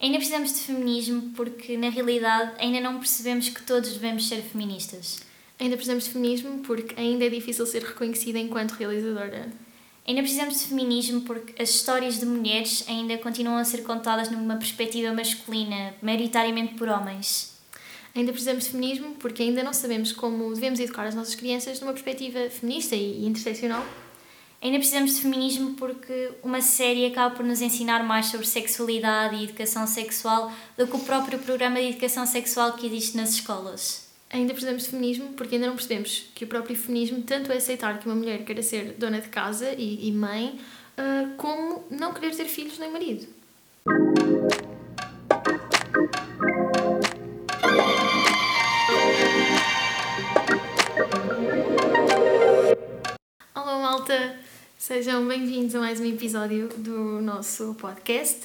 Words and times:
Ainda 0.00 0.18
precisamos 0.18 0.52
de 0.52 0.60
feminismo 0.60 1.32
porque, 1.34 1.76
na 1.76 1.88
realidade, 1.88 2.52
ainda 2.58 2.80
não 2.80 3.00
percebemos 3.00 3.48
que 3.48 3.62
todos 3.62 3.94
devemos 3.94 4.28
ser 4.28 4.42
feministas. 4.42 5.20
Ainda 5.58 5.74
precisamos 5.74 6.04
de 6.04 6.10
feminismo 6.10 6.60
porque 6.60 6.94
ainda 7.00 7.24
é 7.24 7.28
difícil 7.28 7.66
ser 7.66 7.82
reconhecida 7.82 8.38
enquanto 8.38 8.72
realizadora. 8.72 9.50
Ainda 10.06 10.22
precisamos 10.22 10.56
de 10.60 10.68
feminismo 10.68 11.22
porque 11.22 11.60
as 11.60 11.70
histórias 11.70 12.20
de 12.20 12.26
mulheres 12.26 12.84
ainda 12.88 13.18
continuam 13.18 13.58
a 13.58 13.64
ser 13.64 13.82
contadas 13.82 14.30
numa 14.30 14.56
perspectiva 14.56 15.12
masculina, 15.12 15.92
maioritariamente 16.00 16.74
por 16.74 16.88
homens. 16.88 17.58
Ainda 18.14 18.30
precisamos 18.30 18.64
de 18.64 18.70
feminismo 18.70 19.16
porque 19.16 19.42
ainda 19.42 19.64
não 19.64 19.72
sabemos 19.72 20.12
como 20.12 20.54
devemos 20.54 20.78
educar 20.78 21.08
as 21.08 21.14
nossas 21.16 21.34
crianças 21.34 21.80
numa 21.80 21.92
perspectiva 21.92 22.48
feminista 22.48 22.94
e 22.94 23.26
interseccional. 23.26 23.84
Ainda 24.60 24.78
precisamos 24.78 25.14
de 25.14 25.20
feminismo 25.20 25.74
porque 25.74 26.32
uma 26.42 26.60
série 26.60 27.06
acaba 27.06 27.34
por 27.34 27.44
nos 27.44 27.62
ensinar 27.62 28.02
mais 28.02 28.26
sobre 28.26 28.44
sexualidade 28.44 29.36
e 29.36 29.44
educação 29.44 29.86
sexual 29.86 30.52
do 30.76 30.84
que 30.84 30.96
o 30.96 30.98
próprio 30.98 31.38
programa 31.38 31.78
de 31.78 31.90
educação 31.90 32.26
sexual 32.26 32.72
que 32.72 32.86
existe 32.86 33.16
nas 33.16 33.30
escolas. 33.30 34.08
Ainda 34.28 34.52
precisamos 34.52 34.82
de 34.82 34.90
feminismo 34.90 35.32
porque 35.34 35.54
ainda 35.54 35.68
não 35.68 35.76
percebemos 35.76 36.26
que 36.34 36.44
o 36.44 36.48
próprio 36.48 36.74
feminismo 36.74 37.22
tanto 37.22 37.52
é 37.52 37.56
aceitar 37.56 38.00
que 38.00 38.06
uma 38.06 38.16
mulher 38.16 38.44
queira 38.44 38.60
ser 38.60 38.94
dona 38.98 39.20
de 39.20 39.28
casa 39.28 39.72
e, 39.78 40.08
e 40.08 40.12
mãe, 40.12 40.58
uh, 40.98 41.36
como 41.36 41.84
não 41.88 42.12
querer 42.12 42.34
ter 42.34 42.46
filhos 42.46 42.80
nem 42.80 42.90
marido. 42.90 43.28
Olá, 53.54 53.78
malta! 53.78 54.47
Sejam 54.88 55.28
bem-vindos 55.28 55.74
a 55.74 55.80
mais 55.80 56.00
um 56.00 56.06
episódio 56.06 56.66
do 56.78 57.20
nosso 57.20 57.76
podcast. 57.78 58.38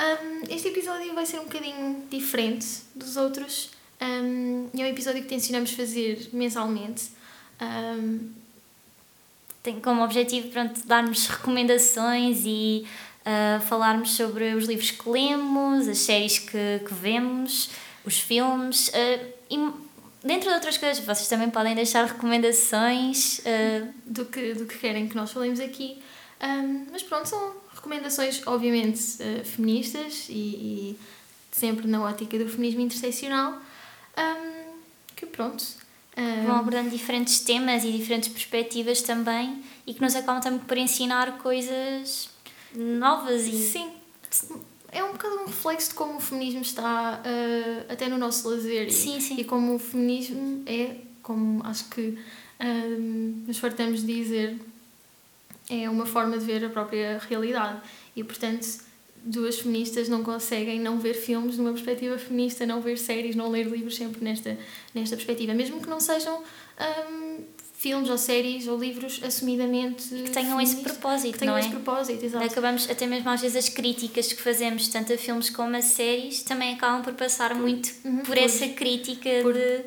Um, 0.00 0.42
este 0.48 0.68
episódio 0.68 1.14
vai 1.14 1.26
ser 1.26 1.38
um 1.38 1.44
bocadinho 1.44 2.04
diferente 2.10 2.66
dos 2.94 3.18
outros. 3.18 3.70
Um, 4.00 4.70
é 4.72 4.84
um 4.84 4.86
episódio 4.86 5.20
que 5.20 5.28
tencionamos 5.28 5.72
fazer 5.72 6.30
mensalmente. 6.32 7.10
Um, 7.60 8.30
Tem 9.62 9.78
como 9.80 10.02
objetivo 10.02 10.48
pronto, 10.48 10.80
darmos 10.86 11.26
recomendações 11.26 12.40
e 12.46 12.86
uh, 13.26 13.60
falarmos 13.60 14.12
sobre 14.12 14.54
os 14.54 14.64
livros 14.64 14.92
que 14.92 15.06
lemos, 15.10 15.86
as 15.88 15.98
séries 15.98 16.38
que, 16.38 16.80
que 16.86 16.94
vemos, 16.94 17.68
os 18.02 18.18
filmes 18.18 18.88
uh, 18.88 19.32
e 19.50 19.58
Dentro 20.24 20.48
de 20.48 20.54
outras 20.54 20.78
coisas, 20.78 21.04
vocês 21.04 21.26
também 21.28 21.50
podem 21.50 21.74
deixar 21.74 22.06
recomendações 22.06 23.38
uh... 23.40 23.92
do, 24.06 24.24
que, 24.24 24.54
do 24.54 24.66
que 24.66 24.78
querem 24.78 25.08
que 25.08 25.16
nós 25.16 25.32
falemos 25.32 25.58
aqui. 25.58 26.00
Um, 26.40 26.86
mas 26.90 27.02
pronto, 27.02 27.28
são 27.28 27.54
recomendações, 27.74 28.42
obviamente, 28.46 29.00
uh, 29.00 29.44
feministas 29.44 30.26
e, 30.28 30.32
e, 30.32 30.98
sempre 31.50 31.86
na 31.86 32.02
ótica 32.02 32.38
do 32.38 32.48
feminismo 32.48 32.80
interseccional. 32.82 33.60
Um, 34.16 34.78
que 35.16 35.26
pronto. 35.26 35.64
Um... 36.16 36.46
Vão 36.46 36.56
abordando 36.56 36.90
diferentes 36.90 37.40
temas 37.40 37.84
e 37.84 37.92
diferentes 37.92 38.28
perspectivas 38.28 39.02
também 39.02 39.62
e 39.86 39.94
que 39.94 40.00
nos 40.00 40.14
acabam 40.14 40.40
também 40.40 40.60
por 40.60 40.76
ensinar 40.76 41.38
coisas 41.38 42.28
novas 42.74 43.46
e. 43.46 43.52
Sim 43.52 43.92
é 44.92 45.02
um 45.02 45.12
bocado 45.12 45.36
um 45.36 45.46
reflexo 45.46 45.88
de 45.88 45.94
como 45.94 46.18
o 46.18 46.20
feminismo 46.20 46.60
está 46.60 47.20
uh, 47.24 47.92
até 47.92 48.08
no 48.08 48.18
nosso 48.18 48.48
lazer 48.48 48.92
sim, 48.92 49.16
e, 49.16 49.20
sim. 49.20 49.36
e 49.38 49.44
como 49.44 49.74
o 49.74 49.78
feminismo 49.78 50.62
é, 50.66 50.96
como 51.22 51.64
acho 51.64 51.88
que 51.88 52.00
uh, 52.60 53.46
nos 53.46 53.58
fartamos 53.58 54.04
de 54.04 54.14
dizer, 54.14 54.60
é 55.70 55.88
uma 55.88 56.04
forma 56.04 56.36
de 56.36 56.44
ver 56.44 56.62
a 56.64 56.68
própria 56.68 57.18
realidade 57.26 57.80
e 58.14 58.22
portanto 58.22 58.80
duas 59.24 59.60
feministas 59.60 60.08
não 60.08 60.22
conseguem 60.22 60.80
não 60.80 60.98
ver 60.98 61.14
filmes 61.14 61.56
numa 61.56 61.70
perspectiva 61.72 62.18
feminista, 62.18 62.66
não 62.66 62.80
ver 62.80 62.98
séries, 62.98 63.36
não 63.36 63.50
ler 63.50 63.66
livros 63.66 63.96
sempre 63.96 64.22
nesta, 64.22 64.58
nesta 64.94 65.16
perspectiva, 65.16 65.54
mesmo 65.54 65.80
que 65.80 65.88
não 65.88 66.00
sejam 66.00 66.42
um, 66.42 67.21
filmes 67.82 68.08
ou 68.08 68.16
séries 68.16 68.68
ou 68.68 68.78
livros 68.78 69.20
assumidamente 69.24 70.08
que 70.08 70.30
tenham 70.30 70.60
esse 70.60 70.76
propósito, 70.76 71.32
que 71.32 71.38
tenham 71.40 71.54
não 71.54 71.58
esse 71.58 71.68
é? 71.68 71.72
propósito, 71.72 72.24
exato. 72.24 72.44
Acabamos 72.44 72.88
até 72.88 73.08
mesmo 73.08 73.28
às 73.28 73.40
vezes 73.40 73.56
as 73.56 73.68
críticas 73.68 74.32
que 74.32 74.40
fazemos 74.40 74.86
tanto 74.86 75.12
a 75.12 75.18
filmes 75.18 75.50
como 75.50 75.76
a 75.76 75.82
séries 75.82 76.44
também 76.44 76.74
acabam 76.74 77.02
por 77.02 77.14
passar 77.14 77.56
muito 77.56 77.90
uhum, 78.04 78.18
por, 78.18 78.26
por, 78.26 78.38
essa 78.38 78.68
crítica 78.68 79.28
por, 79.42 79.54
de 79.54 79.80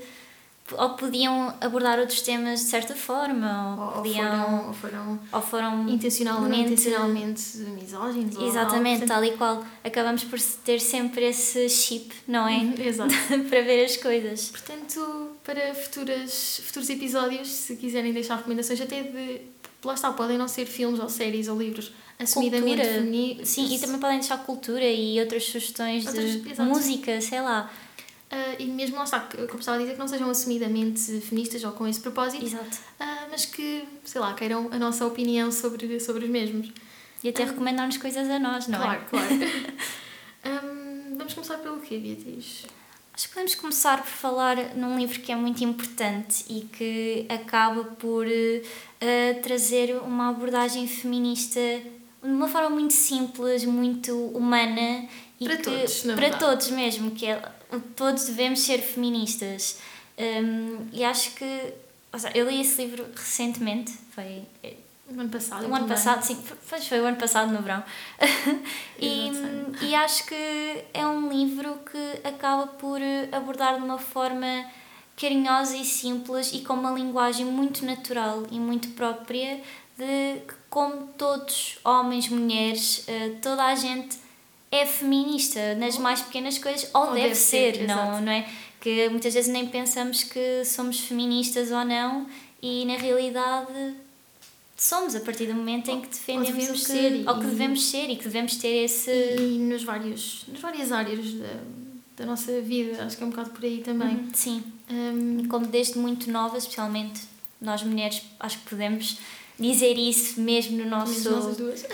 ou 0.71 0.89
podiam 0.91 1.53
abordar 1.61 1.99
outros 1.99 2.21
temas 2.21 2.61
de 2.61 2.65
certa 2.65 2.95
forma 2.95 3.75
ou, 3.77 3.85
ou 3.85 3.91
podiam 4.03 4.73
foram, 4.73 5.19
ou 5.31 5.41
foram 5.41 5.79
ou 5.81 5.85
não 5.85 6.53
intencionalmente 6.53 7.57
misóginos 7.57 8.35
exatamente 8.39 9.03
ou, 9.03 9.07
tal 9.07 9.23
e 9.23 9.31
qual. 9.31 9.63
Acabamos 9.83 10.23
por 10.23 10.39
ter 10.63 10.79
sempre 10.79 11.25
esse 11.25 11.69
chip 11.69 12.11
não 12.27 12.47
é? 12.47 12.57
Uhum, 12.57 12.73
exato. 12.79 13.13
Para 13.49 13.61
ver 13.61 13.85
as 13.85 13.97
coisas. 13.97 14.49
Portanto 14.49 15.29
para 15.43 15.75
futuras 15.75 16.61
futuros 16.65 16.89
episódios 16.89 17.47
se 17.47 17.75
quiserem 17.75 18.11
deixar 18.11 18.37
recomendações 18.37 18.81
até 18.81 19.03
de 19.03 19.41
lá 19.83 19.93
está 19.93 20.11
podem 20.11 20.35
não 20.35 20.47
ser 20.47 20.65
filmes 20.65 20.99
ou 20.99 21.07
séries 21.07 21.47
ou 21.47 21.59
livros 21.59 21.91
assumidamente 22.17 23.45
sim 23.45 23.75
e 23.75 23.77
também 23.77 23.99
podem 23.99 24.17
deixar 24.17 24.37
cultura 24.39 24.83
e 24.83 25.19
outras 25.19 25.43
sugestões 25.43 26.07
outras, 26.07 26.41
de 26.41 26.51
exato. 26.51 26.67
música 26.67 27.21
sei 27.21 27.41
lá 27.41 27.71
Uh, 28.31 28.55
e 28.57 28.65
mesmo 28.65 28.97
lá 28.97 29.03
está, 29.03 29.19
como 29.19 29.59
estava 29.59 29.77
a 29.77 29.79
dizer, 29.79 29.93
que 29.93 29.99
não 29.99 30.07
sejam 30.07 30.29
assumidamente 30.29 31.21
feministas 31.21 31.63
ou 31.63 31.71
com 31.71 31.87
esse 31.87 31.99
propósito. 31.99 32.43
Uh, 32.45 32.65
mas 33.29 33.45
que, 33.45 33.87
sei 34.03 34.19
lá, 34.19 34.33
queiram 34.33 34.69
a 34.71 34.79
nossa 34.79 35.05
opinião 35.05 35.51
sobre, 35.51 35.99
sobre 35.99 36.25
os 36.25 36.29
mesmos. 36.29 36.71
E 37.23 37.29
até 37.29 37.43
uh, 37.43 37.47
recomendar-nos 37.47 37.97
coisas 37.97 38.29
a 38.29 38.39
nós, 38.39 38.67
não 38.67 38.79
claro, 38.79 39.01
é? 39.01 39.05
Claro, 39.05 39.27
claro. 39.27 40.65
um, 40.65 41.17
vamos 41.17 41.33
começar 41.33 41.57
pelo 41.59 41.79
quê, 41.79 41.97
Beatriz? 41.97 42.65
Acho 43.13 43.27
que 43.27 43.33
podemos 43.33 43.55
começar 43.55 43.97
por 43.99 44.07
falar 44.07 44.75
num 44.75 44.97
livro 44.97 45.21
que 45.21 45.31
é 45.31 45.35
muito 45.35 45.63
importante 45.63 46.43
e 46.49 46.61
que 46.61 47.25
acaba 47.29 47.85
por 47.85 48.25
trazer 49.41 49.95
uma 50.03 50.31
abordagem 50.31 50.85
feminista 50.85 51.61
de 52.25 52.29
uma 52.29 52.49
forma 52.49 52.71
muito 52.71 52.93
simples, 52.93 53.63
muito 53.63 54.13
humana 54.35 55.07
e 55.39 55.45
para 55.45 55.57
que, 55.57 55.63
todos, 55.63 56.01
para 56.01 56.15
verdade. 56.15 56.39
todos 56.39 56.69
mesmo, 56.71 57.11
que 57.11 57.25
é 57.25 57.41
todos 57.95 58.25
devemos 58.25 58.59
ser 58.59 58.79
feministas. 58.79 59.79
Um, 60.17 60.87
e 60.91 61.03
acho 61.03 61.35
que. 61.35 61.73
Seja, 62.13 62.31
eu 62.33 62.49
li 62.49 62.61
esse 62.61 62.81
livro 62.81 63.05
recentemente, 63.15 63.91
foi. 64.11 64.43
O 65.07 65.19
ano 65.19 65.29
passado. 65.29 65.67
O 65.67 65.75
ano 65.75 65.87
passado, 65.87 66.23
sim, 66.23 66.41
foi, 66.63 66.79
foi 66.79 66.99
o 66.99 67.05
ano 67.05 67.17
passado 67.17 67.51
no 67.51 67.61
verão. 67.61 67.83
e, 68.99 69.29
e 69.81 69.93
acho 69.93 70.25
que 70.25 70.83
é 70.93 71.05
um 71.05 71.29
livro 71.29 71.79
que 71.91 72.27
acaba 72.27 72.67
por 72.67 72.99
abordar 73.31 73.75
de 73.75 73.83
uma 73.83 73.99
forma 73.99 74.65
carinhosa 75.15 75.77
e 75.77 75.85
simples 75.85 76.51
e 76.53 76.61
com 76.61 76.73
uma 76.73 76.91
linguagem 76.91 77.45
muito 77.45 77.85
natural 77.85 78.43
e 78.49 78.59
muito 78.59 78.89
própria 78.89 79.61
de 79.97 80.41
como 80.69 81.07
todos, 81.17 81.77
homens, 81.83 82.27
mulheres, 82.27 83.05
toda 83.41 83.63
a 83.63 83.75
gente 83.75 84.17
é 84.75 84.85
feminista 84.85 85.75
nas 85.75 85.97
mais 85.97 86.21
pequenas 86.21 86.57
coisas, 86.57 86.89
ou, 86.93 87.01
ou 87.01 87.13
deve, 87.13 87.21
deve, 87.21 87.35
ser, 87.35 87.75
ser 87.75 87.87
não, 87.87 88.21
não 88.21 88.31
é? 88.31 88.47
Que 88.79 89.09
muitas 89.09 89.33
vezes 89.33 89.51
nem 89.51 89.67
pensamos 89.67 90.23
que 90.23 90.63
somos 90.65 90.99
feministas 90.99 91.71
ou 91.71 91.83
não, 91.83 92.27
e 92.61 92.85
na 92.85 92.97
realidade 92.97 93.95
somos 94.77 95.15
a 95.15 95.19
partir 95.21 95.47
do 95.47 95.53
momento 95.53 95.89
em 95.89 96.01
que 96.01 96.07
defendemos 96.09 96.67
que, 96.67 96.77
ser, 96.77 97.27
ou 97.27 97.35
que 97.39 97.45
devemos 97.45 97.85
ser 97.85 98.09
e 98.09 98.15
que 98.15 98.23
devemos 98.23 98.55
ter 98.57 98.83
esse. 98.83 99.11
E, 99.11 99.55
e 99.55 99.59
nos 99.59 99.83
vários, 99.83 100.45
nas 100.47 100.59
várias 100.59 100.91
áreas 100.91 101.33
da, 101.33 101.59
da 102.17 102.25
nossa 102.25 102.61
vida, 102.61 103.03
acho 103.03 103.17
que 103.17 103.23
é 103.23 103.25
um 103.25 103.29
bocado 103.29 103.51
por 103.51 103.63
aí 103.63 103.79
também. 103.79 104.15
Uhum, 104.15 104.29
sim. 104.33 104.63
Um... 104.89 105.39
E 105.43 105.47
como 105.47 105.65
desde 105.67 105.97
muito 105.97 106.29
nova, 106.29 106.57
especialmente 106.57 107.21
nós 107.61 107.81
mulheres, 107.83 108.21
acho 108.39 108.59
que 108.59 108.69
podemos 108.69 109.17
dizer 109.57 109.97
isso 109.97 110.39
mesmo 110.41 110.77
no 110.77 110.89
nosso. 110.89 111.29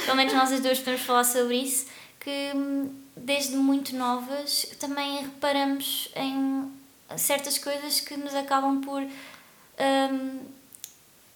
Pelo 0.05 0.17
menos 0.17 0.33
nós 0.33 0.51
as 0.51 0.59
duas 0.59 0.79
podemos 0.79 1.01
falar 1.01 1.23
sobre 1.23 1.57
isso 1.57 1.85
que 2.21 2.51
desde 3.17 3.55
muito 3.55 3.95
novas 3.95 4.67
também 4.79 5.21
reparamos 5.21 6.09
em 6.15 6.71
certas 7.17 7.57
coisas 7.57 7.99
que 7.99 8.15
nos 8.15 8.33
acabam 8.33 8.79
por 8.79 9.01
um, 9.01 10.39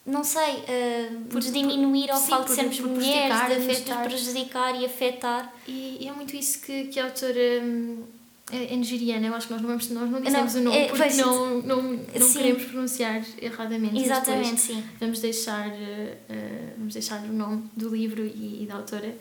não 0.06 0.22
sei 0.22 0.54
uh, 0.54 1.24
por 1.28 1.40
diminuir 1.40 2.10
ao 2.10 2.20
facto 2.20 2.46
de 2.46 2.54
sermos 2.54 2.78
por 2.78 2.88
mulheres 2.88 3.66
de, 3.66 3.84
de 3.84 3.92
prejudicar 4.04 4.80
e 4.80 4.86
afetar 4.86 5.52
e, 5.66 5.98
e, 6.00 6.08
é 6.08 6.12
muito 6.12 6.36
isso 6.36 6.60
que, 6.60 6.84
que 6.84 7.00
a 7.00 7.04
autora 7.06 7.60
um, 7.62 8.04
é 8.52 8.76
nigeriana, 8.76 9.26
eu 9.26 9.34
acho 9.34 9.48
que 9.48 9.52
nós 9.52 9.60
não, 9.62 9.68
vamos, 9.68 9.90
nós 9.90 10.08
não 10.08 10.20
dissemos 10.20 10.54
não, 10.54 10.60
o 10.60 10.64
nome 10.64 10.78
é, 10.78 10.88
porque 10.88 11.14
não, 11.14 11.62
não, 11.62 11.82
não 11.82 12.32
queremos 12.32 12.64
pronunciar 12.66 13.24
erradamente. 13.42 13.98
Exatamente, 13.98 14.60
sim. 14.60 14.84
Vamos 15.00 15.18
deixar, 15.18 15.66
uh, 15.66 16.74
vamos 16.78 16.94
deixar 16.94 17.24
o 17.24 17.32
nome 17.32 17.64
do 17.76 17.88
livro 17.88 18.24
e, 18.24 18.62
e 18.62 18.66
da 18.66 18.76
autora. 18.76 19.12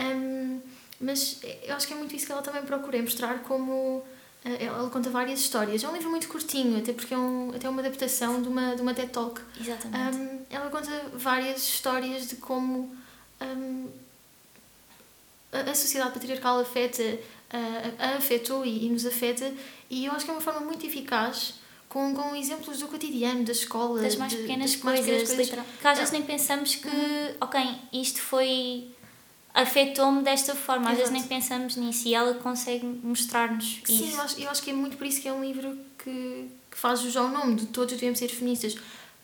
Um, 0.00 0.58
mas 1.00 1.40
eu 1.62 1.74
acho 1.74 1.86
que 1.86 1.92
é 1.92 1.96
muito 1.96 2.14
isso 2.16 2.26
que 2.26 2.32
ela 2.32 2.42
também 2.42 2.62
procura, 2.62 2.96
é 2.98 3.02
mostrar 3.02 3.40
como 3.40 4.02
eh, 4.44 4.64
ela 4.64 4.88
conta 4.88 5.10
várias 5.10 5.40
histórias. 5.40 5.82
É 5.82 5.88
um 5.88 5.92
livro 5.92 6.10
muito 6.10 6.28
curtinho, 6.28 6.78
até 6.78 6.92
porque 6.92 7.12
é 7.12 7.18
um, 7.18 7.52
até 7.54 7.68
uma 7.68 7.80
adaptação 7.80 8.40
de 8.40 8.48
uma, 8.48 8.76
de 8.76 8.82
uma 8.82 8.94
TED 8.94 9.10
Talk. 9.10 9.40
Exatamente. 9.60 10.16
Um, 10.16 10.40
ela 10.48 10.70
conta 10.70 10.90
várias 11.14 11.62
histórias 11.62 12.28
de 12.28 12.36
como 12.36 12.94
um, 13.40 13.88
a, 15.52 15.70
a 15.70 15.74
sociedade 15.74 16.12
patriarcal 16.14 16.60
afeta 16.60 17.02
a, 17.50 18.06
a 18.06 18.16
afetou 18.16 18.64
e, 18.64 18.86
e, 18.86 18.88
nos 18.88 19.04
afeta, 19.06 19.52
e 19.90 20.06
eu 20.06 20.12
acho 20.12 20.24
que 20.24 20.30
é 20.30 20.34
uma 20.34 20.40
forma 20.40 20.60
muito 20.60 20.86
eficaz. 20.86 21.54
Com, 21.88 22.14
com 22.14 22.34
exemplos 22.34 22.80
do 22.80 22.88
cotidiano, 22.88 23.44
da 23.44 23.52
escola, 23.52 24.02
das 24.02 24.16
mais 24.16 24.34
pequenas 24.34 24.72
das 24.72 24.80
coisas, 24.82 25.06
mais 25.06 25.28
pequenas 25.28 25.50
coisas. 25.50 25.66
que 25.80 25.86
às 25.86 25.98
vezes 25.98 26.12
nem 26.12 26.22
pensamos 26.22 26.74
que, 26.74 26.88
uhum. 26.88 27.36
ok, 27.40 27.60
isto 27.92 28.20
foi 28.20 28.88
afetou-me 29.56 30.22
desta 30.22 30.54
forma. 30.54 30.90
Às 30.90 30.98
Exato. 30.98 31.12
vezes 31.12 31.28
nem 31.28 31.38
pensamos 31.38 31.76
nisso 31.76 32.06
e 32.06 32.14
ela 32.14 32.34
consegue 32.34 32.84
mostrar-nos 33.02 33.80
isso. 33.88 34.04
Sim, 34.04 34.12
eu 34.12 34.20
acho, 34.20 34.40
eu 34.40 34.50
acho 34.50 34.62
que 34.62 34.70
é 34.70 34.74
muito 34.74 34.98
por 34.98 35.06
isso 35.06 35.20
que 35.22 35.26
é 35.26 35.32
um 35.32 35.42
livro 35.42 35.76
que, 35.98 36.50
que 36.70 36.76
faz 36.76 37.00
jus 37.00 37.16
ao 37.16 37.28
nome 37.28 37.54
de 37.54 37.66
Todos 37.66 37.94
Devemos 37.94 38.18
Ser 38.18 38.28
Feministas, 38.28 38.76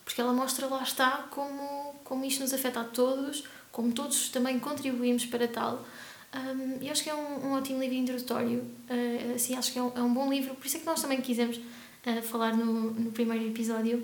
porque 0.03 0.19
ela 0.19 0.33
mostra, 0.33 0.65
lá 0.65 0.81
está, 0.81 1.27
como, 1.29 1.93
como 2.03 2.25
isto 2.25 2.41
nos 2.41 2.51
afeta 2.51 2.81
a 2.81 2.83
todos, 2.83 3.43
como 3.71 3.91
todos 3.91 4.29
também 4.29 4.57
contribuímos 4.57 5.27
para 5.27 5.47
tal. 5.47 5.85
Um, 6.33 6.83
eu 6.83 6.91
acho 6.91 7.03
que 7.03 7.11
é 7.11 7.13
um, 7.13 7.49
um 7.49 7.51
ótimo 7.53 7.79
livro 7.79 7.95
introdutório, 7.95 8.65
uh, 8.89 9.35
assim, 9.35 9.55
acho 9.55 9.71
que 9.71 9.77
é 9.77 9.83
um, 9.83 9.91
é 9.95 10.01
um 10.01 10.11
bom 10.11 10.31
livro, 10.31 10.55
por 10.55 10.65
isso 10.65 10.77
é 10.77 10.79
que 10.79 10.85
nós 10.87 10.99
também 10.99 11.21
quisemos 11.21 11.57
uh, 11.57 12.21
falar 12.23 12.57
no, 12.57 12.89
no 12.89 13.11
primeiro 13.11 13.45
episódio. 13.45 14.03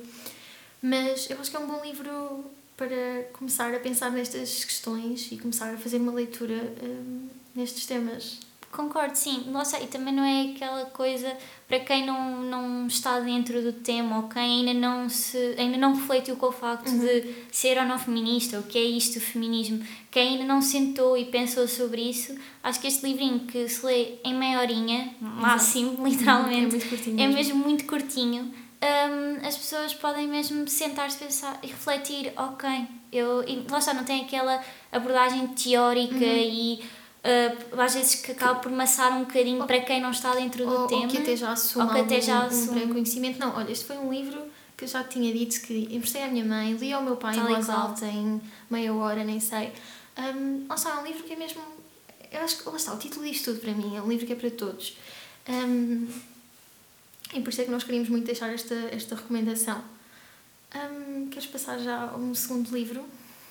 Mas 0.80 1.28
eu 1.28 1.40
acho 1.42 1.50
que 1.50 1.58
é 1.58 1.60
um 1.60 1.68
bom 1.68 1.84
livro 1.84 2.46
para 2.80 3.24
começar 3.34 3.76
a 3.76 3.80
pensar 3.80 4.10
nestas 4.10 4.64
questões 4.64 5.30
e 5.34 5.38
começar 5.38 5.74
a 5.74 5.78
fazer 5.78 5.98
uma 5.98 6.14
leitura 6.14 6.74
um, 6.82 7.28
nestes 7.54 7.86
temas. 7.86 8.40
Concordo, 8.72 9.16
sim. 9.16 9.50
Nossa, 9.50 9.80
e 9.82 9.88
também 9.88 10.14
não 10.14 10.24
é 10.24 10.52
aquela 10.52 10.86
coisa 10.86 11.36
para 11.68 11.80
quem 11.82 12.06
não, 12.06 12.42
não 12.42 12.88
está 12.88 13.20
dentro 13.20 13.62
do 13.62 13.74
tema 13.74 14.18
ou 14.18 14.30
quem 14.30 14.60
ainda 14.60 14.74
não, 14.74 15.10
se, 15.10 15.56
ainda 15.58 15.78
não 15.78 15.94
refletiu 15.94 16.38
com 16.38 16.46
o 16.46 16.52
facto 16.54 16.88
uhum. 16.88 17.00
de 17.00 17.36
ser 17.52 17.78
ou 17.80 17.86
não 17.86 18.00
feminista, 18.00 18.60
o 18.60 18.64
que 18.64 18.78
é 18.78 18.84
isto, 18.84 19.18
o 19.18 19.22
feminismo, 19.22 19.84
quem 20.10 20.36
ainda 20.36 20.46
não 20.46 20.62
sentou 20.62 21.18
e 21.18 21.26
pensou 21.26 21.68
sobre 21.68 22.02
isso, 22.10 22.34
acho 22.64 22.80
que 22.80 22.88
este 22.88 23.06
livrinho 23.06 23.40
que 23.42 23.68
se 23.68 23.86
lê 23.86 24.20
em 24.24 24.36
meia 24.36 24.62
horinha, 24.62 25.16
máximo, 25.20 26.08
literalmente, 26.08 26.78
é, 26.78 27.10
muito 27.10 27.22
é 27.22 27.28
mesmo 27.28 27.56
muito 27.56 27.86
curtinho 27.86 28.54
um, 28.82 29.46
as 29.46 29.58
pessoas 29.58 29.94
podem 29.94 30.28
mesmo 30.28 30.68
sentar-se 30.68 31.18
pensar 31.18 31.60
e 31.62 31.68
refletir, 31.68 32.32
ok, 32.38 32.70
eu, 33.12 33.44
e 33.44 33.66
lá 33.70 33.80
está, 33.80 33.94
não 33.94 34.06
tem 34.06 34.24
aquela 34.24 34.64
abordagem 34.92 35.48
teórica 35.50 36.16
uhum. 36.16 36.22
e 36.22 36.84
uh, 37.24 37.82
às 37.82 37.94
vezes 37.94 38.16
que 38.16 38.32
acaba 38.32 38.60
por 38.60 38.72
maçar 38.72 39.12
um 39.12 39.26
bocadinho 39.26 39.62
ou, 39.62 39.68
para 39.68 39.82
quem 39.82 40.00
não 40.00 40.12
está 40.12 40.34
dentro 40.34 40.66
do 40.66 40.82
ou, 40.82 40.88
tema. 40.88 41.02
Ou 41.02 41.08
que 41.10 41.18
até 41.18 41.36
já 41.36 41.52
assume 41.52 41.86
ou 41.86 41.92
que 41.92 42.00
até 42.00 42.22
já 42.22 42.46
assume. 42.46 42.86
um 42.86 42.94
conhecimento. 42.94 43.38
Não, 43.38 43.56
olha, 43.56 43.72
este 43.72 43.86
foi 43.86 43.98
um 43.98 44.12
livro 44.12 44.42
que 44.78 44.86
eu 44.86 44.88
já 44.88 45.04
tinha 45.04 45.34
dito 45.34 45.60
que 45.62 45.90
emprestei 45.92 46.24
à 46.24 46.28
minha 46.28 46.46
mãe, 46.46 46.72
li 46.74 46.94
ao 46.94 47.04
meu 47.04 47.18
pai 47.18 47.36
Tal 47.36 47.50
em 47.50 47.54
voz 47.54 47.70
alta 47.70 48.06
em 48.06 48.42
meia 48.70 48.94
hora, 48.94 49.26
nem 49.26 49.42
sei. 49.42 49.74
Um, 50.18 50.66
lá 50.70 50.76
está, 50.76 50.92
é 50.92 51.00
um 51.00 51.04
livro 51.04 51.24
que 51.24 51.34
é 51.34 51.36
mesmo. 51.36 51.62
Eu 52.32 52.42
acho 52.42 52.64
que 52.64 52.70
lá 52.70 52.78
está, 52.78 52.94
o 52.94 52.98
título 52.98 53.26
diz 53.26 53.42
tudo 53.42 53.60
para 53.60 53.74
mim, 53.74 53.98
é 53.98 54.02
um 54.02 54.08
livro 54.08 54.26
que 54.26 54.32
é 54.32 54.36
para 54.38 54.52
todos. 54.52 54.96
Um, 55.50 56.08
e 57.34 57.42
por 57.42 57.50
isso 57.50 57.62
é 57.62 57.66
que 57.66 57.72
nós 57.72 57.84
queríamos 57.84 58.10
muito 58.10 58.26
deixar 58.26 58.52
esta, 58.54 58.76
esta 58.92 59.16
recomendação. 59.16 59.84
Um, 60.76 61.28
queres 61.30 61.48
passar 61.48 61.80
já 61.80 62.10
a 62.12 62.16
um 62.16 62.34
segundo 62.34 62.72
livro? 62.72 63.04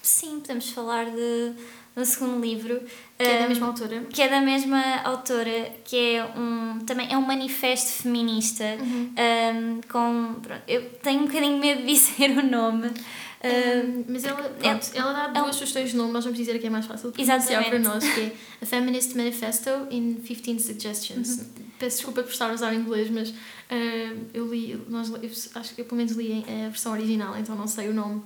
Sim, 0.02 0.40
podemos 0.40 0.70
falar 0.70 1.06
de, 1.06 1.54
um 2.00 2.04
segundo 2.04 2.40
livro. 2.40 2.80
Que 3.18 3.24
é 3.24 3.38
da 3.40 3.48
mesma 3.48 3.66
autora. 3.66 4.04
Que 4.04 4.22
é 4.22 4.28
da 4.28 4.40
mesma 4.40 4.96
autora, 5.02 5.72
que 5.84 5.96
é 5.96 6.24
um, 6.24 6.78
também 6.86 7.12
é 7.12 7.18
um 7.18 7.22
manifesto 7.22 8.02
feminista. 8.02 8.64
Uhum. 8.80 9.14
Um, 9.18 9.80
com, 9.88 10.40
pronto, 10.40 10.62
eu 10.68 10.88
tenho 11.02 11.22
um 11.22 11.26
bocadinho 11.26 11.58
medo 11.58 11.82
de 11.82 11.86
dizer 11.92 12.30
o 12.38 12.46
nome. 12.46 12.90
Um, 13.44 14.04
mas 14.08 14.24
ela, 14.24 14.42
pronto, 14.42 14.90
ela 14.94 15.28
dá 15.28 15.42
duas 15.42 15.54
sugestões 15.54 15.90
de 15.90 15.96
nome, 15.96 16.12
nós 16.12 16.24
vamos 16.24 16.38
dizer 16.38 16.58
que 16.58 16.66
é 16.66 16.70
mais 16.70 16.86
fácil 16.86 17.12
de 17.12 17.24
pronunciar 17.24 17.64
para 17.64 17.78
nós, 17.78 18.02
que 18.02 18.20
é 18.20 18.32
A 18.60 18.66
Feminist 18.66 19.14
Manifesto 19.14 19.70
in 19.90 20.16
15 20.16 20.58
Suggestions. 20.58 21.38
Uhum. 21.38 21.46
Peço 21.78 21.96
desculpa 21.98 22.22
por 22.24 22.32
estar 22.32 22.50
a 22.50 22.54
usar 22.54 22.74
inglês, 22.74 23.08
mas 23.10 23.30
uh, 23.30 24.26
eu 24.34 24.52
li, 24.52 24.82
nós, 24.88 25.08
eu 25.10 25.30
acho 25.54 25.74
que 25.74 25.80
eu 25.80 25.84
pelo 25.84 25.98
menos 25.98 26.12
li 26.14 26.44
a 26.48 26.68
versão 26.68 26.92
original, 26.92 27.36
então 27.38 27.54
não 27.54 27.68
sei 27.68 27.88
o 27.88 27.94
nome. 27.94 28.22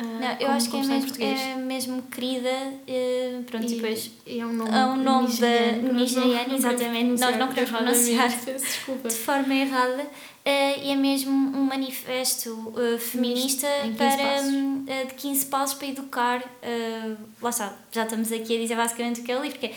Uh, 0.00 0.18
não, 0.18 0.36
eu 0.40 0.50
acho 0.52 0.70
que 0.70 0.76
é 0.78 0.82
mesmo, 0.82 1.22
é 1.22 1.54
mesmo 1.56 2.02
querida, 2.04 2.48
uh, 2.48 3.42
pronto, 3.44 3.70
e, 3.70 3.74
depois 3.74 4.10
é 4.26 4.46
um 4.46 4.52
nome, 4.54 4.70
é 4.70 4.86
um 4.86 4.96
nome 4.96 5.28
nigeriano, 5.28 5.82
da 5.82 5.92
nigeriana, 5.92 6.54
exatamente, 6.54 7.20
nós 7.20 7.36
não 7.36 7.48
queremos 7.48 7.70
pronunciar 7.70 8.30
de 8.30 9.14
forma 9.14 9.54
errada, 9.54 10.02
uh, 10.02 10.82
e 10.82 10.90
é 10.90 10.96
mesmo 10.96 11.30
um 11.30 11.64
manifesto 11.64 12.50
uh, 12.50 12.98
feminista 12.98 13.66
para, 13.98 14.40
uh, 14.42 15.06
de 15.08 15.14
15 15.14 15.46
passos 15.46 15.76
para 15.76 15.88
educar, 15.88 16.44
lá 17.42 17.50
está, 17.50 17.76
já 17.92 18.04
estamos 18.04 18.32
aqui 18.32 18.56
a 18.56 18.60
dizer 18.60 18.76
basicamente 18.76 19.20
o 19.20 19.24
que 19.24 19.32
é 19.32 19.38
o 19.38 19.42
livro, 19.42 19.58
porque 19.58 19.74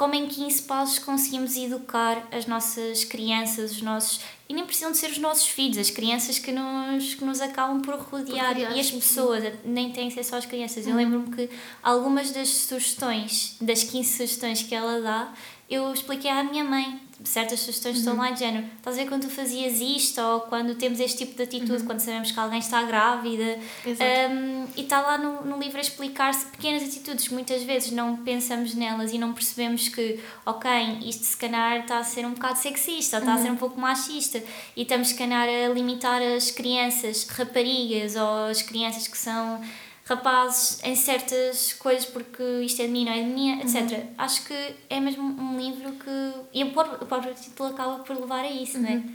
como 0.00 0.14
em 0.14 0.26
15 0.26 0.62
passos 0.62 0.98
conseguimos 0.98 1.54
educar 1.58 2.26
as 2.32 2.46
nossas 2.46 3.04
crianças, 3.04 3.72
os 3.72 3.82
nossos. 3.82 4.20
E 4.48 4.54
nem 4.54 4.64
precisam 4.64 4.92
de 4.92 4.96
ser 4.96 5.10
os 5.10 5.18
nossos 5.18 5.46
filhos, 5.46 5.76
as 5.76 5.90
crianças 5.90 6.38
que 6.38 6.50
nos, 6.50 7.12
que 7.16 7.22
nos 7.22 7.38
acabam 7.42 7.82
por 7.82 7.96
rodear. 7.96 8.46
Por 8.46 8.62
rodear 8.62 8.76
e 8.78 8.80
as 8.80 8.90
pessoas, 8.90 9.44
sim. 9.44 9.52
nem 9.62 9.92
têm 9.92 10.08
que 10.08 10.14
ser 10.14 10.24
só 10.24 10.36
as 10.36 10.46
crianças. 10.46 10.86
Uhum. 10.86 10.92
Eu 10.92 10.96
lembro-me 10.96 11.36
que 11.36 11.50
algumas 11.82 12.30
das 12.30 12.48
sugestões, 12.48 13.58
das 13.60 13.84
15 13.84 14.10
sugestões 14.10 14.62
que 14.62 14.74
ela 14.74 15.02
dá, 15.02 15.34
eu 15.68 15.92
expliquei 15.92 16.30
à 16.30 16.42
minha 16.42 16.64
mãe 16.64 16.98
certas 17.24 17.60
sugestões 17.60 17.96
uhum. 17.96 18.00
estão 18.00 18.16
lá 18.16 18.30
de 18.30 18.40
género. 18.40 18.66
Estás 18.76 18.96
a 18.96 19.02
ver 19.02 19.08
quando 19.08 19.22
tu 19.22 19.30
fazias 19.30 19.80
isto 19.80 20.20
ou 20.20 20.40
quando 20.40 20.74
temos 20.74 21.00
este 21.00 21.18
tipo 21.18 21.36
de 21.36 21.42
atitude, 21.42 21.72
uhum. 21.72 21.86
quando 21.86 22.00
sabemos 22.00 22.30
que 22.30 22.40
alguém 22.40 22.58
está 22.58 22.82
grávida. 22.82 23.58
Um, 23.86 24.66
e 24.76 24.82
está 24.82 25.00
lá 25.00 25.18
no, 25.18 25.44
no 25.44 25.58
livro 25.58 25.78
a 25.78 25.80
explicar-se 25.80 26.46
pequenas 26.46 26.82
atitudes 26.82 27.28
que 27.28 27.34
muitas 27.34 27.62
vezes 27.62 27.92
não 27.92 28.16
pensamos 28.16 28.74
nelas 28.74 29.12
e 29.12 29.18
não 29.18 29.32
percebemos 29.32 29.88
que, 29.88 30.18
ok, 30.46 30.70
isto 31.02 31.24
se 31.24 31.36
calhar 31.36 31.80
está 31.80 31.98
a 31.98 32.04
ser 32.04 32.24
um 32.26 32.32
bocado 32.32 32.58
sexista 32.58 33.16
ou 33.16 33.20
está 33.20 33.34
uhum. 33.34 33.40
a 33.40 33.42
ser 33.42 33.50
um 33.50 33.56
pouco 33.56 33.80
machista 33.80 34.42
e 34.76 34.82
estamos 34.82 35.08
se 35.08 35.14
calhar 35.14 35.48
a 35.48 35.72
limitar 35.72 36.22
as 36.22 36.50
crianças, 36.50 37.26
raparigas 37.28 38.16
ou 38.16 38.46
as 38.46 38.62
crianças 38.62 39.06
que 39.06 39.18
são 39.18 39.60
rapazes 40.10 40.82
em 40.82 40.94
certas 40.94 41.72
coisas 41.74 42.04
porque 42.04 42.42
isto 42.62 42.82
é 42.82 42.86
de 42.86 42.92
mim, 42.92 43.04
não 43.04 43.12
é 43.12 43.22
de 43.22 43.30
mim, 43.30 43.60
etc. 43.60 43.80
Uhum. 43.80 44.08
Acho 44.18 44.44
que 44.44 44.74
é 44.88 45.00
mesmo 45.00 45.22
um 45.22 45.58
livro 45.58 45.92
que. 45.92 46.32
E 46.52 46.64
o 46.64 46.72
próprio, 46.72 46.98
o 47.00 47.06
próprio 47.06 47.34
título 47.34 47.70
acaba 47.70 48.00
por 48.00 48.18
levar 48.18 48.44
a 48.44 48.50
isso, 48.50 48.76
uhum. 48.76 48.82
não 48.82 48.90
é? 48.90 48.94
Uhum. 48.94 49.14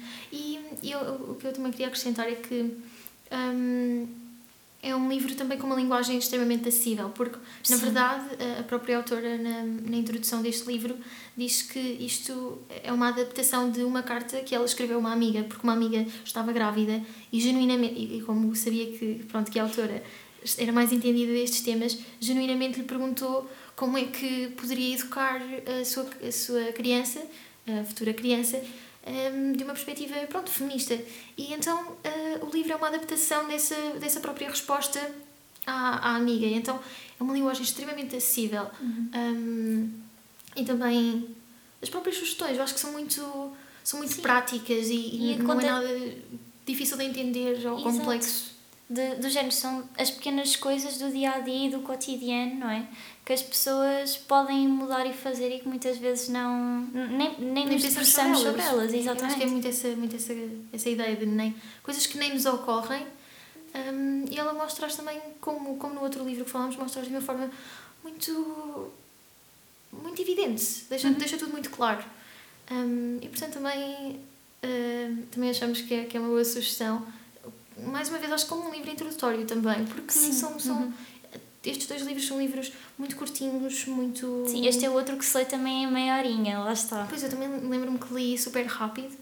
E 0.81 0.91
eu, 0.91 0.99
o 1.31 1.35
que 1.35 1.47
eu 1.47 1.53
também 1.53 1.71
queria 1.71 1.87
acrescentar 1.87 2.27
é 2.27 2.35
que. 2.35 2.77
Um, 3.31 4.07
é 4.83 4.95
um 4.95 5.09
livro 5.09 5.33
também 5.33 5.57
com 5.57 5.65
uma 5.65 5.75
linguagem 5.75 6.15
extremamente 6.15 6.69
acessível, 6.69 7.09
porque, 7.09 7.39
Sim. 7.63 7.73
na 7.73 7.79
verdade, 7.81 8.25
a 8.59 8.61
própria 8.61 8.97
autora, 8.97 9.35
na, 9.35 9.63
na 9.63 9.97
introdução 9.97 10.43
deste 10.43 10.67
livro, 10.67 10.95
diz 11.35 11.63
que 11.63 11.79
isto 11.79 12.59
é 12.83 12.93
uma 12.93 13.07
adaptação 13.07 13.71
de 13.71 13.81
uma 13.81 14.03
carta 14.03 14.41
que 14.41 14.53
ela 14.53 14.63
escreveu 14.63 14.97
a 14.97 14.99
uma 14.99 15.11
amiga, 15.11 15.41
porque 15.43 15.63
uma 15.63 15.73
amiga 15.73 16.05
estava 16.23 16.51
grávida 16.51 17.01
e, 17.33 17.41
genuinamente, 17.41 17.95
e, 17.99 18.21
como 18.21 18.55
sabia 18.55 18.85
que, 18.91 19.25
pronto, 19.27 19.49
que 19.49 19.57
a 19.57 19.63
autora 19.63 20.03
era 20.57 20.71
mais 20.71 20.91
entendida 20.91 21.31
destes 21.33 21.61
temas, 21.61 21.97
genuinamente 22.19 22.79
lhe 22.79 22.85
perguntou 22.85 23.49
como 23.75 23.97
é 23.97 24.05
que 24.05 24.47
poderia 24.57 24.95
educar 24.95 25.41
a 25.79 25.83
sua, 25.83 26.07
a 26.25 26.31
sua 26.31 26.71
criança, 26.71 27.21
a 27.67 27.83
futura 27.83 28.13
criança, 28.13 28.61
um, 29.05 29.53
de 29.53 29.63
uma 29.63 29.73
perspectiva 29.73 30.15
pronto, 30.27 30.49
feminista. 30.49 30.97
E 31.37 31.53
então 31.53 31.79
uh, 31.81 32.45
o 32.45 32.49
livro 32.51 32.71
é 32.71 32.75
uma 32.75 32.87
adaptação 32.87 33.47
dessa, 33.47 33.75
dessa 33.99 34.19
própria 34.19 34.49
resposta 34.49 34.99
à, 35.65 36.11
à 36.11 36.15
amiga. 36.15 36.45
E 36.45 36.53
então 36.53 36.79
é 37.19 37.23
uma 37.23 37.33
linguagem 37.33 37.63
extremamente 37.63 38.15
acessível. 38.15 38.67
Uhum. 38.79 39.09
Um, 39.13 39.89
e 40.55 40.63
também 40.63 41.27
as 41.81 41.89
próprias 41.89 42.17
sugestões, 42.17 42.57
eu 42.57 42.63
acho 42.63 42.73
que 42.73 42.79
são 42.79 42.93
muito, 42.93 43.51
são 43.83 43.99
muito 43.99 44.21
práticas 44.21 44.87
e, 44.87 45.15
e 45.15 45.35
não 45.37 45.51
é 45.51 45.55
conta... 45.55 45.67
é 45.67 45.71
nada 45.71 46.15
difícil 46.65 46.97
de 46.97 47.03
entender 47.03 47.67
ou 47.67 47.77
Exato. 47.77 47.83
complexo 47.83 48.54
de, 48.89 49.15
do 49.15 49.29
género, 49.29 49.51
são 49.51 49.83
as 49.97 50.11
pequenas 50.11 50.55
coisas 50.55 50.97
do 50.99 51.09
dia 51.09 51.31
a 51.31 51.39
dia 51.39 51.67
e 51.67 51.69
do 51.71 51.79
cotidiano, 51.79 52.55
não 52.55 52.69
é? 52.69 52.87
Que 53.25 53.33
as 53.33 53.41
pessoas 53.41 54.15
podem 54.15 54.67
mudar 54.67 55.05
e 55.07 55.13
fazer 55.13 55.49
e 55.55 55.59
que 55.59 55.67
muitas 55.67 55.97
vezes 55.97 56.29
não. 56.29 56.81
nem, 56.93 57.39
nem, 57.39 57.51
nem 57.51 57.69
nos 57.69 57.81
debruçamos 57.81 58.39
sobre, 58.39 58.61
sobre 58.61 58.73
elas. 58.73 58.93
Exatamente. 58.93 59.21
Eu 59.21 59.27
acho 59.27 59.37
que 59.37 59.43
é 59.43 59.47
muito 59.47 59.67
essa, 59.67 59.87
muito 59.95 60.15
essa, 60.15 60.33
essa 60.71 60.89
ideia 60.89 61.15
de 61.15 61.25
nem, 61.25 61.55
coisas 61.81 62.05
que 62.05 62.17
nem 62.17 62.33
nos 62.33 62.45
ocorrem. 62.45 63.07
Um, 63.73 64.25
e 64.29 64.37
ela 64.37 64.53
mostra 64.53 64.87
também, 64.87 65.19
como, 65.41 65.77
como 65.77 65.95
no 65.95 66.01
outro 66.01 66.23
livro 66.23 66.45
que 66.45 66.51
falamos, 66.51 66.75
mostra 66.75 67.01
de 67.01 67.09
uma 67.09 67.21
forma 67.21 67.49
muito. 68.03 68.91
muito 69.91 70.21
evidente. 70.21 70.85
Deixa, 70.87 71.07
uhum. 71.07 71.15
deixa 71.15 71.37
tudo 71.37 71.51
muito 71.51 71.71
claro. 71.71 72.05
Um, 72.69 73.17
e 73.19 73.27
portanto 73.29 73.53
também. 73.53 74.19
Uh, 74.63 75.23
também 75.31 75.49
achamos 75.49 75.81
que 75.81 75.93
é, 75.93 76.05
que 76.05 76.17
é 76.17 76.19
uma 76.19 76.29
boa 76.29 76.45
sugestão 76.45 77.05
mais 77.85 78.09
uma 78.09 78.17
vez, 78.17 78.31
acho 78.31 78.45
que 78.45 78.49
como 78.49 78.69
um 78.69 78.71
livro 78.71 78.89
introdutório 78.89 79.45
também, 79.45 79.85
porque 79.85 80.11
Sim. 80.11 80.31
são, 80.31 80.59
são 80.59 80.75
uhum. 80.81 80.93
estes 81.63 81.87
dois 81.87 82.01
livros 82.01 82.27
são 82.27 82.39
livros 82.39 82.71
muito 82.97 83.15
curtinhos, 83.15 83.85
muito. 83.85 84.45
Sim, 84.47 84.67
este 84.67 84.85
é 84.85 84.89
outro 84.89 85.17
que 85.17 85.25
se 85.25 85.37
lê 85.37 85.45
também 85.45 85.83
em 85.83 85.91
meia 85.91 86.17
horinha, 86.17 86.59
lá 86.59 86.73
está. 86.73 87.05
Pois 87.07 87.23
eu 87.23 87.29
também 87.29 87.49
lembro-me 87.49 87.97
que 87.97 88.13
li 88.13 88.37
super 88.37 88.65
rápido. 88.65 89.15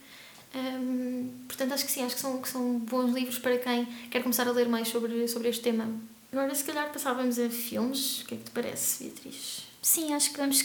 Um, 0.55 1.32
portanto, 1.48 1.74
acho 1.74 1.86
que 1.86 1.91
sim, 1.91 2.03
acho 2.03 2.15
que 2.15 2.22
são, 2.22 2.39
que 2.39 2.48
são 2.48 2.77
bons 2.79 3.12
livros 3.12 3.39
para 3.39 3.58
quem 3.58 3.86
quer 4.12 4.22
começar 4.22 4.48
a 4.48 4.51
ler 4.51 4.70
mais 4.70 4.88
sobre, 4.88 5.27
sobre 5.27 5.50
este 5.50 5.63
tema. 5.63 5.88
Agora, 6.32 6.53
se 6.53 6.63
calhar, 6.63 6.91
passávamos 6.91 7.39
a 7.39 7.50
filmes. 7.50 8.22
O 8.22 8.25
que 8.25 8.36
é 8.36 8.38
que 8.38 8.43
te 8.43 8.51
parece, 8.51 9.03
Beatriz? 9.03 9.63
Sim, 9.82 10.13
acho 10.13 10.32
que 10.32 10.38
vamos 10.38 10.63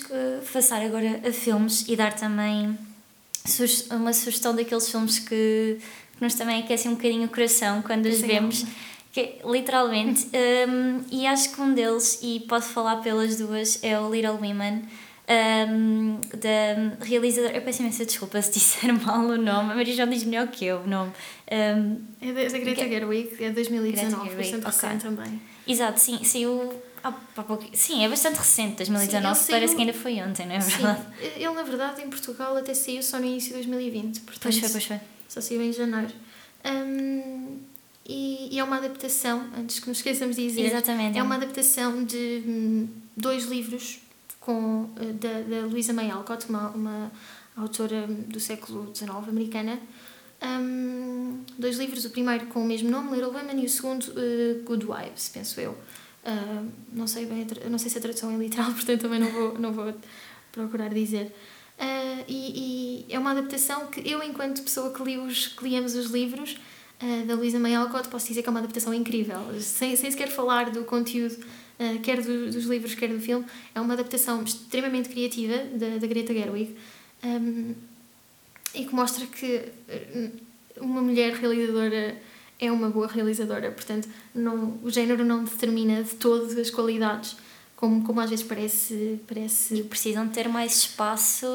passar 0.53 0.81
agora 0.83 1.21
a 1.27 1.33
filmes 1.33 1.85
e 1.89 1.97
dar 1.97 2.15
também 2.15 2.79
uma 3.91 4.13
sugestão 4.13 4.55
daqueles 4.55 4.89
filmes 4.89 5.19
que, 5.19 5.79
que 6.19 6.25
nos 6.25 6.35
também 6.35 6.61
aquecem 6.63 6.91
um 6.91 6.95
bocadinho 6.95 7.27
o 7.27 7.29
coração 7.29 7.81
quando 7.81 8.07
os 8.07 8.21
vemos. 8.21 8.67
Que, 9.13 9.37
literalmente. 9.45 10.29
um, 10.69 11.05
e 11.11 11.27
acho 11.27 11.55
que 11.55 11.61
um 11.61 11.73
deles, 11.73 12.19
e 12.23 12.41
posso 12.41 12.69
falar 12.71 12.97
pelas 12.97 13.37
duas, 13.37 13.83
é 13.83 13.99
o 13.99 14.13
Little 14.13 14.35
Women. 14.35 14.83
Um, 15.31 16.21
da 16.39 17.05
realizadora. 17.05 17.55
Eu 17.55 17.61
peço 17.61 17.83
imensa 17.83 18.07
desculpa 18.07 18.41
se 18.41 18.51
disser 18.51 18.91
mal 19.05 19.21
o 19.21 19.37
nome, 19.37 19.73
a 19.73 19.75
Maria 19.75 19.95
João 19.95 20.09
diz 20.09 20.25
melhor 20.25 20.49
que 20.49 20.65
eu 20.65 20.79
o 20.79 20.87
nome. 20.87 21.13
Um, 21.53 22.01
é 22.19 22.33
da, 22.33 22.49
da 22.49 22.59
Greta 22.59 22.89
Gerwig, 22.89 23.35
é 23.39 23.49
de 23.49 23.55
2019, 23.55 24.35
bastante 24.35 24.67
okay. 24.67 24.71
recente 24.71 25.03
também. 25.03 25.41
Exato, 25.67 26.01
sim, 26.01 26.25
saiu 26.25 26.73
há, 27.05 27.13
há 27.37 27.43
pouco. 27.43 27.63
Sim, 27.75 28.07
é 28.07 28.09
bastante 28.09 28.39
recente, 28.39 28.77
2019, 28.79 29.39
sim, 29.39 29.53
parece 29.53 29.75
que 29.75 29.81
ainda 29.83 29.93
foi 29.93 30.15
ontem, 30.23 30.47
não 30.47 30.55
é 30.55 30.61
verdade? 30.61 31.03
Sim, 31.03 31.27
ele 31.37 31.53
na 31.53 31.63
verdade 31.63 32.01
em 32.01 32.09
Portugal 32.09 32.57
até 32.57 32.73
saiu 32.73 33.03
só 33.03 33.19
no 33.19 33.27
início 33.27 33.49
de 33.49 33.57
2020, 33.57 34.21
portanto. 34.21 34.43
Pois 34.43 34.59
foi, 34.59 34.71
pois 34.71 34.85
foi. 34.87 35.01
Só 35.29 35.41
saiu 35.41 35.63
em 35.63 35.73
janeiro. 35.73 36.13
Um, 36.65 37.59
e, 38.07 38.55
e, 38.55 38.59
é 38.59 38.65
uma 38.65 38.77
adaptação, 38.77 39.47
antes 39.57 39.79
que 39.79 39.89
nos 39.89 39.99
esqueçamos 39.99 40.35
de 40.35 40.49
dizer, 40.49 40.65
Exatamente, 40.65 41.19
é 41.19 41.23
uma 41.23 41.35
adaptação 41.35 42.03
de 42.05 42.43
hum, 42.47 42.89
dois 43.15 43.45
livros 43.45 44.01
com, 44.41 44.89
eh, 44.97 45.13
da, 45.13 45.43
da 45.43 45.67
Louisa 45.67 45.93
May 45.93 46.11
Alcott, 46.11 46.49
uma, 46.49 46.71
uma 46.71 47.13
autora 47.55 48.07
do 48.07 48.41
século 48.41 48.91
XIX 48.95 49.11
americana. 49.29 49.79
Um, 50.41 51.41
dois 51.59 51.77
livros, 51.79 52.05
o 52.05 52.11
primeiro 52.11 52.47
com 52.47 52.63
o 52.63 52.65
mesmo 52.65 52.89
nome, 52.89 53.11
Little 53.11 53.33
Women, 53.33 53.61
e 53.63 53.67
o 53.67 53.69
segundo, 53.69 54.05
uh, 54.05 54.63
Good 54.65 54.87
Wives, 54.87 55.29
penso 55.29 55.61
eu. 55.61 55.73
Uh, 55.73 56.69
não 56.93 57.07
sei 57.07 57.27
bem, 57.27 57.47
não 57.69 57.79
sei 57.79 57.91
se 57.91 57.99
a 57.99 58.01
tradução 58.01 58.31
é 58.31 58.37
literal, 58.37 58.71
portanto 58.73 59.03
também 59.03 59.21
não 59.21 59.31
vou, 59.31 59.59
não 59.59 59.73
vou 59.73 59.93
procurar 60.53 60.89
dizer. 60.89 61.35
E, 62.27 63.05
e, 63.09 63.13
é 63.13 63.19
uma 63.19 63.33
adaptação 63.33 63.87
que 63.87 64.09
eu, 64.09 64.23
enquanto 64.23 64.63
pessoa 64.63 64.93
que, 64.93 65.03
li 65.03 65.19
os, 65.19 65.49
que 65.49 65.65
líamos 65.65 65.95
os 65.95 66.11
livros 66.11 66.59
uh, 67.03 67.27
da 67.27 67.35
Luísa 67.35 67.59
May 67.59 67.75
Alcott, 67.75 68.09
posso 68.09 68.29
dizer 68.29 68.43
que 68.43 68.49
é 68.49 68.51
uma 68.51 68.61
adaptação 68.61 68.93
incrível. 68.95 69.39
Sem, 69.61 69.95
sem 69.97 70.11
sequer 70.11 70.29
falar 70.29 70.71
do 70.71 70.85
conteúdo, 70.85 71.35
uh, 71.35 72.01
quer 72.01 72.23
do, 72.23 72.51
dos 72.51 72.65
livros, 72.65 72.95
quer 72.95 73.09
do 73.09 73.21
filme, 73.21 73.45
é 73.75 73.81
uma 73.81 73.95
adaptação 73.95 74.43
extremamente 74.43 75.09
criativa 75.09 75.57
da, 75.75 75.99
da 75.99 76.07
Greta 76.07 76.33
Gerwig 76.33 76.77
um, 77.25 77.75
e 78.75 78.85
que 78.85 78.95
mostra 78.95 79.27
que 79.27 79.73
uma 80.81 81.01
mulher 81.01 81.33
realizadora 81.35 82.17
é 82.61 82.71
uma 82.71 82.91
boa 82.91 83.07
realizadora, 83.07 83.71
portanto, 83.71 84.09
não, 84.35 84.79
o 84.83 84.91
género 84.91 85.25
não 85.25 85.45
determina 85.45 86.03
de 86.03 86.15
todas 86.17 86.57
as 86.57 86.71
qualidades 86.71 87.37
como, 87.79 88.03
como 88.03 88.21
às 88.21 88.29
vezes 88.29 88.45
parece, 88.45 89.21
parece. 89.27 89.77
E 89.77 89.83
precisam 89.85 90.29
ter 90.29 90.49
mais 90.49 90.79
espaço 90.79 91.47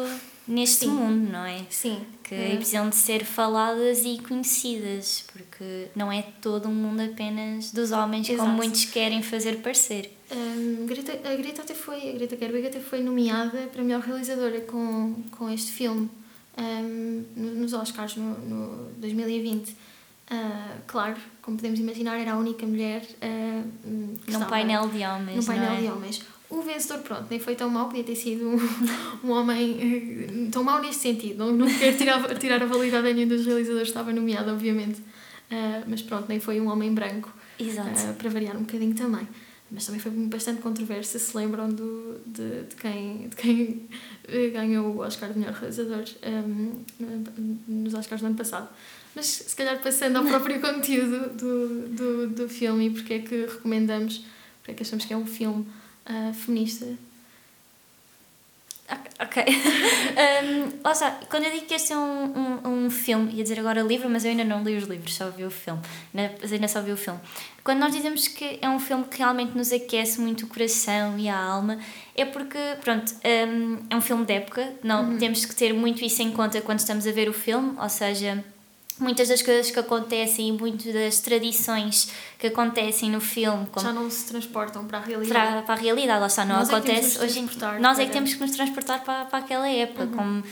neste 0.48 0.86
Sim. 0.86 0.92
mundo, 0.92 1.32
não 1.32 1.46
é? 1.46 1.62
Sim. 1.70 2.02
Que 2.24 2.36
é. 2.36 2.56
precisam 2.56 2.90
de 2.90 2.96
ser 2.96 3.24
faladas 3.26 4.04
e 4.04 4.20
conhecidas, 4.20 5.26
porque 5.32 5.88
não 5.96 6.12
é 6.12 6.22
todo 6.42 6.68
um 6.68 6.74
mundo 6.74 7.02
apenas 7.02 7.72
dos 7.72 7.92
homens, 7.92 8.30
Exato. 8.30 8.44
como 8.44 8.58
muitos 8.58 8.86
querem 8.86 9.22
fazer 9.22 9.58
parecer. 9.58 10.12
Um, 10.32 10.86
Greta, 10.86 11.12
a 11.12 11.36
Greta 11.36 11.62
até 11.62 11.74
foi, 11.74 12.10
a 12.10 12.14
Greta 12.14 12.38
Gerwig 12.38 12.68
até 12.68 12.80
foi 12.80 13.02
nomeada 13.02 13.68
para 13.72 13.84
melhor 13.84 14.02
realizadora 14.02 14.62
com, 14.62 15.16
com 15.32 15.50
este 15.50 15.72
filme 15.72 16.10
um, 16.58 17.26
nos 17.36 17.74
Oscars 17.74 18.16
no, 18.16 18.38
no 18.40 18.92
2020. 18.98 19.70
Uh, 19.70 20.82
claro, 20.88 21.18
como 21.42 21.58
podemos 21.58 21.80
imaginar, 21.80 22.18
era 22.18 22.34
a 22.34 22.38
única 22.38 22.66
mulher 22.66 23.04
uh, 23.22 23.70
num 23.86 24.46
painel 24.46 24.88
de 24.88 25.04
homens. 25.04 25.36
Num 25.38 25.44
painel 25.44 25.74
é? 25.74 25.82
de 25.82 25.88
homens. 25.88 26.22
O 26.54 26.62
vencedor, 26.62 27.00
pronto, 27.00 27.26
nem 27.32 27.40
foi 27.40 27.56
tão 27.56 27.68
mau, 27.68 27.88
podia 27.88 28.04
ter 28.04 28.16
sido 28.16 28.48
um, 28.48 28.58
um 29.28 29.32
homem 29.32 29.72
uh, 30.48 30.52
tão 30.52 30.64
mau 30.64 30.80
neste 30.80 31.02
sentido. 31.02 31.40
Não, 31.40 31.52
não 31.52 31.80
quero 31.80 31.98
tirar, 31.98 32.22
tirar 32.38 32.62
a 32.62 32.66
validade 32.68 33.08
a 33.08 33.14
nenhum 33.14 33.28
dos 33.28 33.44
realizadores 33.44 33.88
que 33.88 33.90
estava 33.98 34.14
nomeado, 34.14 34.52
obviamente. 34.52 35.00
Uh, 35.00 35.84
mas 35.88 36.04
pronto, 36.04 36.30
nem 36.30 36.40
foi 36.40 36.62
um 36.62 36.70
homem 36.70 36.94
branco. 36.94 37.34
Exato. 37.60 38.14
para 38.18 38.30
variar 38.30 38.56
um 38.56 38.62
bocadinho 38.62 38.94
também. 38.94 39.28
Mas 39.72 39.86
também 39.88 40.00
foi 40.00 40.12
bastante 40.12 40.62
controverso, 40.62 41.18
se 41.18 41.36
lembram 41.36 41.70
do, 41.70 42.20
de, 42.28 42.64
de, 42.64 42.76
quem, 42.76 43.28
de 43.30 43.36
quem 43.36 43.90
ganhou 44.54 44.96
o 44.96 45.00
Oscar 45.00 45.34
de 45.34 45.40
melhor 45.40 45.56
realizador 45.56 46.04
um, 46.24 46.84
nos 47.68 47.96
Oscars 47.96 48.22
do 48.22 48.28
ano 48.28 48.36
passado. 48.36 48.70
Mas 49.16 49.26
se 49.26 49.56
calhar 49.56 49.82
passando 49.82 50.18
ao 50.18 50.26
próprio 50.26 50.62
conteúdo 50.62 51.30
do, 51.36 51.88
do, 51.90 52.28
do 52.30 52.50
filme 52.50 52.88
e 52.88 52.90
porque 52.92 53.14
é 53.16 53.20
que 53.20 53.46
recomendamos, 53.48 54.24
porque 54.60 54.72
é 54.72 54.74
que 54.76 54.84
achamos 54.84 55.06
que 55.06 55.14
é 55.14 55.18
um 55.18 55.26
filme 55.26 55.66
uh, 56.10 56.34
feminista. 56.34 56.88
Ok. 59.20 59.44
um, 59.44 60.82
lá 60.84 60.92
está, 60.92 61.12
quando 61.30 61.46
eu 61.46 61.52
digo 61.52 61.66
que 61.66 61.74
este 61.74 61.94
é 61.94 61.98
um, 61.98 62.26
um, 62.26 62.86
um 62.86 62.90
filme, 62.90 63.32
ia 63.34 63.44
dizer 63.44 63.60
agora 63.60 63.82
livro, 63.82 64.10
mas 64.10 64.26
eu 64.26 64.32
ainda 64.32 64.44
não 64.44 64.64
li 64.64 64.76
os 64.76 64.84
livros, 64.84 65.16
só 65.16 65.30
vi 65.30 65.46
o 65.46 65.52
filme. 65.52 65.82
Ainda 66.14 66.68
só 66.68 66.82
vi 66.82 66.92
o 66.92 66.98
filme. 66.98 67.20
Quando 67.64 67.80
nós 67.80 67.96
dizemos 67.96 68.28
que 68.28 68.60
é 68.62 68.70
um 68.70 68.80
filme 68.80 69.06
que 69.06 69.18
realmente 69.18 69.56
nos 69.56 69.72
aquece 69.72 70.20
muito 70.20 70.46
o 70.46 70.48
coração 70.48 71.18
e 71.18 71.30
a 71.30 71.38
alma, 71.38 71.80
é 72.16 72.26
porque, 72.26 72.60
pronto, 72.82 73.14
um, 73.24 73.78
é 73.90 73.96
um 73.96 74.02
filme 74.02 74.26
de 74.26 74.34
época, 74.34 74.74
não, 74.84 75.12
uhum. 75.12 75.18
temos 75.18 75.46
que 75.46 75.56
ter 75.56 75.74
muito 75.74 76.04
isso 76.04 76.22
em 76.22 76.32
conta 76.32 76.60
quando 76.62 76.80
estamos 76.80 77.08
a 77.08 77.12
ver 77.12 77.30
o 77.30 77.34
filme, 77.34 77.76
ou 77.80 77.90
seja, 77.90 78.44
muitas 79.00 79.30
das 79.30 79.42
coisas 79.42 79.72
que 79.72 79.80
acontecem 79.80 80.50
e 80.50 80.52
muitas 80.52 80.94
das 80.94 81.20
tradições 81.20 82.10
que 82.38 82.48
acontecem 82.48 83.10
no 83.10 83.20
filme 83.20 83.68
já 83.80 83.92
não 83.92 84.10
se 84.10 84.26
transportam 84.26 84.86
para 84.86 85.00
a 85.00 85.02
realidade. 85.02 85.34
Para, 85.34 85.62
para 85.62 85.74
a 85.74 85.78
realidade 85.78 86.20
lá 86.20 86.28
está 86.28 86.46
não 86.46 86.58
nós 86.58 86.70
acontece 86.70 87.18
é 87.18 87.22
hoje 87.22 87.50
nós 87.80 88.00
é 88.00 88.06
que 88.06 88.12
temos 88.12 88.34
que 88.34 88.40
nos 88.40 88.52
transportar 88.52 89.04
para, 89.04 89.26
para 89.26 89.40
aquela 89.40 89.68
época 89.68 90.04
uhum. 90.04 90.12
como 90.12 90.44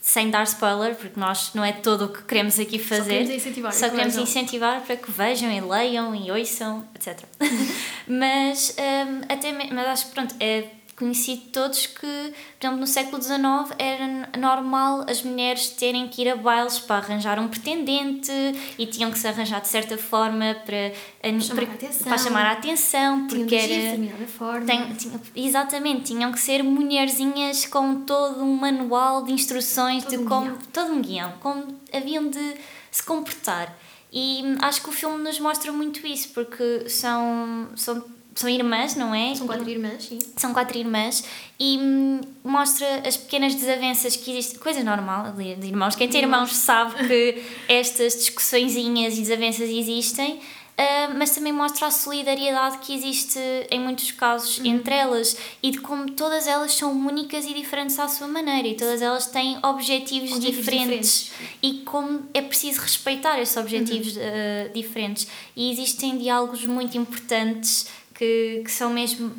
sem 0.00 0.30
dar 0.30 0.44
spoiler 0.44 0.94
porque 0.94 1.18
nós 1.18 1.52
não 1.54 1.64
é 1.64 1.72
todo 1.72 2.04
o 2.04 2.08
que 2.08 2.22
queremos 2.24 2.58
aqui 2.60 2.78
fazer. 2.78 3.02
só 3.02 3.08
queremos 3.08 3.34
incentivar, 3.34 3.72
só 3.72 3.88
queremos 3.88 4.16
incentivar 4.16 4.80
para 4.82 4.96
que 4.96 5.10
vejam 5.10 5.50
e 5.50 5.60
leiam 5.60 6.14
e 6.14 6.30
ouçam 6.30 6.86
etc 6.94 7.24
mas 8.06 8.76
um, 8.78 9.32
até 9.32 9.52
mas 9.52 9.86
acho 9.86 10.06
que 10.06 10.12
pronto 10.12 10.34
é 10.38 10.68
conheci 10.96 11.36
todos 11.52 11.86
que, 11.86 12.32
por 12.58 12.66
exemplo, 12.66 12.80
no 12.80 12.86
século 12.86 13.22
XIX 13.22 13.74
era 13.78 14.28
normal 14.38 15.04
as 15.08 15.22
mulheres 15.22 15.68
terem 15.70 16.08
que 16.08 16.22
ir 16.22 16.28
a 16.28 16.36
bailes 16.36 16.78
para 16.78 16.96
arranjar 16.96 17.38
um 17.38 17.48
pretendente 17.48 18.32
e 18.78 18.86
tinham 18.86 19.10
que 19.10 19.18
se 19.18 19.26
arranjar 19.26 19.60
de 19.60 19.68
certa 19.68 19.98
forma 19.98 20.56
para, 20.64 21.40
chamar, 21.40 21.66
para, 21.66 21.86
a, 21.86 22.04
para 22.04 22.18
chamar 22.18 22.46
a 22.46 22.52
atenção 22.52 23.26
porque 23.26 23.54
era 23.54 24.26
forma. 24.26 24.66
Tem, 24.66 24.94
tinha, 24.94 25.20
exatamente 25.34 26.04
tinham 26.04 26.30
que 26.32 26.40
ser 26.40 26.62
mulherzinhas 26.62 27.66
com 27.66 28.02
todo 28.02 28.42
um 28.42 28.56
manual 28.56 29.24
de 29.24 29.32
instruções 29.32 30.04
todo 30.04 30.10
de 30.10 30.18
um 30.18 30.26
como 30.26 30.46
guião. 30.46 30.58
todo 30.72 30.92
um 30.92 31.02
guião 31.02 31.32
como 31.40 31.80
haviam 31.92 32.28
de 32.28 32.54
se 32.90 33.02
comportar 33.02 33.76
e 34.12 34.42
acho 34.60 34.80
que 34.80 34.88
o 34.88 34.92
filme 34.92 35.22
nos 35.22 35.40
mostra 35.40 35.72
muito 35.72 36.06
isso 36.06 36.28
porque 36.28 36.88
são 36.88 37.68
são 37.74 38.04
são 38.34 38.48
irmãs, 38.48 38.96
não 38.96 39.14
é? 39.14 39.34
São 39.34 39.46
quatro 39.46 39.68
irmãs, 39.68 40.04
sim. 40.04 40.18
São 40.36 40.52
quatro 40.52 40.76
irmãs 40.76 41.24
e 41.58 41.78
hum, 41.78 42.20
mostra 42.42 43.02
as 43.06 43.16
pequenas 43.16 43.54
desavenças 43.54 44.16
que 44.16 44.30
existem, 44.30 44.58
coisa 44.58 44.82
normal 44.82 45.32
de 45.32 45.66
irmãos. 45.66 45.94
Quem 45.94 46.08
tem 46.08 46.22
irmãos 46.22 46.54
sabe 46.54 47.06
que 47.06 47.42
estas 47.68 48.14
discussõezinhas 48.14 49.16
e 49.16 49.20
desavenças 49.20 49.68
existem, 49.70 50.34
uh, 50.34 51.16
mas 51.16 51.30
também 51.30 51.52
mostra 51.52 51.86
a 51.86 51.90
solidariedade 51.90 52.78
que 52.78 52.92
existe 52.92 53.38
em 53.70 53.80
muitos 53.80 54.10
casos 54.10 54.58
uhum. 54.58 54.66
entre 54.66 54.94
elas 54.94 55.36
e 55.62 55.70
de 55.70 55.78
como 55.78 56.10
todas 56.10 56.48
elas 56.48 56.74
são 56.74 56.92
únicas 56.92 57.44
e 57.44 57.54
diferentes 57.54 57.98
à 57.98 58.08
sua 58.08 58.26
maneira 58.26 58.66
e 58.66 58.74
todas 58.74 59.00
elas 59.00 59.26
têm 59.26 59.58
objetivos, 59.62 60.32
objetivos 60.32 60.40
diferentes, 60.40 61.24
diferentes, 61.24 61.32
e 61.62 61.84
como 61.84 62.24
é 62.34 62.42
preciso 62.42 62.80
respeitar 62.80 63.40
esses 63.40 63.56
objetivos 63.56 64.16
uhum. 64.16 64.22
uh, 64.22 64.72
diferentes. 64.74 65.28
E 65.56 65.70
existem 65.70 66.18
diálogos 66.18 66.66
muito 66.66 66.98
importantes 66.98 67.86
que, 68.14 68.62
que 68.64 68.70
são 68.70 68.90
mesmo 68.90 69.32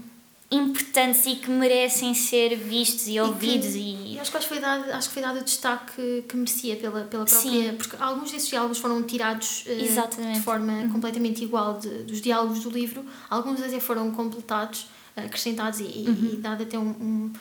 importantes 0.51 1.25
e 1.25 1.35
que 1.35 1.49
merecem 1.49 2.13
ser 2.13 2.55
vistos 2.55 3.07
e 3.07 3.19
ouvidos 3.19 3.75
e, 3.75 3.79
que, 3.79 4.13
e... 4.13 4.19
acho 4.19 4.31
que 4.31 4.45
foi 4.45 4.59
dado 4.59 4.91
acho 4.91 5.07
que 5.07 5.13
foi 5.15 5.23
dado 5.23 5.39
o 5.39 5.43
destaque 5.43 6.23
que 6.27 6.37
merecia 6.37 6.75
pela 6.75 7.01
pela 7.05 7.25
própria 7.25 7.71
Sim. 7.71 7.75
porque 7.75 7.95
alguns 7.99 8.31
desses 8.31 8.47
diálogos 8.47 8.77
foram 8.77 9.01
tirados 9.01 9.65
uh, 9.65 10.33
de 10.33 10.41
forma 10.41 10.71
uhum. 10.71 10.89
completamente 10.91 11.43
igual 11.43 11.79
de, 11.79 11.89
dos 12.03 12.21
diálogos 12.21 12.59
do 12.59 12.69
livro 12.69 13.03
alguns 13.27 13.59
até 13.59 13.79
foram 13.79 14.11
completados 14.11 14.87
acrescentados 15.15 15.79
e, 15.79 15.83
uhum. 15.83 16.29
e 16.33 16.37
dado 16.37 16.61
até 16.61 16.77
um, 16.77 16.89
um, 16.89 17.33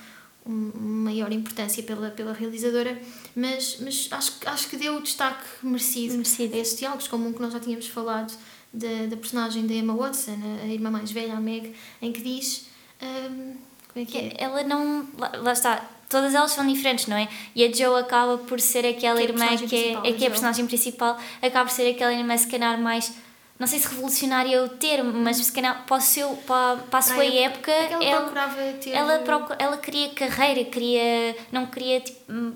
um, 0.47 0.73
maior 1.05 1.31
importância 1.31 1.83
pela 1.83 2.11
pela 2.11 2.33
realizadora 2.33 2.99
mas 3.37 3.77
mas 3.81 4.09
acho 4.13 4.33
acho 4.47 4.69
que 4.69 4.79
deu 4.79 4.97
o 4.97 5.03
destaque 5.03 5.45
merecido, 5.63 6.15
merecido. 6.15 6.55
a 6.55 6.59
esses 6.59 6.79
diálogos 6.79 7.07
como 7.07 7.29
um 7.29 7.35
que 7.35 7.43
nós 7.43 7.53
já 7.53 7.61
tínhamos 7.61 7.87
falado 7.87 8.33
da, 8.75 9.07
da 9.09 9.17
personagem 9.17 9.67
da 9.67 9.75
Emma 9.75 9.95
Watson, 9.95 10.37
a, 10.63 10.67
irmã 10.67 10.91
mais 10.91 11.11
velha, 11.11 11.35
a 11.35 11.41
Meg, 11.41 11.75
em 12.03 12.13
que 12.13 12.21
diz. 12.21 12.67
Um, 13.03 13.55
como 13.93 14.05
é 14.05 14.05
que 14.05 14.19
é? 14.19 14.35
Ela 14.39 14.63
não. 14.65 15.07
Lá, 15.17 15.33
lá, 15.37 15.53
está. 15.53 15.91
Todas 16.09 16.35
elas 16.35 16.51
são 16.53 16.67
diferentes, 16.67 17.07
não 17.07 17.17
é? 17.17 17.29
E 17.57 17.65
a 17.65 17.73
Jo 17.73 17.97
acaba 17.97 18.39
por 18.39 18.61
ser 18.61 18.85
aquela 18.87 19.17
que 19.17 19.23
irmã 19.25 19.57
que 19.57 19.77
é, 19.77 19.93
é, 20.09 20.13
que 20.13 20.25
é 20.25 20.27
a 20.27 20.31
personagem 20.31 20.67
principal, 20.67 21.19
acaba 21.43 21.65
por 21.69 21.75
ser 21.75 21.91
aquela 21.91 22.13
irmã, 22.13 22.37
se 22.37 22.47
calhar, 22.47 22.79
mais 22.79 23.13
não 23.59 23.67
sei 23.67 23.79
se 23.79 23.89
revolucionária 23.89 24.55
é 24.57 24.61
o 24.61 24.69
termo, 24.69 25.13
mas 25.13 25.37
se 25.39 25.53
calhar 25.53 25.85
para, 25.87 25.97
o 25.97 26.01
seu, 26.01 26.31
para, 26.47 26.77
para 26.91 26.99
a 26.99 27.03
sua 27.03 27.23
Ah, 27.23 27.27
é- 27.27 27.43
época, 27.45 27.71
é 27.71 27.93
ela 27.93 28.05
ela, 28.05 28.21
procurava 28.23 28.57
ter- 28.81 28.91
ela, 28.91 29.25
ela 29.59 29.77
queria 29.79 30.09
carreira, 30.11 30.65
queria, 30.65 31.37
não 31.53 31.67
queria 31.67 32.01
tipo, 32.01 32.33
hum, 32.33 32.53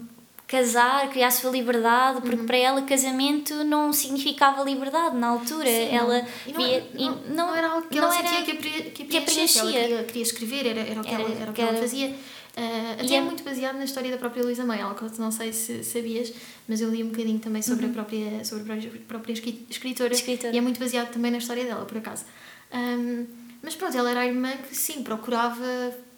casar, 0.49 1.09
queria 1.09 1.26
a 1.28 1.31
sua 1.31 1.50
liberdade, 1.50 2.23
porque 2.23 2.43
para 2.45 2.57
ela 2.57 2.83
casamento 2.83 3.62
não 3.64 3.93
significava 3.93 4.64
liberdade 4.64 5.14
na 5.17 5.28
altura. 5.28 5.67
Sim, 5.69 5.88
não. 5.88 5.95
ela 5.95 6.28
não, 6.47 6.55
via, 6.57 6.87
e 6.95 7.05
não, 7.05 7.17
não 7.28 7.55
era 7.55 7.69
algo 7.69 7.87
que 7.88 8.00
não 8.00 8.11
ela 8.12 8.17
sentia 8.17 8.43
que 8.43 8.57
que. 8.57 9.17
Ela 9.17 9.71
queria, 9.71 10.05
queria 10.05 10.23
escrever, 10.23 10.67
era, 10.67 10.81
era 10.81 11.00
o 11.00 11.05
que, 11.05 11.11
Era- 11.14 11.23
ela, 11.23 11.35
era 11.43 11.50
o 11.50 11.55
que 11.55 11.61
ela 11.61 11.75
fazia. 11.75 12.09
E 12.09 13.05
até 13.05 13.14
é 13.14 13.21
muito 13.21 13.45
baseado 13.45 13.76
na 13.76 13.85
história 13.85 14.11
da 14.11 14.17
própria 14.17 14.43
Luísa 14.43 14.64
May, 14.64 14.81
algo 14.81 14.97
que 15.09 15.21
não 15.21 15.31
sei 15.31 15.52
se 15.52 15.85
sabias, 15.85 16.33
mas 16.67 16.81
eu 16.81 16.90
li 16.90 17.05
um 17.05 17.11
bocadinho 17.11 17.38
também 17.38 17.62
sobre, 17.62 17.87
a, 17.87 17.88
própria, 17.90 18.45
sobre 18.45 18.64
a 18.64 18.67
própria- 18.75 19.00
própria 19.07 19.33
escri- 19.35 19.64
escritora, 19.71 20.09
Uhum. 20.11 20.17
Escritora. 20.19 20.52
e 20.55 20.59
é 20.59 20.61
muito 20.61 20.81
baseado 20.81 21.12
também 21.12 21.31
na 21.31 21.38
história 21.38 21.64
dela, 21.64 21.85
por 21.85 21.99
acaso. 21.99 22.25
Ahm, 22.73 23.26
mas 23.62 23.76
pronto, 23.76 23.97
ela 23.97 24.11
era 24.11 24.21
a 24.21 24.26
irmã 24.26 24.50
que 24.69 24.75
sim, 24.75 25.05
procurava 25.05 25.64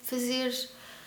fazer 0.02 0.50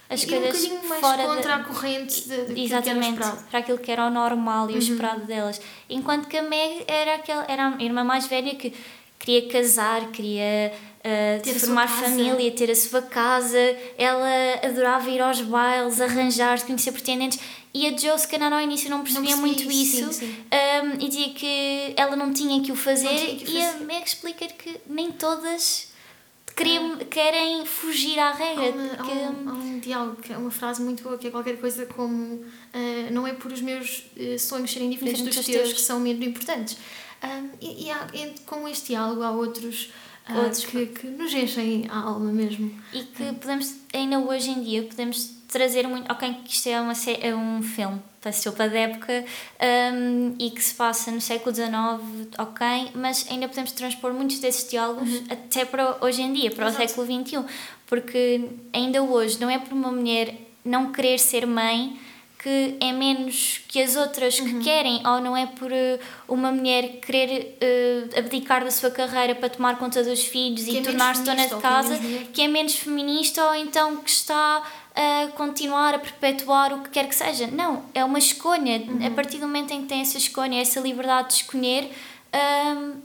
As 0.10 0.24
um 0.24 0.28
coisas 0.28 0.48
bocadinho 0.68 0.90
mais 0.90 1.02
fora 1.02 1.24
contra 1.24 1.42
da- 1.50 1.56
a 1.56 1.64
corrente 1.64 2.28
de, 2.28 2.46
de, 2.46 2.54
que 2.54 2.64
Exatamente. 2.66 3.20
Uhum. 3.22 3.36
para 3.50 3.60
aquilo 3.60 3.78
que 3.80 3.92
era 3.92 4.06
o 4.06 4.10
normal 4.12 4.70
e 4.70 4.74
o 4.76 4.78
esperado 4.78 5.26
delas. 5.26 5.60
Enquanto 5.90 6.28
que 6.28 6.38
a 6.38 6.44
Meg 6.44 6.84
era, 6.88 7.16
aquela, 7.16 7.46
era 7.48 7.70
a 7.70 7.84
irmã 7.84 8.04
mais 8.04 8.28
velha 8.28 8.54
que 8.56 8.74
queria 9.18 9.48
casar, 9.48 10.12
queria 10.12 10.72
uh, 11.00 11.60
formar 11.60 11.88
família, 11.88 12.52
ter 12.52 12.70
a 12.70 12.76
sua 12.76 13.02
casa, 13.02 13.58
ela 13.98 14.28
adorava 14.62 15.10
ir 15.10 15.22
aos 15.22 15.42
bailes, 15.42 16.02
arranjar, 16.02 16.62
conhecer 16.66 16.92
pretendentes. 16.92 17.40
E 17.74 17.88
a 17.88 17.92
Jo, 17.98 18.16
se 18.18 18.28
calhar 18.28 18.52
ao 18.54 18.60
início 18.62 18.90
não 18.90 19.02
percebia 19.02 19.30
percebia 19.30 19.48
muito 19.48 19.72
isso, 19.72 19.98
isso 20.02 20.14
sim, 20.14 20.28
sim. 20.28 20.46
um, 21.00 21.04
e 21.06 21.10
dizia 21.10 21.30
que 21.34 21.94
ela 21.96 22.16
não 22.16 22.32
tinha 22.32 22.62
que 22.62 22.72
o 22.72 22.76
fazer. 22.76 23.08
que 23.38 23.46
o 23.46 23.50
e 23.50 23.62
a 23.64 23.72
fazer. 23.72 23.86
Meg 23.86 24.04
explica 24.06 24.46
que 24.48 24.80
nem 24.86 25.12
todas 25.12 25.92
queriam, 26.56 26.98
querem 26.98 27.66
fugir 27.66 28.18
à 28.20 28.30
Há, 28.30 28.34
regra. 28.34 28.72
uma, 28.72 28.94
há, 28.94 28.98
que- 28.98 29.12
um, 29.12 29.50
há 29.50 29.54
um 29.54 29.80
diálogo, 29.80 30.22
que 30.22 30.32
é 30.34 30.38
uma 30.38 30.52
frase 30.52 30.82
muito 30.82 31.04
boa, 31.04 31.18
que 31.18 31.28
é 31.28 31.32
qualquer 31.32 31.58
coisa 31.60 31.86
como 31.86 32.44
ah, 32.74 33.10
não 33.12 33.26
é 33.28 33.34
por 33.34 33.52
os 33.52 33.62
meus 33.62 34.04
eh, 34.18 34.38
sonhos 34.38 34.72
serem 34.72 34.90
diferentes 34.90 35.20
Diferentes 35.24 35.46
dos 35.46 35.56
teus 35.56 35.68
teus. 35.70 35.74
que 35.74 35.82
são 35.82 36.00
menos 36.00 36.26
importantes. 36.26 36.78
Ah, 37.22 37.42
e 37.62 37.86
e 37.86 37.92
há, 37.92 38.08
com 38.46 38.68
este 38.68 38.88
diálogo 38.88 39.24
há 39.24 39.32
outros, 39.32 39.92
ah, 40.28 40.40
Outros. 40.40 40.66
que, 40.66 40.86
que 40.88 41.08
nos 41.08 41.34
enchem 41.34 41.88
a 41.90 41.98
alma 42.00 42.32
mesmo. 42.32 42.72
e 42.94 43.04
que 43.04 43.24
podemos, 43.34 43.76
ainda 43.94 44.20
hoje 44.20 44.50
em 44.52 44.62
dia, 44.64 44.84
podemos 44.84 45.32
trazer 45.48 45.88
muito. 45.88 46.12
Ok, 46.12 46.34
que 46.46 46.52
isto 46.54 46.68
é, 46.70 46.80
uma, 46.82 46.94
é 47.22 47.36
um 47.36 47.62
filme 47.64 48.02
da 48.24 48.32
sopa 48.32 48.70
de 48.70 48.78
época 48.78 49.26
um, 49.94 50.36
e 50.40 50.50
que 50.52 50.64
se 50.64 50.74
passa 50.74 51.12
no 51.12 51.20
século 51.22 51.54
XIX, 51.54 51.70
ok, 52.38 52.92
mas 52.96 53.26
ainda 53.30 53.48
podemos 53.48 53.72
transpor 53.74 54.14
muitos 54.14 54.40
desses 54.40 54.70
diálogos 54.70 55.10
até 55.30 55.66
para 55.66 55.98
hoje 56.02 56.22
em 56.22 56.32
dia, 56.34 56.50
para 56.52 56.64
Uhum. 56.66 56.70
Exato. 56.70 56.84
o 56.86 56.88
século 57.06 57.24
XXI, 57.26 57.46
porque 57.86 58.42
ainda 58.72 59.02
hoje 59.04 59.40
não 59.40 59.50
é 59.50 59.60
por 59.60 59.74
uma 59.74 59.92
mulher 59.92 60.34
não 60.64 60.92
querer 60.92 61.20
ser 61.20 61.46
mãe 61.46 62.00
que 62.42 62.76
é 62.82 62.92
menos 62.92 63.62
que 63.70 63.82
as 63.82 63.96
outras 63.96 64.38
Uhum. 64.38 64.46
que 64.60 64.66
querem, 64.66 65.02
ou 65.08 65.22
não 65.22 65.36
é 65.38 65.46
por 65.46 65.72
eh, 65.72 65.98
uma 66.28 66.52
mulher 66.52 67.00
querer 67.00 67.58
eh, 67.62 68.04
abdicar 68.20 68.66
da 68.66 68.70
sua 68.72 68.92
carreira 68.92 69.34
para 69.34 69.48
tomar 69.48 69.78
conta 69.80 70.04
dos 70.04 70.26
filhos 70.26 70.66
Que 70.66 70.72
e 70.72 70.78
é 70.80 70.82
tornar-se 70.82 71.24
dona 71.24 71.48
de 71.48 71.54
é 71.54 71.58
casa, 71.62 71.98
que 72.34 72.42
é 72.42 72.48
menos 72.50 72.76
feminista 72.76 73.46
ou 73.46 73.56
então 73.56 73.96
que 73.96 74.10
está 74.10 74.62
a 74.96 75.28
continuar 75.36 75.96
a 75.96 76.00
perpetuar 76.00 76.74
o 76.74 76.84
que 76.84 76.90
quer 76.92 77.08
que 77.10 77.16
seja. 77.16 77.48
Não, 77.48 77.84
é 77.94 78.04
uma 78.04 78.20
escolha. 78.20 78.78
Uhum. 78.80 79.06
A 79.08 79.10
partir 79.12 79.38
do 79.38 79.48
momento 79.48 79.72
em 79.72 79.82
que 79.82 79.88
tem 79.88 80.02
essa 80.02 80.18
escolha, 80.18 80.56
essa 80.56 80.80
liberdade 80.80 81.30
de 81.30 81.34
escolher, 81.36 81.92
hum, 82.34 82.96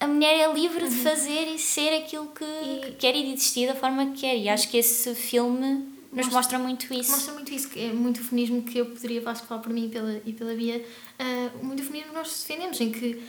a 0.00 0.06
mulher 0.06 0.36
é 0.48 0.52
livre 0.52 0.86
de 0.88 0.94
fazer 0.96 1.52
e 1.54 1.58
ser 1.58 1.96
aquilo 2.02 2.26
que, 2.28 2.44
Uhum. 2.44 2.76
E- 2.76 2.80
que 2.86 2.92
quer 2.92 3.16
e 3.16 3.22
de 3.24 3.32
existir 3.32 3.66
da 3.66 3.74
forma 3.74 4.06
que 4.06 4.20
quer. 4.20 4.36
E 4.36 4.48
acho 4.48 4.68
que 4.68 4.76
esse 4.76 5.14
filme 5.14 5.86
nos 6.12 6.26
Mostra- 6.26 6.32
mostra 6.36 6.58
muito 6.58 6.92
isso. 6.94 7.10
Mostra 7.10 7.34
muito 7.34 7.52
isso, 7.52 7.68
que 7.68 7.80
é 7.80 7.92
muito 7.92 8.22
feminismo 8.22 8.62
que 8.62 8.78
eu 8.78 8.86
poderia 8.86 9.20
falar 9.22 9.60
por 9.60 9.72
mim 9.72 9.86
e 9.86 9.88
pela, 9.88 10.22
e 10.24 10.32
pela 10.32 10.54
Bia. 10.54 10.84
ah, 11.18 11.50
muito 11.62 11.82
feminismo 11.82 12.10
que 12.12 12.18
nós 12.18 12.28
defendemos, 12.46 12.80
em 12.80 12.90
que 12.92 13.22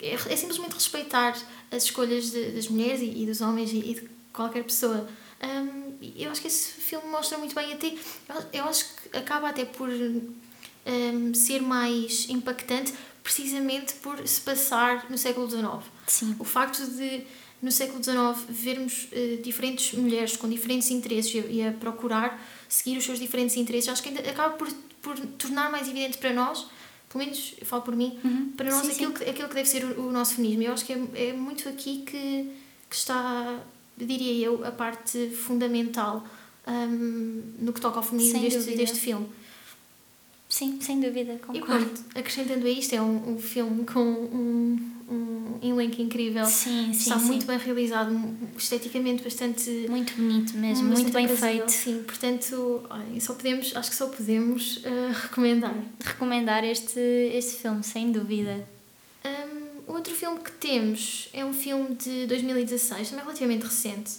é, 0.00 0.14
é 0.14 0.36
simplesmente 0.36 0.72
respeitar 0.74 1.36
as 1.70 1.82
escolhas 1.84 2.30
de- 2.30 2.52
das 2.52 2.68
mulheres 2.68 3.00
e, 3.00 3.22
e 3.22 3.26
dos 3.26 3.40
homens 3.40 3.70
e, 3.72 3.76
e 3.78 3.94
de 3.94 4.08
qualquer 4.32 4.64
pessoa. 4.64 5.08
E 5.42 5.89
eu 6.16 6.30
acho 6.30 6.40
que 6.40 6.48
esse 6.48 6.72
filme 6.72 7.08
mostra 7.08 7.36
muito 7.38 7.54
bem 7.54 7.72
até. 7.72 7.94
Eu, 8.52 8.64
acho 8.64 8.84
que 8.84 9.16
acaba 9.16 9.48
até 9.48 9.64
por 9.64 9.88
ahm, 9.88 11.34
ser 11.34 11.60
mais 11.60 12.28
impactante 12.28 12.92
precisamente 13.22 13.94
por 13.94 14.26
se 14.26 14.40
passar 14.40 15.10
no 15.10 15.18
século 15.18 15.48
XIX. 15.48 15.84
Sim. 16.06 16.36
O 16.38 16.44
facto 16.44 16.84
de, 16.84 17.24
no 17.62 17.70
século 17.70 18.02
XIX, 18.02 18.18
vermos 18.48 19.08
eh, 19.12 19.38
diferentes 19.42 19.92
mulheres 19.98 20.36
com 20.36 20.48
diferentes 20.48 20.90
interesses 20.90 21.44
e 21.48 21.62
a, 21.62 21.72
procurar 21.72 22.42
seguir 22.68 22.96
os 22.96 23.04
seus 23.04 23.18
diferentes 23.18 23.56
interesses, 23.56 23.88
acho 23.88 24.02
que 24.02 24.08
acaba 24.28 24.54
por, 24.54 24.68
por 25.02 25.18
tornar 25.38 25.70
mais 25.70 25.88
evidente 25.88 26.18
para 26.18 26.32
nós, 26.32 26.66
pelo 27.08 27.24
menos 27.24 27.54
eu 27.60 27.66
falo 27.66 27.82
por 27.82 27.94
mim, 27.94 28.18
para 28.56 28.70
nós 28.70 28.86
Sim, 28.86 28.92
aquilo, 28.92 29.12
Que, 29.12 29.30
aquilo 29.30 29.48
que 29.48 29.54
deve 29.54 29.68
ser 29.68 29.84
o, 29.84 30.08
o 30.08 30.12
nosso 30.12 30.36
feminismo. 30.36 30.62
Eu 30.62 30.72
acho 30.72 30.84
que 30.84 30.92
é, 30.92 31.28
é 31.28 31.32
muito 31.32 31.68
aqui 31.68 32.02
que, 32.06 32.50
que 32.88 32.96
está, 32.96 33.60
diria 34.04 34.46
eu, 34.46 34.64
a 34.64 34.70
parte 34.70 35.30
fundamental 35.30 36.24
hum, 36.66 37.42
no 37.58 37.72
que 37.72 37.80
toca 37.80 37.98
ao 37.98 38.02
feminismo 38.02 38.40
deste, 38.40 38.74
deste 38.76 38.98
filme. 39.00 39.26
Sim, 40.48 40.80
sem 40.80 40.98
dúvida, 41.00 41.34
E 41.34 41.38
concordo. 41.60 41.86
pronto, 41.86 42.04
acrescentando 42.12 42.66
a 42.66 42.70
isto, 42.70 42.92
é 42.92 43.00
um, 43.00 43.34
um 43.34 43.38
filme 43.38 43.84
com 43.84 44.00
um, 44.00 44.78
um 45.08 45.58
elenco 45.62 46.02
incrível. 46.02 46.44
Sim, 46.44 46.86
sim, 46.92 46.98
Está 47.02 47.20
sim. 47.20 47.26
muito 47.26 47.46
bem 47.46 47.56
realizado, 47.56 48.12
esteticamente 48.58 49.22
bastante. 49.22 49.70
Muito 49.88 50.12
bonito 50.14 50.56
mesmo, 50.56 50.88
muito 50.88 51.12
bem 51.12 51.28
feito. 51.28 51.70
Sim, 51.70 52.02
portanto, 52.02 52.82
olhem, 52.90 53.20
só 53.20 53.34
podemos, 53.34 53.76
acho 53.76 53.90
que 53.90 53.96
só 53.96 54.08
podemos 54.08 54.80
eh, 54.84 55.12
recomendar. 55.22 55.74
Recomendar 56.02 56.64
este, 56.64 56.98
este 56.98 57.62
filme, 57.62 57.84
sem 57.84 58.10
dúvida. 58.10 58.66
Outro 59.92 60.14
filme 60.14 60.38
que 60.40 60.52
temos 60.52 61.28
é 61.32 61.44
um 61.44 61.52
filme 61.52 61.94
de 61.94 62.26
2016, 62.26 63.10
também 63.10 63.24
relativamente 63.24 63.62
recente. 63.64 64.12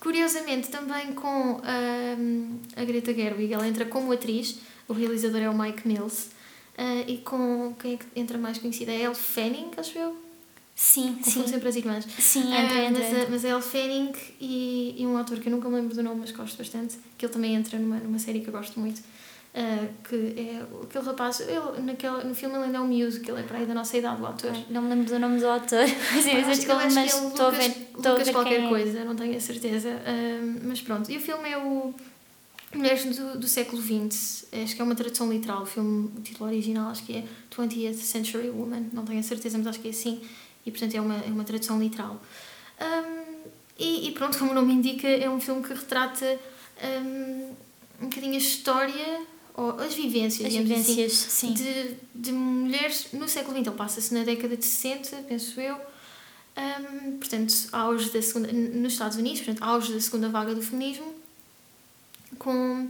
Curiosamente, 0.00 0.68
também 0.68 1.12
com 1.14 1.60
um, 1.62 2.58
a 2.76 2.84
Greta 2.84 3.12
Gerwig, 3.14 3.52
ela 3.52 3.66
entra 3.66 3.84
como 3.86 4.12
atriz, 4.12 4.58
o 4.86 4.92
realizador 4.92 5.40
é 5.40 5.48
o 5.50 5.56
Mike 5.58 5.86
Mills, 5.88 6.28
eh, 6.76 7.04
e 7.08 7.18
com 7.18 7.74
quem 7.80 7.94
é 7.94 7.96
que 7.96 8.06
entra 8.14 8.36
mais 8.38 8.58
conhecida? 8.58 8.92
É 8.92 8.96
a 8.98 9.00
Elle 9.06 9.14
Fanning, 9.14 9.70
acho 9.76 9.98
eu? 9.98 10.16
Sim, 10.74 11.14
Confundo 11.24 11.46
sim. 11.46 11.52
sempre 11.54 11.68
as 11.70 11.76
irmãs. 11.76 12.06
Sim, 12.18 12.52
Ah, 12.52 12.62
entra, 12.64 12.84
entra. 12.84 13.02
mas, 13.02 13.14
a, 13.26 13.30
mas 13.30 13.44
a 13.46 13.48
Elle 13.48 13.62
Fanning 13.62 14.12
e, 14.38 14.94
e 14.98 15.06
um 15.06 15.16
autor 15.16 15.40
que 15.40 15.48
eu 15.48 15.52
nunca 15.52 15.68
me 15.70 15.76
lembro 15.76 15.94
do 15.94 16.02
nome, 16.02 16.20
mas 16.20 16.30
gosto 16.32 16.58
bastante, 16.58 16.98
que 17.16 17.24
ele 17.24 17.32
também 17.32 17.54
entra 17.54 17.78
numa, 17.78 17.96
numa 17.96 18.18
série 18.18 18.40
que 18.40 18.48
eu 18.48 18.52
gosto 18.52 18.78
muito, 18.78 19.00
ah, 19.56 19.88
que 20.06 20.14
é 20.36 20.62
aquele 20.84 21.04
rapaz, 21.04 21.40
ele, 21.40 21.80
naquele, 21.82 22.24
no 22.24 22.34
filme 22.34 22.54
ele 22.56 22.64
ainda 22.64 22.78
é 22.78 22.80
um 22.80 22.86
miúdo, 22.86 23.18
que 23.20 23.30
ele 23.30 23.40
é 23.40 23.42
para 23.42 23.58
aí 23.58 23.64
da 23.66 23.72
nossa 23.74 23.96
idade, 23.96 24.20
o 24.20 24.26
ator. 24.26 24.52
Não 24.68 24.82
me 24.82 24.90
lembro 24.90 25.06
do 25.06 25.18
nome 25.18 25.40
do 25.40 25.48
autor, 25.48 25.86
mas, 26.14 26.26
Eu 26.26 26.32
eu 26.34 26.46
acho 26.46 26.60
que- 26.60 26.70
eu 26.70 26.76
acho 26.76 26.94
mas 26.94 27.14
é 27.14 27.26
estou 27.26 27.46
a 27.46 27.50
ver, 27.50 27.70
estou 27.96 28.16
a 28.16 28.24
qualquer 28.32 28.64
é. 28.64 28.68
coisa, 28.68 29.04
não 29.04 29.16
tenho 29.16 29.36
a 29.36 29.40
certeza. 29.40 29.88
Ah, 30.04 30.58
mas 30.62 30.80
pronto, 30.82 31.10
e 31.10 31.16
o 31.16 31.20
filme 31.20 31.48
é 31.50 31.56
o 31.58 31.94
Mulheres 32.74 33.04
do, 33.16 33.38
do 33.38 33.46
século 33.48 33.80
XX, 33.80 34.46
acho 34.62 34.74
que 34.74 34.82
é 34.82 34.84
uma 34.84 34.94
tradução 34.94 35.32
literal, 35.32 35.62
o 35.62 35.66
filme, 35.66 36.10
o 36.14 36.20
título 36.20 36.50
original 36.50 36.90
acho 36.90 37.04
que 37.06 37.16
é 37.16 37.24
20th 37.56 37.94
Century 37.94 38.50
Woman, 38.50 38.88
não 38.92 39.04
tenho 39.04 39.20
a 39.20 39.22
certeza, 39.22 39.56
mas 39.56 39.68
acho 39.68 39.80
que 39.80 39.86
é 39.88 39.90
assim, 39.92 40.20
e 40.66 40.70
portanto 40.70 40.94
é 40.94 41.00
uma, 41.00 41.14
é 41.14 41.28
uma 41.28 41.44
tradução 41.44 41.78
literal. 41.80 42.20
Um, 42.80 43.44
e, 43.78 44.08
e 44.08 44.12
pronto, 44.12 44.36
como 44.38 44.50
o 44.50 44.54
nome 44.54 44.74
indica, 44.74 45.06
é 45.08 45.30
um 45.30 45.40
filme 45.40 45.62
que 45.62 45.72
retrata 45.72 46.38
um, 46.82 47.54
um 48.02 48.08
bocadinho 48.08 48.34
a 48.34 48.38
história, 48.38 49.20
ou 49.56 49.70
as 49.80 49.94
vivências, 49.94 50.46
As 50.46 50.54
assim, 50.54 50.62
vivências, 50.64 51.12
sim. 51.12 51.52
de, 51.54 51.94
de 52.14 52.30
mulheres 52.32 53.06
no 53.12 53.26
século 53.28 53.56
XX. 53.56 53.66
Ele 53.68 53.76
passa-se 53.76 54.12
na 54.14 54.22
década 54.22 54.56
de 54.56 54.64
60, 54.64 55.16
penso 55.28 55.60
eu. 55.60 55.76
Um, 56.56 57.18
portanto, 57.18 57.54
auge 57.72 58.10
da 58.10 58.20
segunda, 58.22 58.52
nos 58.52 58.92
Estados 58.92 59.16
Unidos, 59.16 59.40
portanto, 59.40 59.62
auge 59.62 59.92
da 59.92 60.00
segunda 60.00 60.28
vaga 60.28 60.54
do 60.54 60.62
feminismo. 60.62 61.14
Com, 62.38 62.88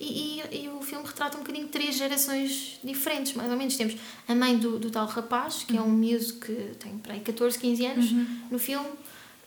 e, 0.00 0.40
e, 0.50 0.64
e 0.64 0.68
o 0.68 0.80
filme 0.82 1.06
retrata 1.06 1.36
um 1.36 1.40
bocadinho 1.40 1.68
três 1.68 1.96
gerações 1.96 2.80
diferentes, 2.82 3.34
mais 3.34 3.50
ou 3.50 3.56
menos. 3.56 3.76
Temos 3.76 3.96
a 4.26 4.34
mãe 4.34 4.56
do, 4.58 4.78
do 4.78 4.90
tal 4.90 5.06
rapaz, 5.06 5.62
que 5.66 5.76
é 5.76 5.80
um 5.80 5.90
miúdo 5.90 6.32
que 6.34 6.52
tem 6.80 6.98
para 6.98 7.14
aí 7.14 7.20
14, 7.20 7.58
15 7.58 7.86
anos 7.86 8.10
Uhum. 8.10 8.26
no 8.50 8.58
filme. 8.58 8.88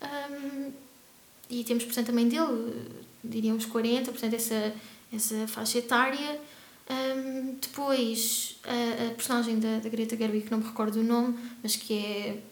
Um, 0.02 0.70
e 1.50 1.64
temos, 1.64 1.84
portanto, 1.84 2.08
a 2.10 2.12
mãe 2.12 2.26
dele, 2.28 2.72
diríamos 3.22 3.66
40, 3.66 4.10
portanto, 4.10 4.34
essa, 4.34 4.74
essa 5.12 5.46
faixa 5.48 5.78
etária. 5.78 6.40
Um, 6.90 7.54
depois, 7.60 8.56
a, 8.64 9.08
a 9.08 9.14
personagem 9.14 9.58
da, 9.58 9.78
da 9.78 9.88
Greta 9.88 10.16
Gerwig, 10.16 10.44
que 10.44 10.50
não 10.50 10.58
me 10.58 10.64
recordo 10.64 11.00
o 11.00 11.02
nome, 11.02 11.38
mas 11.62 11.76
que 11.76 11.94
é, 11.94 12.42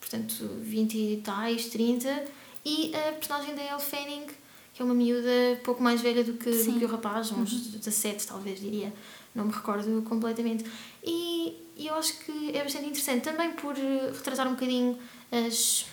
portanto, 0.00 0.48
20 0.60 0.94
e 0.96 1.16
tais, 1.24 1.66
30. 1.66 2.24
E 2.64 2.92
a 2.94 3.12
personagem 3.12 3.54
da 3.54 3.62
Elle 3.62 3.80
Fanning, 3.80 4.26
que 4.72 4.82
é 4.82 4.84
uma 4.84 4.94
miúda 4.94 5.60
pouco 5.62 5.82
mais 5.82 6.00
velha 6.00 6.24
do 6.24 6.34
que, 6.34 6.50
do 6.50 6.78
que 6.78 6.84
o 6.84 6.88
rapaz, 6.88 7.30
uns 7.30 7.50
17 7.50 8.26
talvez, 8.26 8.60
diria. 8.60 8.92
não 9.34 9.44
me 9.44 9.52
recordo 9.52 10.02
completamente. 10.02 10.64
E, 11.02 11.54
e 11.76 11.86
eu 11.86 11.94
acho 11.94 12.18
que 12.20 12.56
é 12.56 12.62
bastante 12.62 12.86
interessante, 12.86 13.22
também 13.22 13.52
por 13.52 13.74
retratar 13.74 14.48
um 14.48 14.54
bocadinho 14.54 14.98
as, 15.30 15.86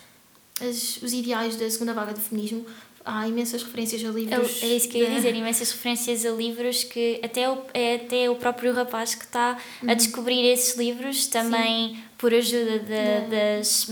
as, 0.61 1.01
os 1.01 1.13
ideais 1.13 1.55
da 1.57 1.69
segunda 1.69 1.93
vaga 1.93 2.13
do 2.13 2.19
feminismo. 2.19 2.65
Há 3.03 3.27
imensas 3.27 3.63
referências 3.63 4.03
a 4.03 4.09
livros. 4.09 4.61
É, 4.61 4.65
é 4.67 4.75
isso 4.75 4.87
que 4.87 4.99
eu 4.99 5.07
ia 5.07 5.15
dizer, 5.15 5.35
imensas 5.35 5.71
referências 5.71 6.25
a 6.25 6.29
livros 6.29 6.83
que 6.83 7.19
até 7.23 7.49
o, 7.49 7.57
é 7.73 7.95
até 7.95 8.29
o 8.29 8.35
próprio 8.35 8.73
rapaz 8.73 9.15
que 9.15 9.25
está 9.25 9.57
uhum. 9.81 9.89
a 9.89 9.93
descobrir 9.93 10.45
esses 10.45 10.77
livros, 10.77 11.27
também 11.27 11.95
Sim. 11.95 12.03
por 12.17 12.33
ajuda 12.33 12.79
de, 12.79 13.29
das 13.29 13.89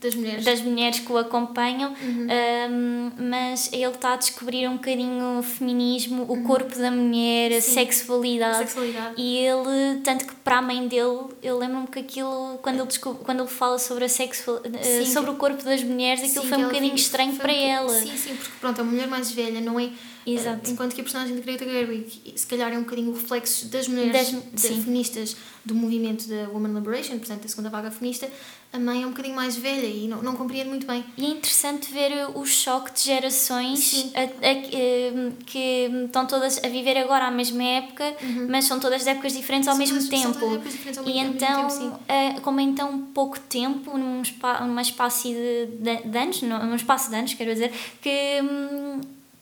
das 0.00 0.14
mulheres, 0.14 0.44
das 0.44 0.60
mulheres 0.62 0.98
que 0.98 1.12
o 1.12 1.18
acompanham, 1.18 1.92
uhum. 1.92 2.26
um, 2.70 3.10
mas 3.28 3.70
ele 3.72 3.84
está 3.84 4.14
a 4.14 4.16
descobrir 4.16 4.66
um 4.66 4.76
bocadinho 4.76 5.38
o 5.38 5.42
feminismo, 5.42 6.22
o 6.22 6.32
uhum. 6.32 6.44
corpo 6.44 6.78
da 6.78 6.90
mulher, 6.90 7.52
a 7.52 7.60
sexualidade. 7.60 8.56
a 8.56 8.66
sexualidade. 8.66 9.14
E 9.18 9.36
ele, 9.38 10.00
tanto 10.02 10.26
que 10.26 10.34
para 10.36 10.58
a 10.58 10.62
mãe 10.62 10.88
dele, 10.88 11.26
eu 11.42 11.58
lembro-me 11.58 11.86
que 11.86 11.98
aquilo, 11.98 12.58
quando 12.62 12.76
ele, 12.76 12.86
descobre, 12.86 13.22
quando 13.24 13.40
ele 13.40 13.48
fala 13.48 13.78
sobre, 13.78 14.06
a 14.06 14.08
sexual, 14.08 14.62
eh, 14.64 15.04
sobre 15.04 15.30
o 15.30 15.34
corpo 15.34 15.62
das 15.62 15.82
mulheres, 15.84 16.24
aquilo 16.24 16.44
sim, 16.44 16.48
foi 16.48 16.58
um 16.58 16.64
bocadinho 16.64 16.94
estranho 16.94 17.36
para 17.36 17.52
um 17.52 17.56
ela. 17.56 18.00
Sim, 18.00 18.16
sim, 18.16 18.34
porque 18.36 18.52
pronto, 18.58 18.80
a 18.80 18.84
mulher 18.84 19.06
mais 19.06 19.30
velha 19.30 19.60
não 19.60 19.78
é 19.78 19.90
Exato. 20.26 20.70
Enquanto 20.70 20.94
que 20.94 21.00
a 21.00 21.04
personagem 21.04 21.34
de 21.34 21.40
Greta 21.40 21.64
Gerwig, 21.64 22.34
se 22.36 22.46
calhar 22.46 22.72
é 22.72 22.76
um 22.76 22.82
bocadinho 22.82 23.10
o 23.10 23.14
reflexo 23.14 23.66
das 23.68 23.88
mulheres 23.88 24.32
das, 24.52 24.66
feministas 24.66 25.36
do 25.64 25.74
movimento 25.74 26.28
da 26.28 26.48
Woman 26.48 26.74
Liberation, 26.74 27.18
portanto, 27.18 27.42
da 27.42 27.48
segunda 27.48 27.70
vaga 27.70 27.90
feminista, 27.90 28.30
a 28.72 28.78
mãe 28.78 29.02
é 29.02 29.06
um 29.06 29.10
bocadinho 29.10 29.34
mais 29.34 29.56
velha 29.56 29.86
e 29.86 30.06
não, 30.06 30.22
não 30.22 30.36
compreende 30.36 30.68
muito 30.68 30.86
bem. 30.86 31.04
E 31.16 31.24
é 31.26 31.28
interessante 31.28 31.92
ver 31.92 32.28
o 32.36 32.46
choque 32.46 32.92
de 32.92 33.00
gerações 33.00 34.12
a, 34.14 34.20
a, 34.20 34.24
a, 34.24 35.32
que 35.44 35.90
estão 36.04 36.24
todas 36.24 36.62
a 36.62 36.68
viver 36.68 36.96
agora 36.96 37.26
à 37.26 37.30
mesma 37.32 37.62
época, 37.64 38.14
uhum. 38.22 38.46
mas 38.48 38.66
são 38.66 38.78
todas 38.78 39.02
de 39.02 39.10
épocas 39.10 39.32
diferentes 39.32 39.66
ao 39.66 39.74
são 39.74 39.84
mesmo 39.84 40.08
tempo. 40.08 40.44
Ao 40.44 40.50
mesmo, 40.50 41.08
e 41.08 41.18
então, 41.18 41.68
tempo, 41.68 42.40
como 42.42 42.60
em 42.60 42.72
tão 42.72 43.06
pouco 43.06 43.40
tempo, 43.40 43.98
num, 43.98 44.24
spa, 44.24 44.60
numa 44.60 44.82
espaço 44.82 45.28
de, 45.28 45.66
de, 45.66 46.08
de 46.08 46.18
anos, 46.18 46.42
num 46.42 46.76
espaço 46.76 47.10
de 47.10 47.16
anos, 47.16 47.34
quero 47.34 47.52
dizer, 47.52 47.72
que 48.00 48.40
hum, 48.40 49.00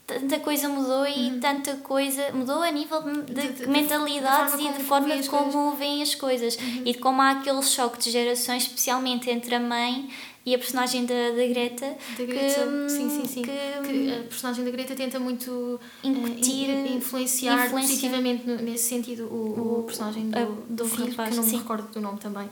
tanta 0.09 0.41
coisa 0.41 0.69
mudou 0.71 1.07
e 1.07 1.31
uhum. 1.31 1.41
tanta 1.41 1.77
coisa 1.77 2.33
mudou 2.33 2.63
a 2.63 2.71
nível 2.71 3.03
de, 3.03 3.35
de, 3.35 3.53
de 3.53 3.67
mentalidades 3.69 4.57
de 4.57 4.65
e 4.65 4.73
de 4.73 4.83
forma 4.83 5.15
como 5.25 5.73
veem 5.73 6.03
as 6.03 6.15
coisas 6.15 6.57
uhum. 6.57 6.83
e 6.87 6.93
de 6.93 6.99
como 6.99 7.21
há 7.21 7.33
aquele 7.33 7.63
choque 7.63 7.99
de 7.99 8.11
gerações, 8.11 8.63
especialmente 8.63 9.29
entre 9.29 9.55
a 9.55 9.61
mãe 9.61 10.09
e 10.47 10.55
a 10.55 10.59
personagem 10.59 11.05
da, 11.05 11.31
da 11.33 11.47
Greta. 11.47 11.95
Da 12.17 12.25
Greta, 12.25 12.67
que, 12.67 12.89
sim, 12.89 13.11
sim, 13.11 13.27
sim. 13.27 13.43
Que, 13.43 13.87
que, 13.87 14.13
a 14.15 14.23
personagem 14.23 14.65
da 14.65 14.71
Greta 14.71 14.95
tenta 14.95 15.21
muito 15.21 15.79
eh, 16.03 16.09
incutir, 16.09 16.71
uh, 16.71 16.97
influenciar, 16.97 17.67
influenciar 17.67 17.71
positivamente 17.71 18.47
nesse 18.47 18.85
sentido 18.85 19.25
o, 19.25 19.81
o, 19.81 19.83
personagem 19.83 20.31
do, 20.31 20.47
do, 20.47 20.85
do 20.85 20.89
filho, 20.89 21.11
rapaz, 21.11 21.31
que 21.31 21.37
não 21.37 21.43
sim. 21.43 21.57
me 21.57 21.59
recordo 21.59 21.93
do 21.93 22.01
nome 22.01 22.19
também. 22.19 22.49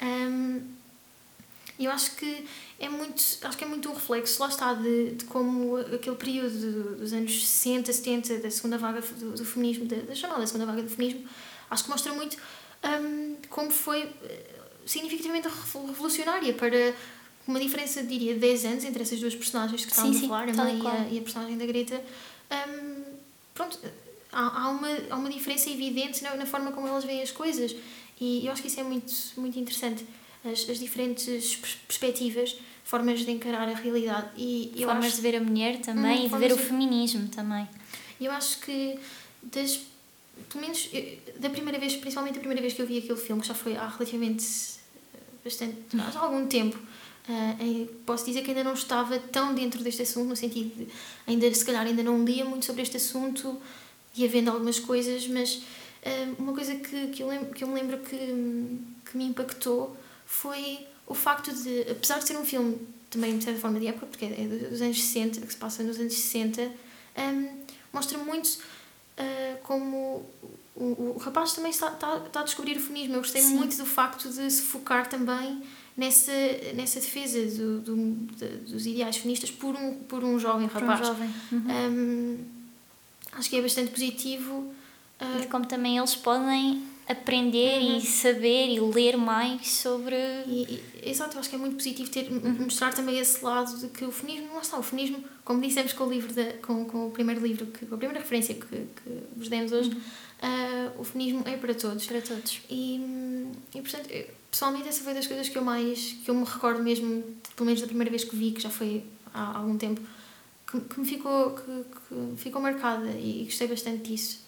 Um, 0.00 0.60
eu 1.80 1.90
acho 1.90 2.14
que 2.14 2.44
é 2.82 2.88
muito, 2.88 3.22
acho 3.42 3.56
que 3.56 3.62
é 3.62 3.66
muito 3.66 3.88
um 3.88 3.94
reflexo, 3.94 4.42
lá 4.42 4.48
está, 4.48 4.74
de, 4.74 5.12
de 5.12 5.24
como 5.26 5.76
aquele 5.76 6.16
período 6.16 6.96
dos 6.96 7.12
anos 7.12 7.32
60, 7.32 7.92
70, 7.92 8.38
da 8.38 8.50
segunda 8.50 8.76
vaga 8.76 9.00
do, 9.00 9.34
do 9.34 9.44
feminismo, 9.44 9.86
da, 9.86 9.96
da, 9.96 10.14
chamada 10.16 10.44
segunda 10.48 10.66
vaga 10.66 10.82
do 10.82 10.90
feminismo, 10.90 11.24
acho 11.70 11.84
que 11.84 11.90
mostra 11.90 12.12
muito 12.12 12.36
um, 12.84 13.36
como 13.48 13.70
foi 13.70 14.02
eh, 14.24 14.46
significativamente 14.84 15.46
revolucionária 15.72 16.52
para 16.54 16.92
uma 17.46 17.60
diferença, 17.60 18.02
diria, 18.02 18.34
de 18.34 18.40
10 18.40 18.64
anos 18.64 18.84
entre 18.84 19.02
essas 19.02 19.20
duas 19.20 19.34
personagens 19.36 19.84
que 19.84 19.90
estávamos 19.92 20.16
a 20.16 20.20
falar, 20.26 20.48
a 20.48 20.52
mãe 20.52 20.80
e 20.82 20.86
a, 20.86 21.08
e 21.12 21.18
a, 21.18 21.22
personagem 21.22 21.56
da 21.56 21.66
Greta. 21.66 22.02
Um, 22.50 23.04
pronto, 23.54 23.78
há, 24.32 24.60
há, 24.60 24.68
uma, 24.70 24.88
há 25.08 25.16
uma 25.16 25.30
diferença 25.30 25.70
evidente 25.70 26.20
na, 26.24 26.34
na 26.34 26.46
forma 26.46 26.72
como 26.72 26.88
elas 26.88 27.04
veem 27.04 27.22
as 27.22 27.30
coisas 27.30 27.76
e 28.20 28.44
eu 28.44 28.52
acho 28.52 28.60
que 28.60 28.66
isso 28.66 28.80
é 28.80 28.82
muito, 28.82 29.14
muito 29.36 29.56
interessante. 29.56 30.04
As, 30.44 30.68
as 30.68 30.78
diferentes 30.78 31.56
perspectivas 31.86 32.56
formas 32.84 33.20
de 33.20 33.30
encarar 33.30 33.68
a 33.68 33.74
realidade. 33.74 34.28
E 34.36 34.72
eu 34.76 34.88
formas 34.88 35.06
acho... 35.06 35.16
de 35.16 35.22
ver 35.22 35.36
a 35.36 35.40
mulher 35.40 35.80
também 35.80 36.22
hum, 36.22 36.26
e 36.26 36.28
de 36.28 36.36
ver 36.36 36.52
o 36.52 36.56
feminismo 36.56 37.28
também. 37.28 37.66
E 38.20 38.26
eu 38.26 38.32
acho 38.32 38.60
que, 38.60 38.98
das, 39.42 39.80
pelo 40.48 40.64
menos 40.64 40.90
da 41.38 41.50
primeira 41.50 41.78
vez, 41.78 41.96
principalmente 41.96 42.36
a 42.36 42.40
primeira 42.40 42.60
vez 42.60 42.74
que 42.74 42.82
eu 42.82 42.86
vi 42.86 42.98
aquele 42.98 43.18
filme, 43.18 43.40
que 43.40 43.48
já 43.48 43.54
foi 43.54 43.76
há 43.76 43.88
relativamente 43.88 44.44
eh, 45.14 45.18
bastante, 45.44 45.76
há 45.98 46.18
algum 46.20 46.46
tempo, 46.46 46.76
uh, 46.76 47.86
posso 48.06 48.26
dizer 48.26 48.42
que 48.42 48.50
ainda 48.50 48.62
não 48.62 48.74
estava 48.74 49.18
tão 49.18 49.54
dentro 49.54 49.82
deste 49.82 50.02
assunto, 50.02 50.28
no 50.28 50.36
sentido 50.36 50.72
de, 50.76 50.88
ainda, 51.26 51.52
se 51.52 51.64
calhar 51.64 51.86
ainda 51.86 52.02
não 52.02 52.24
lia 52.24 52.44
muito 52.44 52.64
sobre 52.64 52.82
este 52.82 52.96
assunto, 52.96 53.60
ia 54.14 54.28
vendo 54.28 54.50
algumas 54.50 54.78
coisas, 54.78 55.26
mas 55.26 55.54
uh, 55.56 56.34
uma 56.38 56.52
coisa 56.52 56.74
que, 56.76 57.08
que, 57.08 57.22
eu, 57.22 57.28
lembro, 57.28 57.54
que 57.54 57.64
eu 57.64 57.68
me 57.68 57.74
lembro 57.74 57.98
que, 58.00 58.16
que 58.16 59.16
me 59.16 59.24
impactou 59.24 59.96
foi 60.32 60.86
o 61.06 61.14
facto 61.14 61.52
de, 61.52 61.82
apesar 61.82 62.18
de 62.18 62.26
ser 62.26 62.38
um 62.38 62.44
filme 62.44 62.80
também 63.10 63.36
de 63.36 63.44
certa 63.44 63.60
forma 63.60 63.78
de 63.78 63.86
época, 63.86 64.06
porque 64.06 64.24
é 64.24 64.68
dos 64.70 64.80
anos 64.80 64.98
60, 64.98 65.42
que 65.42 65.52
se 65.52 65.58
passa 65.58 65.82
nos 65.82 65.98
anos 66.00 66.14
60, 66.14 66.62
um, 67.18 67.48
mostra 67.92 68.16
muito 68.16 68.46
uh, 68.48 69.58
como 69.62 70.24
o, 70.74 71.14
o, 71.14 71.18
rapaz 71.18 71.52
também 71.52 71.70
está, 71.70 71.92
está, 71.92 72.16
está 72.16 72.40
a 72.40 72.44
descobrir 72.44 72.78
o 72.78 72.80
feminismo. 72.80 73.16
Eu 73.16 73.20
gostei 73.20 73.42
Sim. 73.42 73.56
muito 73.56 73.76
do 73.76 73.84
facto 73.84 74.30
de 74.30 74.50
se 74.50 74.62
focar 74.62 75.06
também 75.06 75.62
nessa, 75.94 76.32
nessa 76.74 76.98
defesa 76.98 77.38
do, 77.58 77.80
do, 77.80 77.96
de, 78.34 78.48
dos 78.72 78.86
ideais 78.86 79.18
feministas 79.18 79.50
por 79.50 79.76
um, 79.76 79.94
por 79.94 80.24
um 80.24 80.38
jovem 80.38 80.66
rapaz. 80.66 81.00
Um 81.00 81.04
jovem. 81.04 81.30
Uhum. 81.52 81.60
Um, 81.68 82.38
acho 83.32 83.50
que 83.50 83.56
é 83.56 83.60
bastante 83.60 83.90
positivo. 83.90 84.72
Uh, 85.20 85.46
como 85.50 85.66
também 85.66 85.98
eles 85.98 86.16
podem 86.16 86.91
aprender 87.12 87.80
uhum. 87.80 87.96
e 87.98 88.00
saber 88.00 88.68
e 88.68 88.80
ler 88.80 89.16
mais 89.16 89.68
sobre. 89.68 90.16
E, 90.46 90.82
e, 91.04 91.10
exato, 91.10 91.36
eu 91.36 91.40
acho 91.40 91.48
que 91.48 91.56
é 91.56 91.58
muito 91.58 91.76
positivo 91.76 92.10
ter, 92.10 92.30
uhum. 92.30 92.56
mostrar 92.60 92.92
também 92.92 93.18
esse 93.18 93.44
lado 93.44 93.76
de 93.78 93.88
que 93.88 94.04
o 94.04 94.12
feminismo, 94.12 94.48
não 94.52 94.60
está, 94.60 94.78
o 94.78 94.82
feminismo, 94.82 95.22
como 95.44 95.60
dissemos 95.60 95.92
com 95.92 96.04
o 96.04 96.10
livro, 96.10 96.32
de, 96.32 96.44
com, 96.54 96.84
com 96.84 97.06
o 97.08 97.10
primeiro 97.10 97.40
livro, 97.40 97.66
que, 97.66 97.86
com 97.86 97.94
a 97.94 97.98
primeira 97.98 98.20
referência 98.20 98.54
que, 98.54 98.66
que 98.66 99.22
vos 99.36 99.48
demos 99.48 99.72
hoje, 99.72 99.90
uhum. 99.90 99.96
uh, 99.96 101.00
o 101.00 101.04
feminismo 101.04 101.42
é 101.46 101.56
para 101.56 101.74
todos. 101.74 102.06
Para 102.06 102.20
todos. 102.20 102.60
E, 102.68 103.00
e 103.74 103.80
portanto, 103.80 104.10
eu, 104.10 104.26
pessoalmente, 104.50 104.88
essa 104.88 105.02
foi 105.02 105.14
das 105.14 105.26
coisas 105.26 105.48
que 105.48 105.56
eu 105.56 105.64
mais, 105.64 106.16
que 106.24 106.30
eu 106.30 106.34
me 106.34 106.44
recordo 106.44 106.82
mesmo, 106.82 107.24
pelo 107.56 107.66
menos 107.66 107.80
da 107.80 107.86
primeira 107.86 108.10
vez 108.10 108.24
que 108.24 108.36
vi, 108.36 108.52
que 108.52 108.60
já 108.60 108.70
foi 108.70 109.04
há, 109.32 109.52
há 109.52 109.58
algum 109.58 109.78
tempo, 109.78 110.00
que, 110.70 110.80
que 110.80 111.00
me 111.00 111.06
ficou, 111.06 111.50
que, 111.50 111.62
que 111.62 112.36
ficou 112.36 112.60
marcada 112.60 113.08
e, 113.10 113.42
e 113.42 113.44
gostei 113.44 113.66
bastante 113.66 114.10
disso. 114.10 114.42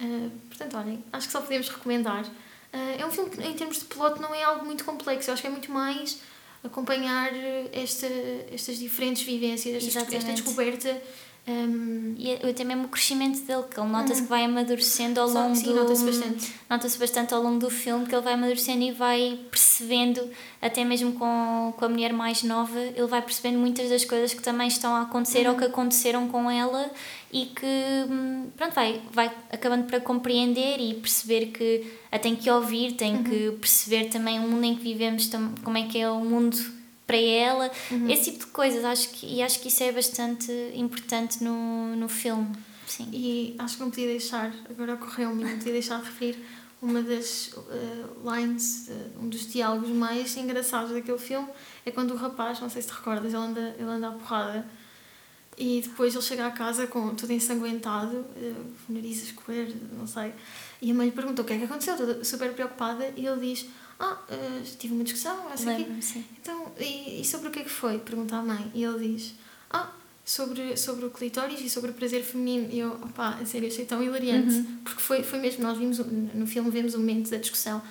Uh, 0.00 0.30
portanto, 0.48 0.76
olhem, 0.76 1.04
acho 1.12 1.26
que 1.26 1.32
só 1.32 1.40
podemos 1.40 1.68
recomendar. 1.68 2.24
Uh, 2.24 3.00
é 3.00 3.06
um 3.06 3.10
filme 3.10 3.30
que, 3.30 3.42
em 3.42 3.54
termos 3.54 3.78
de 3.78 3.84
plot, 3.84 4.20
não 4.20 4.34
é 4.34 4.42
algo 4.42 4.64
muito 4.64 4.84
complexo. 4.84 5.30
Eu 5.30 5.34
acho 5.34 5.42
que 5.42 5.48
é 5.48 5.50
muito 5.50 5.70
mais 5.70 6.20
acompanhar 6.62 7.30
esta, 7.72 8.06
estas 8.52 8.78
diferentes 8.78 9.22
vivências, 9.22 9.82
esta, 9.82 10.14
esta 10.14 10.32
descoberta 10.32 11.00
um, 11.48 12.14
e 12.18 12.34
até 12.48 12.62
mesmo 12.64 12.84
o 12.84 12.88
crescimento 12.88 13.40
dele, 13.40 13.64
que 13.70 13.80
ele 13.80 13.88
nota-se 13.88 14.20
uhum. 14.20 14.26
que 14.26 14.30
vai 14.30 14.44
amadurecendo 14.44 15.20
ao 15.20 15.28
longo 15.28 15.56
sim, 15.56 15.64
do. 15.64 15.74
Nota-se 15.74 16.04
bastante. 16.04 16.54
Nota-se 16.68 16.98
bastante 16.98 17.34
ao 17.34 17.42
longo 17.42 17.58
do 17.58 17.70
filme 17.70 18.06
que 18.06 18.14
ele 18.14 18.22
vai 18.22 18.34
amadurecendo 18.34 18.84
e 18.84 18.92
vai 18.92 19.40
percebendo, 19.50 20.30
até 20.60 20.84
mesmo 20.84 21.14
com, 21.14 21.74
com 21.76 21.84
a 21.84 21.88
mulher 21.88 22.12
mais 22.12 22.42
nova, 22.42 22.78
ele 22.78 23.06
vai 23.06 23.22
percebendo 23.22 23.58
muitas 23.58 23.88
das 23.88 24.04
coisas 24.04 24.34
que 24.34 24.42
também 24.42 24.68
estão 24.68 24.94
a 24.94 25.02
acontecer 25.02 25.46
uhum. 25.46 25.52
ou 25.52 25.58
que 25.58 25.64
aconteceram 25.64 26.28
com 26.28 26.50
ela 26.50 26.90
e 27.32 27.46
que, 27.46 27.66
hum, 28.10 28.50
pronto, 28.56 28.74
vai, 28.74 29.00
vai 29.12 29.26
acabando 29.52 29.84
para 29.84 30.00
compreender 30.00 30.80
e 30.80 30.94
perceber 30.94 31.46
que 31.46 31.86
a 32.10 32.18
tem 32.18 32.34
que 32.34 32.50
ouvir, 32.50 32.92
tem 32.92 33.16
uhum. 33.16 33.24
que 33.24 33.50
perceber 33.52 34.08
também 34.08 34.38
o 34.40 34.42
mundo 34.42 34.64
em 34.64 34.74
que 34.74 34.82
vivemos, 34.82 35.30
como 35.62 35.78
é 35.78 35.86
que 35.86 35.98
é 35.98 36.10
o 36.10 36.20
mundo 36.20 36.56
para 37.06 37.16
ela, 37.16 37.70
uhum. 37.90 38.08
esse 38.08 38.32
tipo 38.32 38.46
de 38.46 38.50
coisas, 38.50 38.84
acho 38.84 39.10
que, 39.10 39.26
e 39.26 39.42
acho 39.42 39.60
que 39.60 39.68
isso 39.68 39.82
é 39.82 39.92
bastante 39.92 40.52
importante 40.74 41.42
no, 41.42 41.94
no 41.96 42.08
filme. 42.08 42.48
Sim. 42.86 43.08
E 43.12 43.54
acho 43.58 43.76
que 43.76 43.82
não 43.82 43.90
podia 43.90 44.08
deixar, 44.08 44.52
agora 44.68 44.94
ocorreu-me, 44.94 45.44
não 45.44 45.56
podia 45.58 45.72
deixar 45.72 46.00
de 46.00 46.06
referir 46.06 46.36
uma 46.82 47.02
das 47.02 47.52
uh, 47.52 48.34
lines, 48.34 48.88
uh, 48.88 49.22
um 49.24 49.28
dos 49.28 49.46
diálogos 49.46 49.90
mais 49.90 50.36
engraçados 50.36 50.92
daquele 50.92 51.18
filme 51.18 51.46
é 51.84 51.90
quando 51.90 52.12
o 52.12 52.16
rapaz, 52.16 52.58
não 52.60 52.70
sei 52.70 52.82
se 52.82 52.88
te 52.88 52.94
recordas, 52.94 53.32
ele 53.32 53.42
anda, 53.42 53.74
ele 53.78 53.88
anda 53.88 54.08
à 54.08 54.12
porrada 54.12 54.66
e 55.60 55.82
depois 55.82 56.14
ele 56.14 56.24
chega 56.24 56.46
à 56.46 56.50
casa 56.50 56.86
com 56.86 57.14
tudo 57.14 57.32
ensanguentado, 57.34 58.16
uh, 58.16 58.66
nariz 58.88 59.20
a 59.20 59.24
escorrer, 59.24 59.76
não 59.96 60.06
sei, 60.06 60.32
e 60.80 60.90
a 60.90 60.94
mãe 60.94 61.06
lhe 61.06 61.12
perguntou 61.12 61.44
o 61.44 61.46
que 61.46 61.52
é 61.52 61.58
que 61.58 61.64
aconteceu, 61.64 61.96
toda 61.98 62.24
super 62.24 62.52
preocupada, 62.54 63.12
e 63.14 63.26
ele 63.26 63.54
diz 63.54 63.66
ah, 64.00 64.18
uh, 64.30 64.76
tive 64.78 64.94
uma 64.94 65.04
discussão, 65.04 65.50
essa 65.52 65.70
aqui. 65.70 65.86
Então, 66.40 66.72
e, 66.78 67.20
e, 67.20 67.24
sobre 67.24 67.48
o 67.48 67.50
que 67.50 67.58
é 67.58 67.62
que 67.64 67.68
foi? 67.68 67.98
Pergunta 67.98 68.34
à 68.34 68.42
mãe. 68.42 68.70
E 68.72 68.82
ele 68.82 69.14
diz, 69.14 69.34
ah, 69.70 69.92
sobre, 70.24 70.74
sobre 70.74 71.04
o 71.04 71.10
clitóris 71.10 71.60
e 71.60 71.68
sobre 71.68 71.90
o 71.90 71.94
prazer 71.94 72.24
feminino. 72.24 72.72
E 72.72 72.78
eu, 72.78 72.92
opá, 72.92 73.36
a 73.38 73.44
sério, 73.44 73.68
achei 73.68 73.84
tão 73.84 74.02
hilariante. 74.02 74.54
Uhum. 74.54 74.78
Porque 74.82 75.02
foi, 75.02 75.22
foi 75.22 75.38
mesmo, 75.38 75.62
nós 75.62 75.76
vimos, 75.76 75.98
no 75.98 76.46
filme 76.46 76.70
vemos 76.70 76.94
o 76.94 76.98
momento 76.98 77.30
da 77.30 77.36
discussão. 77.36 77.82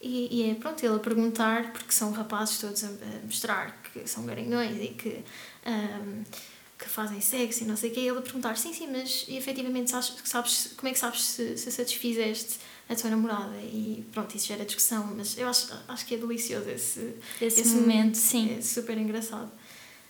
E, 0.00 0.40
e 0.40 0.50
é, 0.50 0.54
pronto, 0.56 0.84
ele 0.84 0.96
a 0.96 0.98
perguntar, 0.98 1.72
porque 1.72 1.92
são 1.92 2.10
rapazes 2.10 2.58
todos 2.58 2.82
a, 2.82 2.88
a 2.88 3.24
mostrar 3.24 3.80
que 3.92 4.04
são 4.08 4.26
garanhões 4.26 4.76
e 4.82 4.88
que... 4.88 5.20
Um, 5.64 6.24
que 6.82 6.88
fazem 6.88 7.20
sexo 7.20 7.62
e 7.62 7.66
não 7.66 7.76
sei 7.76 7.90
o 7.90 7.92
que, 7.94 8.00
ele 8.00 8.18
a 8.18 8.22
perguntar, 8.22 8.56
sim, 8.56 8.72
sim, 8.72 8.88
mas 8.90 9.24
efetivamente 9.28 9.90
sabes, 9.90 10.14
sabes 10.24 10.74
como 10.76 10.88
é 10.88 10.92
que 10.92 10.98
sabes 10.98 11.22
se, 11.22 11.56
se 11.56 11.70
satisfizeste 11.70 12.58
a 12.88 12.94
tua 12.94 13.10
namorada 13.10 13.56
e 13.62 14.04
pronto, 14.12 14.36
isso 14.36 14.48
gera 14.48 14.64
discussão, 14.64 15.14
mas 15.16 15.38
eu 15.38 15.48
acho, 15.48 15.72
acho 15.88 16.06
que 16.06 16.14
é 16.14 16.18
delicioso 16.18 16.68
esse, 16.68 17.14
esse, 17.40 17.60
esse 17.60 17.74
momento, 17.76 18.16
sim. 18.16 18.56
É 18.58 18.60
super 18.60 18.98
engraçado. 18.98 19.50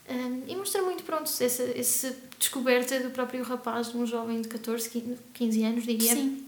Um, 0.09 0.43
e 0.49 0.57
mostra 0.57 0.83
muito, 0.83 1.05
pronto, 1.05 1.31
essa, 1.41 1.63
essa 1.63 2.17
descoberta 2.39 2.99
do 3.01 3.11
próprio 3.11 3.43
rapaz, 3.45 3.91
de 3.91 3.97
um 3.97 4.07
jovem 4.07 4.43
de 4.43 4.49
14, 4.49 5.17
15 5.33 5.63
anos, 5.65 5.85
diria. 5.85 6.15
Sim. 6.15 6.45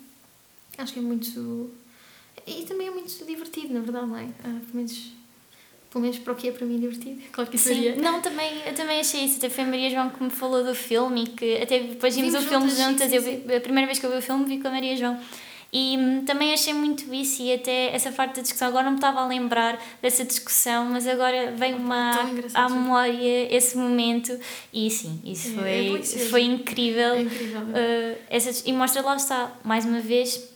Acho 0.77 0.93
que 0.93 0.99
é 0.99 1.03
muito. 1.03 1.71
E 2.47 2.65
também 2.65 2.89
é 2.89 2.91
muito 2.91 3.25
divertido, 3.25 3.73
na 3.73 3.81
verdade, 3.81 4.07
não 4.07 4.17
é? 4.17 4.25
Uh, 4.25 4.33
pelo, 4.41 4.75
menos, 4.75 5.13
pelo 5.95 6.03
menos 6.03 6.19
para 6.19 6.33
o 6.33 6.37
que 6.37 6.49
é 6.49 6.51
para 6.51 6.67
mim 6.67 6.81
divertido. 6.81 7.23
Claro 7.31 7.49
que 7.49 7.57
seria. 7.57 7.95
não, 7.95 8.21
também, 8.21 8.51
eu 8.67 8.75
também 8.75 8.99
achei 8.99 9.25
isso. 9.27 9.37
Até 9.37 9.49
foi 9.49 9.63
a 9.63 9.67
Maria 9.69 9.89
João 9.89 10.11
que 10.11 10.21
me 10.25 10.29
falou 10.29 10.65
do 10.65 10.75
filme 10.75 11.23
e 11.23 11.27
que 11.29 11.63
até 11.63 11.79
depois 11.79 12.17
vimos, 12.17 12.33
vimos 12.33 12.47
o 12.47 12.49
filme 12.49 12.69
juntas. 12.69 13.09
Sim, 13.09 13.21
sim, 13.21 13.43
eu, 13.47 13.57
a 13.57 13.61
primeira 13.61 13.87
vez 13.87 14.01
que 14.01 14.07
eu 14.07 14.11
vi 14.11 14.19
o 14.19 14.23
filme 14.23 14.45
vi 14.45 14.59
com 14.59 14.67
a 14.67 14.73
Maria 14.73 14.97
João. 14.97 15.17
E 15.73 15.97
hum, 15.97 16.25
também 16.25 16.53
achei 16.53 16.75
muito 16.75 17.13
isso 17.15 17.43
e 17.43 17.53
até 17.53 17.95
essa 17.95 18.11
parte 18.11 18.37
da 18.37 18.43
discussão. 18.43 18.67
Agora 18.67 18.83
não 18.83 18.93
me 18.93 18.97
estava 18.97 19.21
a 19.21 19.27
lembrar 19.27 19.81
dessa 20.03 20.25
discussão, 20.25 20.87
mas 20.87 21.07
agora 21.07 21.53
veio-me 21.53 21.93
à, 21.93 22.27
à 22.55 22.69
memória 22.69 23.55
esse 23.55 23.77
momento 23.77 24.37
e 24.73 24.91
sim, 24.91 25.21
isso 25.25 25.49
é, 25.49 25.53
foi, 25.55 26.01
é 26.01 26.25
foi 26.27 26.43
incrível. 26.43 27.15
É 27.15 27.23
incrível. 27.23 27.61
Uh, 27.61 28.19
essa, 28.29 28.69
e 28.69 28.73
mostra 28.73 29.01
lá 29.01 29.15
está, 29.15 29.53
mais 29.63 29.85
uma 29.85 30.01
vez, 30.01 30.54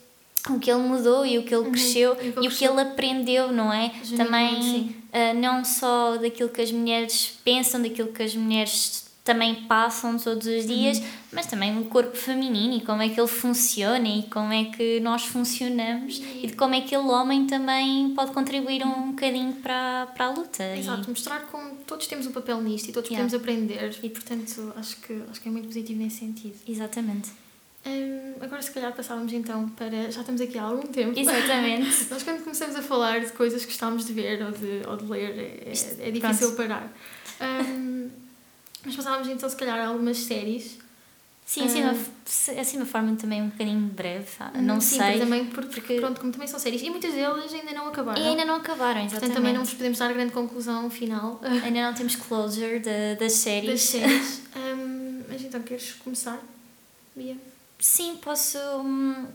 o 0.55 0.59
que 0.59 0.71
ele 0.71 0.83
mudou 0.83 1.25
e 1.25 1.39
o 1.39 1.43
que 1.43 1.55
ele 1.55 1.65
uhum, 1.65 1.73
cresceu 1.73 2.17
e, 2.43 2.47
o 2.47 2.51
que 2.51 2.65
ele 2.65 2.81
aprendeu, 2.81 3.53
não 3.53 3.73
é? 3.73 3.93
Também 4.17 4.95
uh, 5.13 5.41
não 5.41 5.65
só 5.65 6.17
daquilo 6.17 6.49
que 6.49 6.61
as 6.61 6.73
mulheres 6.73 7.39
pensam, 7.45 7.83
daquilo 7.83 8.09
que 8.13 8.23
as 8.23 8.35
mulheres 8.35 9.09
também 9.29 9.55
passam 9.67 10.17
todos 10.17 10.47
os 10.47 10.67
dias, 10.67 10.99
uhum. 10.99 11.05
mas 11.33 11.45
também 11.45 11.79
o 11.79 11.85
corpo 11.85 12.17
feminino 12.17 12.75
e 12.75 12.81
como 12.81 13.03
é 13.03 13.11
que 13.11 13.21
ele 13.21 13.29
funciona 13.29 14.09
e 14.09 14.23
como 14.23 14.51
é 14.55 14.65
que 14.65 15.01
nós 15.01 15.27
funcionamos 15.27 16.17
e, 16.19 16.45
e 16.45 16.47
de 16.47 16.55
como 16.55 16.75
é 16.75 16.81
que 16.81 16.97
ele 16.97 17.05
homem 17.09 17.47
também 17.47 18.15
pode 18.15 18.33
contribuir 18.33 18.83
um 18.87 19.11
bocadinho 19.11 19.53
para, 19.57 20.07
para 20.15 20.25
a 20.25 20.31
luta. 20.31 20.65
Exato, 20.75 21.05
e... 21.07 21.11
mostrar 21.11 21.41
como 21.41 21.77
todos 21.87 22.07
temos 22.07 22.27
um 22.27 22.33
papel 22.33 22.59
nisto 22.63 22.89
e 22.89 22.93
todos 22.93 23.11
yeah. 23.11 23.23
podemos 23.23 23.35
aprender 23.35 23.99
e 24.03 24.09
portanto 24.09 24.73
acho 24.77 24.97
que, 25.03 25.23
acho 25.31 25.41
que 25.43 25.49
é 25.49 25.53
muito 25.53 25.67
positivo 25.67 25.99
nesse 25.99 26.21
sentido. 26.21 26.57
Exatamente. 26.67 27.29
Um, 27.87 28.45
agora 28.45 28.61
se 28.61 28.71
calhar 28.71 28.93
passávamos 28.93 29.33
então 29.33 29.69
para. 29.71 30.11
Já 30.11 30.21
estamos 30.21 30.41
aqui 30.41 30.59
há 30.59 30.63
algum 30.63 30.87
tempo. 30.87 31.19
Exatamente. 31.19 32.07
Nós 32.11 32.23
quando 32.23 32.43
começamos 32.43 32.77
a 32.77 32.83
falar 32.83 33.21
de 33.21 33.33
coisas 33.33 33.63
que 33.63 33.69
gostamos 33.69 34.07
de 34.07 34.13
ver 34.13 34.43
ou 34.43 34.51
de, 34.53 34.83
ou 34.87 34.97
de 34.97 35.05
ler 35.05 35.39
é, 35.39 36.09
é 36.09 36.11
difícil 36.11 36.53
Pronto. 36.53 36.69
parar. 36.69 36.93
Um, 37.41 38.11
mas 38.85 38.97
passávamos 38.97 39.29
então, 39.29 39.49
se 39.49 39.57
calhar, 39.57 39.87
algumas 39.87 40.19
séries. 40.19 40.79
Sim, 41.45 41.65
assim, 41.65 41.83
uma, 41.83 42.61
assim 42.61 42.77
uma 42.77 42.85
forma 42.85 43.17
também 43.17 43.41
um 43.41 43.49
bocadinho 43.49 43.81
breve, 43.81 44.29
não 44.57 44.83
sim, 44.83 44.99
sei. 44.99 45.19
Também 45.19 45.47
porque, 45.47 45.81
porque, 45.81 45.99
pronto, 45.99 46.21
como 46.21 46.31
também 46.31 46.47
são 46.47 46.61
séries, 46.61 46.83
e 46.83 46.91
muitas 46.91 47.15
delas 47.15 47.51
ainda 47.55 47.73
não 47.73 47.89
acabaram. 47.89 48.21
E 48.21 48.27
ainda 48.27 48.45
não 48.45 48.57
acabaram, 48.57 49.01
exatamente. 49.01 49.11
Portanto, 49.13 49.35
também 49.35 49.55
não 49.55 49.65
vos 49.65 49.73
podemos 49.73 49.99
dar 49.99 50.11
a 50.11 50.13
grande 50.13 50.33
conclusão 50.33 50.91
final. 50.91 51.41
Ainda 51.65 51.81
não 51.81 51.95
temos 51.95 52.17
closure 52.17 52.81
de, 52.81 53.17
das 53.19 53.33
séries. 53.33 53.71
Das 53.71 53.81
séries. 53.81 54.43
um, 54.55 55.23
mas 55.27 55.43
então, 55.43 55.63
queres 55.63 55.93
começar, 55.93 56.39
Bia? 57.17 57.39
Sim, 57.81 58.17
posso, 58.17 58.59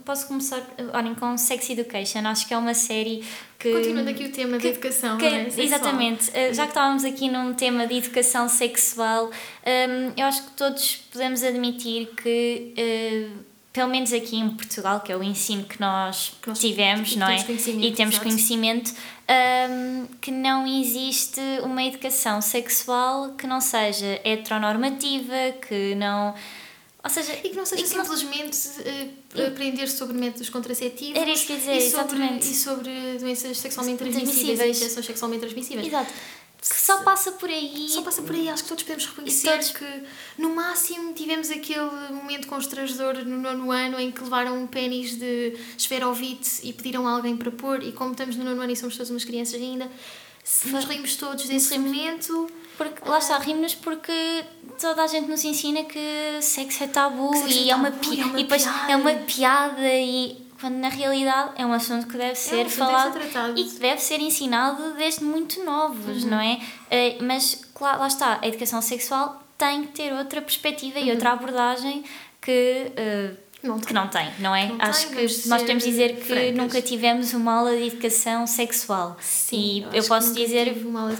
posso 0.04 0.28
começar 0.28 0.62
olhem, 0.92 1.14
com 1.14 1.36
Sex 1.38 1.70
Education. 1.70 2.26
Acho 2.26 2.46
que 2.46 2.52
é 2.52 2.58
uma 2.58 2.74
série 2.74 3.24
que. 3.58 3.72
Continuando 3.72 4.10
aqui 4.10 4.24
o 4.24 4.32
tema 4.32 4.58
da 4.58 4.68
educação, 4.68 5.16
que, 5.16 5.24
é? 5.24 5.48
Exatamente. 5.56 6.30
Eh, 6.34 6.52
já 6.52 6.64
que 6.64 6.68
estávamos 6.68 7.04
aqui 7.04 7.30
num 7.30 7.54
tema 7.54 7.86
de 7.86 7.94
educação 7.94 8.46
sexual, 8.46 9.30
um, 9.30 10.12
eu 10.14 10.26
acho 10.26 10.42
que 10.42 10.50
todos 10.50 10.96
podemos 11.10 11.42
admitir 11.42 12.08
que. 12.22 12.74
Uh, 12.76 13.54
pelo 13.72 13.88
menos 13.88 14.12
aqui 14.12 14.36
em 14.36 14.50
Portugal, 14.50 15.00
que 15.00 15.10
é 15.10 15.16
o 15.16 15.22
ensino 15.22 15.64
que 15.64 15.80
nós, 15.80 16.36
que 16.40 16.48
nós 16.48 16.60
tivemos, 16.60 17.16
não 17.16 17.26
é? 17.26 17.44
E 17.80 17.92
temos 17.92 18.18
conhecimento, 18.18 18.92
um, 19.68 20.06
que 20.20 20.30
não 20.30 20.64
existe 20.64 21.40
uma 21.64 21.82
educação 21.82 22.40
sexual 22.40 23.30
que 23.30 23.48
não 23.48 23.60
seja 23.60 24.20
heteronormativa, 24.22 25.56
que 25.66 25.96
não 25.96 26.34
ou 27.04 27.10
seja, 27.10 27.38
e 27.44 27.50
que 27.50 27.56
não 27.56 27.66
seja 27.66 27.86
simplesmente 27.86 28.58
não... 29.34 29.44
uh, 29.44 29.48
aprender 29.48 29.86
sobre 29.88 30.16
métodos 30.16 30.48
contraceptivos 30.48 31.20
Era 31.20 31.30
isso 31.30 31.46
que 31.46 31.54
dizer, 31.54 31.76
e 31.76 31.90
sobre, 31.90 32.16
exatamente. 32.16 32.50
e 32.50 32.54
sobre 32.54 33.18
doenças 33.18 33.58
sexualmente 33.58 33.98
transmissíveis 33.98 34.58
e 34.58 34.80
infecções 34.80 35.04
sexualmente 35.04 35.40
transmissíveis. 35.40 35.86
Exato. 35.86 36.10
Que 36.66 36.80
só 36.80 37.02
passa 37.02 37.32
por 37.32 37.50
aí. 37.50 37.90
Só 37.90 38.00
passa 38.00 38.22
por 38.22 38.34
aí. 38.34 38.48
Acho 38.48 38.62
que 38.62 38.68
todos 38.70 38.84
podemos 38.84 39.04
reconhecer 39.04 39.50
todos... 39.50 39.72
que, 39.72 39.84
no 40.38 40.54
máximo, 40.54 41.12
tivemos 41.12 41.50
aquele 41.50 41.90
momento 42.10 42.48
constrangedor 42.48 43.22
no 43.22 43.36
nono 43.36 43.70
ano 43.70 44.00
em 44.00 44.10
que 44.10 44.22
levaram 44.22 44.58
um 44.62 44.66
pênis 44.66 45.14
de 45.14 45.58
esferovite 45.76 46.60
e 46.62 46.72
pediram 46.72 47.06
a 47.06 47.16
alguém 47.16 47.36
para 47.36 47.50
pôr. 47.50 47.82
E 47.82 47.92
como 47.92 48.12
estamos 48.12 48.34
no 48.36 48.44
nono 48.44 48.62
ano 48.62 48.72
e 48.72 48.76
somos 48.76 48.96
todas 48.96 49.10
umas 49.10 49.26
crianças 49.26 49.60
ainda, 49.60 49.90
se 50.44 50.68
nos 50.68 50.84
rimos 50.84 51.16
todos 51.16 51.48
desse 51.48 51.76
momento 51.78 52.48
porque, 52.76 53.08
lá 53.08 53.18
está, 53.18 53.38
rimos-nos 53.38 53.74
porque 53.76 54.44
toda 54.80 55.02
a 55.02 55.06
gente 55.06 55.28
nos 55.28 55.42
ensina 55.44 55.84
que 55.84 56.38
sexo 56.42 56.84
é 56.84 56.86
tabu 56.86 57.32
e, 57.48 57.70
é, 57.70 57.74
uma 57.74 57.90
tabu, 57.90 58.10
pi- 58.10 58.20
é 58.20 58.24
uma 58.24 58.38
e 58.38 58.42
depois 58.42 58.62
piada. 58.64 58.92
é 58.92 58.96
uma 58.96 59.14
piada 59.14 59.94
e 59.94 60.44
quando 60.60 60.74
na 60.76 60.88
realidade 60.88 61.52
é 61.56 61.64
um 61.64 61.72
assunto 61.72 62.06
que 62.06 62.16
deve 62.16 62.34
ser 62.34 62.60
é 62.60 62.64
um 62.64 62.70
falado 62.70 63.14
deve 63.18 63.32
ser 63.32 63.58
e 63.58 63.64
que 63.64 63.78
deve 63.78 64.00
ser 64.00 64.20
ensinado 64.20 64.94
desde 64.94 65.24
muito 65.24 65.64
novos, 65.64 66.24
uhum. 66.24 66.30
não 66.30 66.40
é? 66.40 66.54
Uh, 66.54 67.24
mas 67.24 67.64
claro, 67.74 68.00
lá 68.00 68.06
está, 68.06 68.38
a 68.42 68.46
educação 68.46 68.82
sexual 68.82 69.42
tem 69.56 69.84
que 69.84 69.92
ter 69.92 70.12
outra 70.12 70.42
perspectiva 70.42 70.98
uhum. 70.98 71.06
e 71.06 71.10
outra 71.10 71.32
abordagem 71.32 72.04
que 72.40 72.90
uh, 72.90 73.43
não 73.64 73.78
que 73.78 73.92
não 73.92 74.08
tem, 74.08 74.30
não 74.38 74.54
é? 74.54 74.68
Não 74.68 74.76
Acho 74.80 75.08
tem, 75.08 75.26
que 75.26 75.48
nós 75.48 75.62
temos 75.62 75.82
de 75.82 75.90
dizer 75.90 76.16
que 76.16 76.22
francas. 76.22 76.54
nunca 76.54 76.82
tivemos 76.82 77.32
uma 77.32 77.54
aula 77.54 77.76
de 77.76 77.88
educação 77.88 78.46
sexual. 78.46 79.16
Sim, 79.20 79.56
e 79.56 79.82
eu, 79.82 79.92
eu 79.92 80.04
posso 80.04 80.34
dizer, 80.34 80.74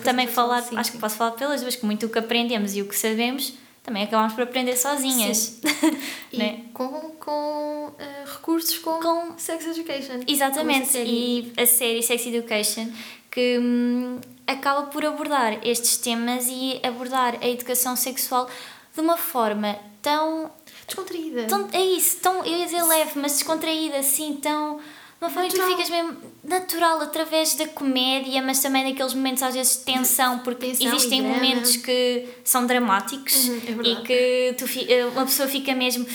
também 0.05 0.27
falar, 0.27 0.63
sim, 0.63 0.77
acho 0.77 0.91
sim. 0.91 0.97
que 0.97 1.01
posso 1.01 1.17
falar 1.17 1.33
pelas 1.33 1.61
duas, 1.61 1.75
que 1.75 1.85
muito 1.85 2.07
o 2.07 2.09
que 2.09 2.19
aprendemos 2.19 2.77
e 2.77 2.83
o 2.83 2.87
que 2.87 2.97
sabemos 2.97 3.55
também 3.83 4.05
acabamos 4.05 4.33
por 4.33 4.45
aprender 4.45 4.79
sozinhas. 4.79 5.61
e 6.33 6.39
né? 6.39 6.61
com, 6.73 6.89
com 7.21 7.89
uh, 7.89 8.33
recursos 8.33 8.79
como 8.79 8.99
com 9.01 9.39
Sex 9.39 9.67
Education. 9.67 10.21
Exatamente, 10.27 10.97
e 10.97 11.53
a 11.55 11.67
série 11.67 12.03
Sex 12.03 12.27
Education 12.27 12.91
que 13.31 13.59
hum, 13.59 14.21
acaba 14.47 14.87
por 14.87 15.05
abordar 15.05 15.59
estes 15.67 15.97
temas 15.97 16.47
e 16.49 16.81
abordar 16.83 17.37
a 17.43 17.49
educação 17.49 17.97
sexual 17.97 18.49
de 18.95 19.01
uma 19.01 19.17
forma 19.17 19.77
tão 20.01 20.51
Descontraída. 20.87 21.47
Tão, 21.47 21.69
é 21.73 21.83
isso, 21.83 22.19
tão, 22.21 22.45
eu 22.45 22.57
ia 22.59 22.65
dizer 22.67 22.83
leve, 22.83 23.13
mas 23.17 23.33
descontraída, 23.33 23.99
assim, 23.99 24.39
tão. 24.41 24.81
Uma 25.21 25.31
forma 25.31 25.49
que 25.49 25.57
tu 25.57 25.67
ficas 25.67 25.89
mesmo 25.89 26.17
natural 26.43 27.01
através 27.01 27.55
da 27.55 27.67
comédia, 27.67 28.43
mas 28.43 28.61
também 28.61 28.91
daqueles 28.91 29.15
momentos 29.15 29.43
às 29.43 29.55
vezes 29.55 29.79
de 29.79 29.85
tensão, 29.85 30.41
porque 30.41 30.67
tensão 30.67 30.87
existem 30.87 31.23
momentos 31.23 31.77
que 31.77 32.29
são 32.45 32.67
dramáticos 32.67 33.49
uhum, 33.49 33.81
é 33.83 33.89
e 33.89 33.97
que 34.03 34.55
tu, 34.59 34.67
eh, 34.87 35.07
uma 35.07 35.25
pessoa 35.25 35.49
fica 35.49 35.75
mesmo. 35.75 36.07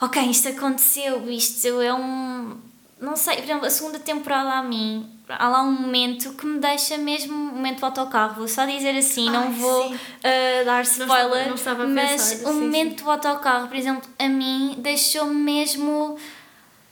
Ok, 0.00 0.20
isto 0.22 0.48
aconteceu, 0.48 1.30
isto 1.30 1.80
é 1.80 1.94
um. 1.94 2.56
Não 3.00 3.14
sei, 3.14 3.36
por 3.36 3.44
exemplo, 3.44 3.66
a 3.66 3.70
segunda 3.70 4.00
temporada 4.00 4.50
a 4.58 4.62
mim 4.62 5.08
há 5.38 5.48
lá 5.48 5.62
um 5.62 5.72
momento 5.72 6.32
que 6.34 6.46
me 6.46 6.58
deixa 6.58 6.96
mesmo 6.98 7.34
um 7.34 7.52
momento 7.52 7.80
do 7.80 7.86
autocarro. 7.86 8.34
Vou 8.34 8.48
só 8.48 8.64
dizer 8.66 8.96
assim, 8.96 9.28
Ai, 9.28 9.32
não 9.34 9.52
vou 9.52 9.90
uh, 9.90 10.64
dar 10.64 10.82
spoiler, 10.82 11.48
não 11.48 11.54
estava, 11.54 11.84
não 11.84 11.90
estava 11.90 12.08
mas 12.08 12.32
pensar, 12.32 12.50
o 12.50 12.52
sim, 12.52 12.60
momento 12.60 12.98
sim. 12.98 13.04
do 13.04 13.10
autocarro, 13.10 13.68
por 13.68 13.76
exemplo, 13.76 14.08
a 14.18 14.28
mim 14.28 14.74
deixou-me 14.78 15.34
mesmo. 15.34 16.16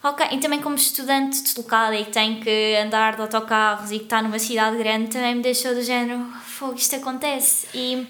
Ok, 0.02 0.26
e 0.32 0.38
também 0.38 0.60
como 0.60 0.76
estudante 0.76 1.42
deslocada 1.42 1.94
e 1.94 2.06
que 2.06 2.10
tem 2.10 2.40
que 2.40 2.76
andar 2.82 3.16
de 3.16 3.20
autocarros 3.20 3.90
e 3.90 3.98
que 3.98 4.04
está 4.04 4.22
numa 4.22 4.38
cidade 4.38 4.78
grande, 4.78 5.10
também 5.10 5.34
me 5.34 5.42
deixou 5.42 5.74
do 5.74 5.82
género, 5.82 6.24
fogo, 6.46 6.74
isto 6.74 6.96
acontece. 6.96 7.66
E, 7.74 8.06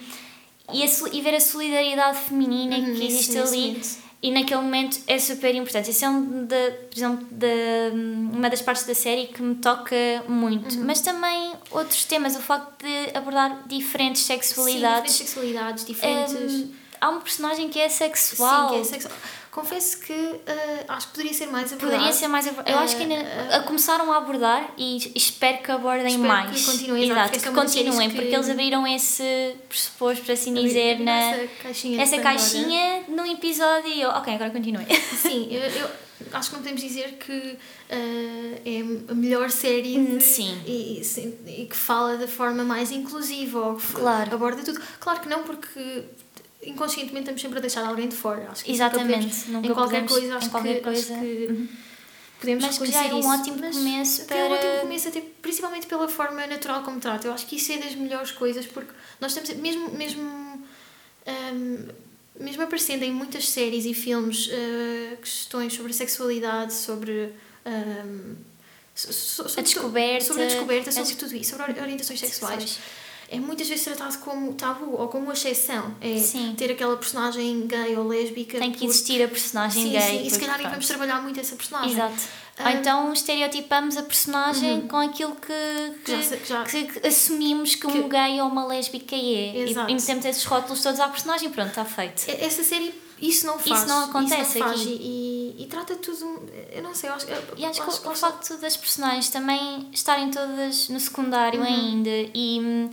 e, 0.72 0.84
a, 0.84 0.86
e 1.12 1.20
ver 1.20 1.34
a 1.34 1.40
solidariedade 1.40 2.18
feminina 2.18 2.76
uhum, 2.76 2.94
que 2.94 3.06
existe 3.06 3.36
ali 3.36 3.82
e 4.22 4.30
naquele 4.30 4.60
momento 4.60 5.00
é 5.06 5.18
super 5.18 5.54
importante. 5.54 5.90
Isso 5.90 6.04
é 6.04 6.08
um 6.10 6.44
de, 6.44 6.70
por 6.70 6.96
exemplo, 6.96 7.26
de, 7.30 7.90
uma 8.32 8.50
das 8.50 8.60
partes 8.60 8.84
da 8.84 8.94
série 8.94 9.28
que 9.28 9.40
me 9.40 9.54
toca 9.54 9.96
muito. 10.28 10.76
Uhum. 10.76 10.84
Mas 10.84 11.00
também 11.00 11.54
outros 11.70 12.04
temas, 12.04 12.36
o 12.36 12.40
facto 12.40 12.84
de 12.84 13.16
abordar 13.16 13.66
diferentes 13.66 14.22
sexualidades. 14.22 15.12
Sim, 15.12 15.24
diferentes 15.24 15.34
sexualidades, 15.34 15.84
diferentes. 15.86 16.52
Um, 16.54 16.72
há 17.00 17.08
um 17.08 17.20
personagem 17.20 17.70
que 17.70 17.80
é 17.80 17.88
sexual. 17.88 18.68
Sim, 18.68 18.74
que 18.74 18.80
é 18.80 18.84
sexual. 18.84 19.12
Confesso 19.50 19.98
que 19.98 20.12
uh, 20.12 20.40
acho 20.86 21.08
que 21.08 21.12
poderia 21.14 21.34
ser 21.34 21.46
mais 21.46 21.72
abordado. 21.72 21.92
Poderia 21.92 22.12
ser 22.12 22.28
mais 22.28 22.46
abordado. 22.46 22.70
Eu 22.70 22.78
acho 22.78 22.96
que 22.96 23.02
ainda 23.02 23.16
uh, 23.16 23.64
começaram 23.64 24.12
a 24.12 24.18
abordar 24.18 24.72
e 24.78 25.12
espero 25.16 25.58
que 25.58 25.72
abordem 25.72 26.06
espero 26.06 26.28
mais. 26.28 26.64
Que 26.64 26.70
continuem, 26.70 27.10
exato, 27.10 27.38
que 27.40 27.50
continuem, 27.50 28.10
porque 28.10 28.34
eles 28.34 28.48
abriram 28.48 28.86
esse 28.86 29.56
pressuposto, 29.68 30.24
para 30.24 30.34
assim 30.34 30.54
dizer, 30.54 31.00
na 31.00 31.12
essa 31.12 31.48
caixinha, 31.62 32.02
essa 32.02 32.18
caixinha 32.18 33.04
no 33.08 33.26
episódio. 33.26 33.90
E 33.90 34.00
eu, 34.00 34.10
ok, 34.10 34.34
agora 34.34 34.50
continue. 34.50 34.86
Sim, 35.18 35.48
eu, 35.50 35.62
eu 35.62 35.90
acho 36.32 36.50
que 36.50 36.54
não 36.54 36.62
podemos 36.62 36.80
dizer 36.80 37.18
que 37.18 37.32
uh, 37.32 38.60
é 38.64 39.10
a 39.10 39.14
melhor 39.14 39.50
série 39.50 39.98
de, 39.98 40.22
Sim. 40.22 40.62
E, 40.64 41.02
e, 41.02 41.62
e, 41.62 41.66
que 41.66 41.76
fala 41.76 42.16
da 42.16 42.28
forma 42.28 42.62
mais 42.62 42.92
inclusiva 42.92 43.58
ou 43.58 43.74
que 43.74 43.94
claro. 43.94 44.32
aborda 44.32 44.62
tudo. 44.62 44.80
Claro 45.00 45.20
que 45.20 45.28
não, 45.28 45.42
porque 45.42 46.04
inconscientemente 46.62 47.20
estamos 47.24 47.40
sempre 47.40 47.58
a 47.58 47.60
deixar 47.60 47.84
alguém 47.86 48.08
de 48.08 48.16
fora. 48.16 48.48
Acho 48.50 48.64
que 48.64 48.72
Exatamente. 48.72 49.50
Nunca 49.50 49.66
em 49.68 49.72
qualquer 49.74 50.02
podemos, 50.06 50.12
coisa, 50.12 50.36
acho, 50.36 50.46
em 50.46 50.50
qualquer 50.50 50.74
que, 50.76 50.80
coisa. 50.82 51.14
acho 51.14 51.22
que. 51.22 51.46
Uhum. 51.50 51.68
podemos 52.40 52.64
Mas 52.64 52.78
que 52.78 52.86
já 52.90 53.04
é 53.06 53.14
um 53.14 53.18
isso. 53.20 53.28
ótimo 53.28 53.56
começo 53.72 54.22
até 54.22 54.40
é 54.40 54.44
um 54.44 54.48
para- 54.48 54.58
ótimo 54.68 54.80
começo, 54.82 55.08
até 55.08 55.20
principalmente 55.42 55.86
pela 55.86 56.08
forma 56.08 56.46
natural 56.46 56.82
como 56.82 56.98
trata. 57.00 57.26
Eu 57.28 57.32
acho 57.32 57.46
que 57.46 57.56
isso 57.56 57.72
é 57.72 57.78
das 57.78 57.94
melhores 57.94 58.30
coisas, 58.32 58.66
porque 58.66 58.92
nós 59.20 59.34
temos, 59.34 59.50
mesmo, 59.56 59.90
mesmo, 59.90 60.22
hum, 61.26 61.86
mesmo 62.38 62.62
aparecendo 62.62 63.02
em 63.02 63.12
muitas 63.12 63.48
séries 63.48 63.84
e 63.84 63.92
filmes 63.92 64.46
uh, 64.46 65.16
questões 65.18 65.72
sobre 65.74 65.92
sexualidade, 65.92 66.72
sobre. 66.74 67.32
so- 68.94 69.12
so- 69.12 69.48
sobre 69.48 69.62
tu- 69.62 69.62
descoberta, 69.62 70.24
sobre 70.24 70.42
a 70.42 70.46
descoberta, 70.46 70.90
a 70.90 70.92
sobre 70.92 71.14
tudo 71.14 71.36
isso, 71.36 71.50
sobre 71.56 71.72
ori- 71.72 71.80
orientações 71.80 72.20
sexuais. 72.20 72.78
É 73.32 73.38
muitas 73.38 73.68
vezes 73.68 73.84
tratado 73.84 74.18
como 74.18 74.52
tabu 74.54 74.96
ou 75.00 75.06
como 75.06 75.30
exceção. 75.32 75.94
É 76.00 76.18
Sim. 76.18 76.52
ter 76.58 76.72
aquela 76.72 76.96
personagem 76.96 77.64
gay 77.66 77.96
ou 77.96 78.06
lésbica. 78.08 78.58
Tem 78.58 78.72
que 78.72 78.80
por- 78.80 78.86
existir 78.86 79.22
a 79.22 79.28
personagem 79.28 79.84
sim, 79.84 79.90
gay. 79.92 80.00
Sim, 80.00 80.26
e 80.26 80.30
se 80.30 80.38
calhar 80.40 80.60
vamos 80.60 80.86
trabalhar 80.88 81.22
muito 81.22 81.38
essa 81.38 81.54
personagem. 81.54 81.92
Exato. 81.92 82.14
Ou 82.58 82.66
Ah, 82.66 82.72
então 82.72 83.12
estereotipamos 83.12 83.96
a 83.96 84.02
personagem 84.02 84.82
com 84.82 84.96
aquilo 84.96 85.34
que, 85.36 85.94
que, 86.04 86.22
Já 86.22 86.36
já- 86.44 86.64
que- 86.64 87.06
assumimos 87.06 87.74
que, 87.76 87.86
um 87.86 87.92
Que- 88.02 88.08
gay 88.08 88.40
ou 88.40 88.48
uma 88.48 88.66
lésbica 88.66 89.14
é. 89.14 89.58
Exato. 89.62 89.88
E, 89.88 89.92
e 89.92 89.94
metemos 89.94 90.24
esses 90.24 90.44
rótulos 90.44 90.82
todos 90.82 90.98
à 91.00 91.08
personagem, 91.08 91.48
pronto, 91.50 91.68
está 91.68 91.84
feito. 91.84 92.24
Essa 92.28 92.62
série, 92.64 92.92
isso 93.20 93.46
não 93.46 93.58
faz. 93.58 93.86
não 93.86 94.04
acontece 94.04 94.58
isso 94.58 94.58
não 94.58 94.70
aqui. 94.70 94.98
E, 95.58 95.62
e 95.62 95.66
trata 95.66 95.94
tudo. 95.96 96.48
Eu 96.72 96.82
não 96.82 96.94
sei, 96.94 97.10
eu 97.10 97.14
acho, 97.14 97.26
E 97.56 97.64
acho 97.64 97.82
que 97.82 98.08
o- 98.08 98.14
facto 98.14 98.56
das 98.58 98.76
personagens 98.76 99.28
também 99.28 99.88
estarem 99.92 100.30
todas 100.30 100.88
no 100.88 100.98
secundário 101.00 101.60
Uhum. 101.60 101.66
ainda 101.66 102.10
e 102.34 102.60
hum, 102.60 102.90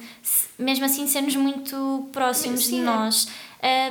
mesmo 0.59 0.85
assim 0.85 1.07
sermos 1.07 1.35
muito 1.35 2.09
próximos 2.11 2.65
Sim, 2.65 2.77
de 2.77 2.81
é. 2.81 2.83
nós 2.85 3.27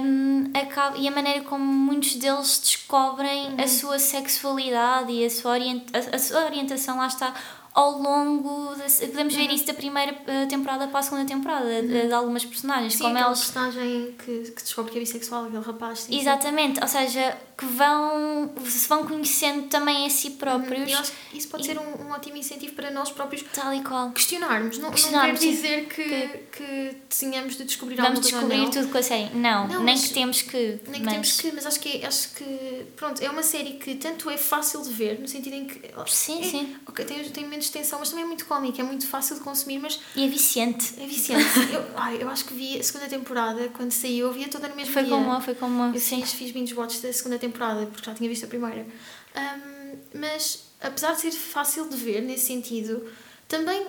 hum, 0.01 0.51
acaba, 0.55 0.97
e 0.99 1.09
a 1.09 1.11
maneira 1.11 1.41
como 1.43 1.65
muitos 1.65 2.15
deles 2.17 2.61
descobrem 2.63 3.49
Uhum. 3.55 3.61
a 3.65 3.67
sua 3.69 3.99
sexualidade 3.99 5.13
e 5.13 5.25
a 5.25 5.31
sua, 5.31 5.53
orienta, 5.53 5.99
a, 5.99 6.17
a 6.17 6.19
sua 6.19 6.45
orientação 6.45 6.99
lá 6.99 7.07
está 7.07 7.33
ao 7.79 7.99
longo 8.01 8.75
da, 8.75 8.85
podemos 8.85 9.35
Uhum. 9.35 9.41
ver 9.47 9.53
isso 9.55 9.67
da 9.67 9.75
primeira 9.75 10.17
eh, 10.27 10.47
temporada 10.47 10.89
para 10.89 11.01
a 11.01 11.03
segunda 11.03 11.27
temporada 11.27 11.83
de, 11.83 12.07
de 12.07 12.13
algumas 12.13 12.43
personagens 12.45 12.95
Sim, 12.95 13.01
como 13.05 13.19
elas 13.19 13.39
personagem 13.39 14.15
que, 14.25 14.51
que 14.53 14.63
descobre 14.63 14.91
que 14.93 14.97
é 14.99 15.01
bissexual, 15.03 15.45
aquele 15.45 15.63
rapaz. 15.63 16.01
Sim, 16.01 16.13
sim. 16.13 16.19
exatamente 16.21 16.81
ou 16.81 16.89
seja 16.89 17.37
que 17.59 17.67
vão 17.67 18.51
se 18.65 18.89
vão 18.89 19.05
conhecendo 19.07 19.69
também 19.69 20.07
a 20.07 20.11
si 20.11 20.31
próprios 20.33 20.89
E 20.89 20.93
eu 20.93 20.99
acho 20.99 21.13
que 21.31 21.39
isso 21.39 21.49
pode 21.49 21.63
E- 21.65 21.67
ser 21.67 21.79
um, 21.79 22.07
um 22.07 22.11
ótimo 22.13 22.37
incentivo 22.39 22.75
para 22.75 22.91
nós 22.91 23.11
próprios 23.11 23.45
tal 23.53 23.73
e 23.75 23.83
qual 23.83 24.11
questionarmos. 24.11 24.79
Não, 24.79 24.91
Questionarmos, 24.91 25.33
não 25.41 25.41
quer 25.41 25.47
sim. 25.47 25.51
dizer 25.55 25.87
que, 25.89 26.57
que 26.57 26.97
tenhamos 27.19 27.57
de 27.57 27.65
descobrir 27.65 27.97
Vamos 27.97 28.21
descobrir 28.21 28.57
não. 28.59 28.71
tudo 28.71 28.89
com 28.89 28.99
a 28.99 29.03
série. 29.03 29.35
Não, 29.35 29.69
Não, 29.69 29.83
nem 29.85 29.95
mas- 29.97 30.09
que 30.09 30.15
temos 30.15 30.43
que. 30.43 30.81
Nem 30.89 31.01
que 31.01 31.05
mas... 31.05 31.13
temos 31.13 31.41
que, 31.41 31.53
mas 31.53 31.67
acho 31.67 31.81
que, 31.81 32.05
acho 32.07 32.31
que 32.35 32.87
pronto, 32.97 33.23
é 33.23 33.29
uma 33.31 33.43
série 33.43 33.75
que 33.75 33.95
tanto 33.97 34.31
é 34.31 34.37
fácil 34.39 34.81
de 34.83 34.91
ver, 34.91 35.19
no 35.21 35.29
sentido 35.29 35.55
em 35.55 35.67
que 35.67 35.81
Sim, 36.07 36.41
é, 36.41 36.45
sim. 36.45 36.77
ok, 36.89 37.05
tem, 37.05 37.23
tem 37.31 37.45
momentos 37.45 37.66
de 37.67 37.73
tensão, 37.73 37.99
mas 37.99 38.09
também 38.11 38.25
é 38.25 38.27
muito 38.27 38.45
cómico, 38.47 38.81
é 38.81 38.85
muito 38.85 39.07
fácil 39.07 39.37
de 39.37 39.43
consumir, 39.43 39.79
mas 39.79 40.01
E 40.15 40.25
é 40.25 40.29
viciante. 40.29 40.95
é 41.01 41.07
viciante. 41.07 41.45
eu, 41.73 41.85
ai, 41.97 42.19
eu 42.21 42.29
acho 42.29 42.45
que 42.45 42.55
vi 42.55 42.79
a 42.79 42.83
segunda 42.83 43.09
temporada, 43.09 43.69
quando 43.71 43.93
saiu, 43.93 44.27
eu 44.27 44.33
via 44.33 44.49
toda 44.49 44.69
no 44.69 44.75
mesmo 44.77 44.93
Foi 44.93 45.03
dia. 45.03 45.13
como 45.13 45.27
uma, 45.27 45.41
foi 45.41 45.55
como 45.55 45.75
uma. 45.75 45.95
Eu 45.95 46.01
Sim. 46.01 46.21
fiz, 46.23 46.33
fiz 46.33 46.51
binge 46.53 46.75
watch 46.75 47.01
da 47.01 47.13
segunda 47.13 47.39
temporada, 47.39 47.87
porque 47.87 48.05
já 48.07 48.15
tinha 48.15 48.29
visto 48.29 48.45
a 48.45 48.49
primeira. 48.49 48.87
Ahm, 49.35 49.97
mas, 50.15 50.65
apesar 50.81 51.13
de 51.15 51.21
ser 51.21 51.33
fácil 51.33 51.89
de 51.89 51.97
ver 51.97 52.23
nesse 52.23 52.47
sentido, 52.47 53.07
também, 53.49 53.87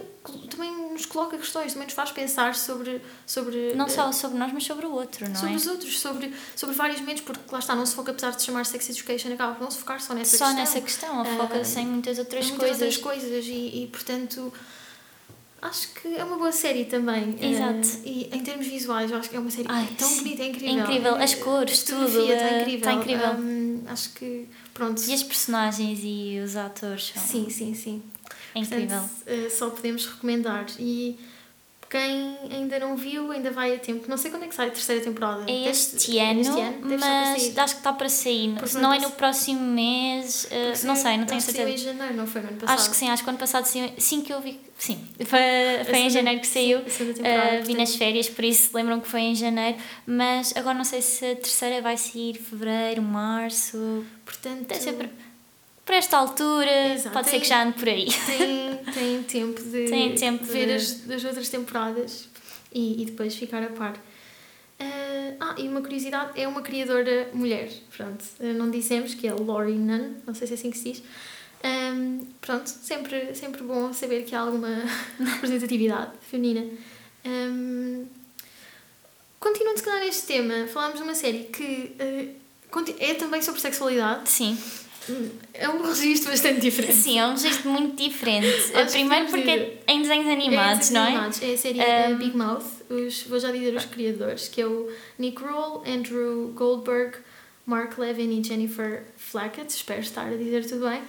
também 0.52 0.92
nos 0.92 1.06
coloca 1.06 1.36
questões, 1.38 1.74
também 1.74 1.88
nos 1.88 1.96
faz 1.96 2.12
pensar 2.12 2.54
sobre. 2.56 3.02
sobre 3.26 3.74
Não 3.74 3.86
eh, 3.86 3.90
só 3.90 4.12
sobre 4.12 4.38
nós, 4.38 4.52
mas 4.54 4.64
sobre 4.64 4.86
o 4.86 4.92
outro, 4.92 5.28
não 5.28 5.36
sobre 5.36 5.54
é? 5.54 5.56
os 5.56 5.66
outros, 5.68 6.00
sobre, 6.00 6.32
sobre 6.56 6.76
vários 6.76 7.00
momentos, 7.00 7.24
porque 7.24 7.42
lá 7.52 7.58
está, 7.60 7.74
não 7.76 7.86
se 7.86 7.96
foca, 7.96 8.12
apesar 8.12 8.32
de 8.32 8.40
se 8.42 8.46
chamar 8.46 8.66
Sex 8.66 8.90
Education, 8.90 9.34
acaba 9.34 9.56
por 9.56 9.64
não 9.64 9.72
se 9.72 9.80
focar 9.80 10.00
só 10.00 10.14
nessa 10.14 10.38
Só 10.38 10.46
questão. 10.46 10.60
nessa 10.60 10.82
questão, 10.82 11.22
Ah, 11.22 11.26
foca-se 11.38 11.80
em 11.80 11.88
muitas 11.88 12.20
outras 12.20 12.46
Em 12.46 12.50
muitas 12.50 12.68
coisas. 12.70 12.82
outras 12.98 12.98
coisas 13.22 13.46
e, 13.46 13.84
e, 13.84 13.88
portanto 13.92 14.54
acho 15.60 15.88
que 15.96 16.08
é 16.16 16.24
uma 16.24 16.38
boa 16.38 16.52
série 16.52 16.86
também 16.86 17.36
Exato. 17.42 17.88
Eh, 18.06 18.10
e 18.10 18.30
em 18.32 18.44
termos 18.44 18.68
visuais 18.68 19.10
eu 19.10 19.18
acho 19.18 19.28
que 19.28 19.36
é 19.36 19.40
uma 19.40 19.50
série 19.50 19.68
Ai, 19.68 19.88
tão 19.98 20.08
sim. 20.08 20.18
bonita 20.20 20.44
é 20.44 20.46
É 20.46 20.50
incrível 20.50 20.84
incrível, 20.84 21.16
as 21.16 21.34
Eh, 21.34 21.36
cores, 21.38 21.84
tudo, 21.84 22.06
está 22.06 22.22
eh, 22.32 22.62
incrível, 22.62 22.78
está 22.78 22.94
incrível. 22.94 23.32
Hum, 23.40 23.82
acho 23.88 24.10
que 24.14 24.48
pronto 24.72 25.02
E 25.04 25.14
as 25.14 25.24
personagens 25.24 26.00
e 26.04 26.40
os 26.46 26.56
atores 26.56 27.12
são. 27.12 27.24
sim 27.24 27.50
sim 27.50 27.74
sim 27.74 28.04
É 28.58 28.62
incrível. 28.62 29.00
Portanto, 29.00 29.24
eh, 29.28 29.50
só 29.50 29.70
podemos 29.70 30.06
recomendar 30.06 30.66
e 30.80 31.18
quem 31.90 32.38
ainda 32.52 32.78
não 32.80 32.98
viu 32.98 33.32
ainda 33.32 33.50
vai 33.50 33.74
a 33.74 33.80
tempo 33.80 34.10
não 34.10 34.18
sei 34.18 34.30
quando 34.30 34.44
é 34.44 34.48
que 34.48 34.56
sai 34.56 34.68
a 34.68 34.72
terceira 34.72 35.02
temporada 35.02 35.50
É 35.50 35.70
este 35.70 36.20
ano, 36.20 36.42
este 36.42 36.52
ano 36.60 36.96
estar 36.96 36.98
para 36.98 36.98
mas 36.98 37.58
acho 37.58 37.74
que 37.76 37.80
está 37.80 37.94
para 37.94 38.10
sair. 38.10 38.54
Porque 38.56 38.68
Se 38.68 38.78
não 38.78 38.92
é 38.92 39.00
no 39.00 39.10
próximo 39.12 39.62
mês, 39.62 40.48
eh, 40.52 40.74
não 40.84 40.98
sei, 40.98 41.16
não 41.18 41.26
tenho 41.26 41.38
acho 41.38 41.48
que 41.48 41.54
saiu 41.54 41.66
certeza. 41.68 41.72
em 41.72 41.78
janeiro 41.78 42.14
não 42.16 42.28
foi 42.28 42.42
no 42.42 42.50
ano 42.50 42.58
passado 42.58 42.78
Acho 42.78 42.90
que 42.90 42.96
sim, 42.98 43.10
acho 43.10 43.24
que 43.24 43.30
ano 43.30 43.40
passado 43.40 43.66
sim, 43.66 43.94
sim 43.98 44.22
que 44.22 44.34
eu 44.34 44.42
vi. 44.42 44.60
Sim, 44.78 45.00
foi, 45.26 45.40
foi 45.86 46.00
em 46.00 46.10
janeiro 46.10 46.42
que 46.42 46.48
saiu. 46.48 46.82
temporada, 46.82 47.12
Uh, 47.14 47.14
vi 47.14 47.58
portanto. 47.60 47.78
nas 47.78 47.96
férias, 47.96 48.30
por 48.30 48.44
isso 48.44 48.70
lembram 48.76 49.00
que 49.00 49.08
foi 49.08 49.22
em 49.22 49.36
janeiro. 49.36 49.78
Mas 50.06 50.54
agora 50.58 50.78
não 50.78 50.84
sei 50.84 51.02
se 51.02 51.26
a 51.26 51.36
terceira 51.38 51.82
vai 51.82 51.96
sair 51.96 52.34
fevereiro, 52.34 53.02
março. 53.02 54.04
portanto 54.26 54.74
por 55.88 55.96
esta 55.96 56.18
altura. 56.18 56.94
Exato, 56.94 57.14
Pode 57.14 57.26
ser 57.26 57.32
tem- 57.32 57.40
que 57.42 57.48
já 57.48 57.64
ande 57.64 57.80
por 57.80 57.88
aí. 57.90 58.06
tem, 58.06 58.78
tem 58.94 59.24
tempo 59.24 59.62
de 59.64 59.86
Tem 59.90 60.14
tempo 60.16 60.44
ver 60.44 60.68
de- 60.68 60.74
as, 60.74 60.92
das 61.02 61.24
outras 61.24 61.50
temporadas 61.50 62.30
e, 62.72 63.02
e 63.02 63.06
depois 63.06 63.36
ficar 63.36 63.64
a 63.64 63.70
par. 63.70 63.96
Ah, 64.80 65.34
ah, 65.40 65.56
e 65.58 65.68
uma 65.68 65.82
curiosidade, 65.82 66.40
é 66.40 66.48
uma 66.48 66.62
criadora 66.62 67.30
mulher, 67.34 67.68
pronto, 67.96 68.24
ah, 68.40 68.54
não 68.54 68.70
dissemos 68.70 69.16
que 69.16 69.28
é 69.28 69.34
Laurie 69.34 69.74
Nunn, 69.74 70.18
não 70.28 70.36
sei 70.36 70.46
se 70.46 70.54
é 70.54 70.58
assim 70.58 70.70
que 70.70 70.78
se 70.78 70.92
diz. 70.92 71.04
Ahm, 71.64 72.20
pronto, 72.40 72.68
sempre, 72.70 73.34
sempre 73.34 73.64
bom 73.64 73.92
saber 73.92 74.24
que 74.26 74.36
há 74.36 74.42
alguma 74.42 74.68
representatividade 75.20 76.12
feminina. 76.30 76.64
Ahm, 77.26 78.06
continuando 79.40 79.80
se 79.80 79.84
calhar 79.86 80.02
neste 80.06 80.28
tema, 80.28 80.68
falámos 80.68 80.98
de 80.98 81.04
uma 81.04 81.16
série 81.16 81.46
que 81.46 81.96
conti- 82.70 82.96
é 83.00 83.16
também 83.16 83.42
sobre 83.42 83.60
sexualidade, 83.62 84.30
Sim. 84.30 84.56
É 85.54 85.70
um 85.70 85.82
registro 85.82 86.32
bastante 86.32 86.60
diferente. 86.60 86.94
Sim, 86.94 87.20
é 87.20 87.28
um 87.28 87.32
registro 87.32 87.70
muito 87.70 87.96
diferente. 88.02 88.72
Primeiro 88.92 89.26
podemos 89.26 89.32
porque 89.32 89.50
é 89.50 89.94
em 89.94 90.02
desenhos 90.02 90.28
animados, 90.28 90.90
é, 90.90 90.94
não 90.94 91.02
é? 91.02 91.08
animados. 91.08 91.42
É 91.42 91.54
a 91.54 91.58
série 91.58 91.80
Um, 91.80 92.18
Big 92.18 92.36
Mouth. 92.38 92.66
Os, 92.90 93.24
vou 93.24 93.40
já 93.40 93.52
dizer 93.52 93.76
os 93.76 93.86
criadores, 93.86 94.48
que 94.48 94.62
é 94.62 94.66
o 94.66 94.90
Nick 95.18 95.38
Kroll, 95.38 95.84
Andrew 95.86 96.54
Goldberg, 96.56 97.18
Mark 97.66 97.98
Levin 97.98 98.40
e 98.40 98.44
Jennifer 98.44 99.04
Flackett. 99.18 99.74
Espero 99.74 100.02
estar 100.02 100.28
a 100.28 100.36
dizer 100.36 100.66
tudo 100.66 100.90
bem. 100.90 101.02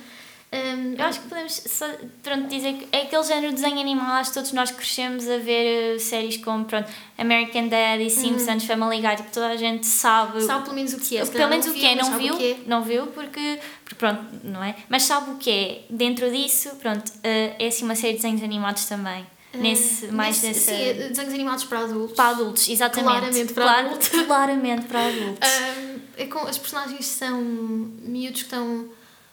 Um, 0.50 0.94
Eu 0.98 1.04
acho 1.04 1.20
que 1.20 1.28
podemos 1.28 1.52
só, 1.66 1.86
pronto, 2.22 2.48
dizer 2.48 2.72
que 2.72 2.88
é 2.90 3.02
aquele 3.02 3.22
género 3.22 3.48
de 3.48 3.56
desenho 3.60 3.78
animado, 3.80 4.12
acho 4.12 4.30
que 4.30 4.34
todos 4.34 4.52
nós 4.52 4.70
crescemos 4.70 5.28
a 5.28 5.36
ver 5.36 5.96
eh, 5.96 5.98
séries 5.98 6.38
como 6.38 6.64
pronto, 6.64 6.88
American 7.18 7.68
Dad 7.68 8.00
e 8.00 8.08
Simpsons, 8.08 8.64
Family 8.64 9.02
Guy, 9.02 9.16
tipo, 9.16 9.30
toda 9.30 9.48
a 9.48 9.56
gente 9.56 9.86
sabe, 9.86 10.40
sabe 10.42 10.64
pelo 10.64 10.74
menos 10.76 10.94
o 10.94 10.98
que 11.00 11.18
é. 11.18 11.26
pelo 11.26 11.50
menos 11.50 11.66
não 11.66 11.72
o 11.72 11.76
que 11.76 11.84
é, 11.86 11.94
não 11.94 12.18
viu, 12.18 12.34
o 12.34 12.36
que 12.38 12.52
é. 12.52 12.56
não 12.66 12.82
viu 12.82 13.06
porque, 13.08 13.58
porque 13.84 13.94
pronto, 13.96 14.22
não 14.42 14.64
é? 14.64 14.74
Mas 14.88 15.02
sabe 15.02 15.32
o 15.32 15.36
que 15.36 15.50
é. 15.50 15.82
Dentro 15.90 16.30
disso, 16.30 16.70
pronto, 16.80 17.12
eh, 17.22 17.54
é 17.58 17.66
assim 17.66 17.84
uma 17.84 17.94
série 17.94 18.14
de 18.14 18.20
desenhos 18.22 18.42
animados 18.42 18.86
também. 18.86 19.26
Nesse, 19.52 20.06
Uh, 20.06 20.12
mais 20.12 20.42
nesse- 20.42 20.70
nessa. 20.70 20.82
Sim, 20.82 20.88
é 20.88 21.08
desenhos 21.08 21.34
animados 21.34 21.64
para 21.64 21.80
adultos. 21.80 22.16
Para 22.16 22.28
adultos, 22.30 22.68
exatamente. 22.68 23.06
Claramente 23.10 23.52
para 23.54 23.64
Claro- 23.64 23.86
adultos. 23.86 24.08
Claramente 24.08 24.86
para 24.86 25.06
adultos. 25.08 25.48
Um, 25.88 25.98
é 26.22 26.26
com, 26.26 26.38
as 26.40 26.58
personagens 26.58 27.06
são 27.06 27.40
miúdos 27.40 28.42
que 28.42 28.46
estão 28.46 28.88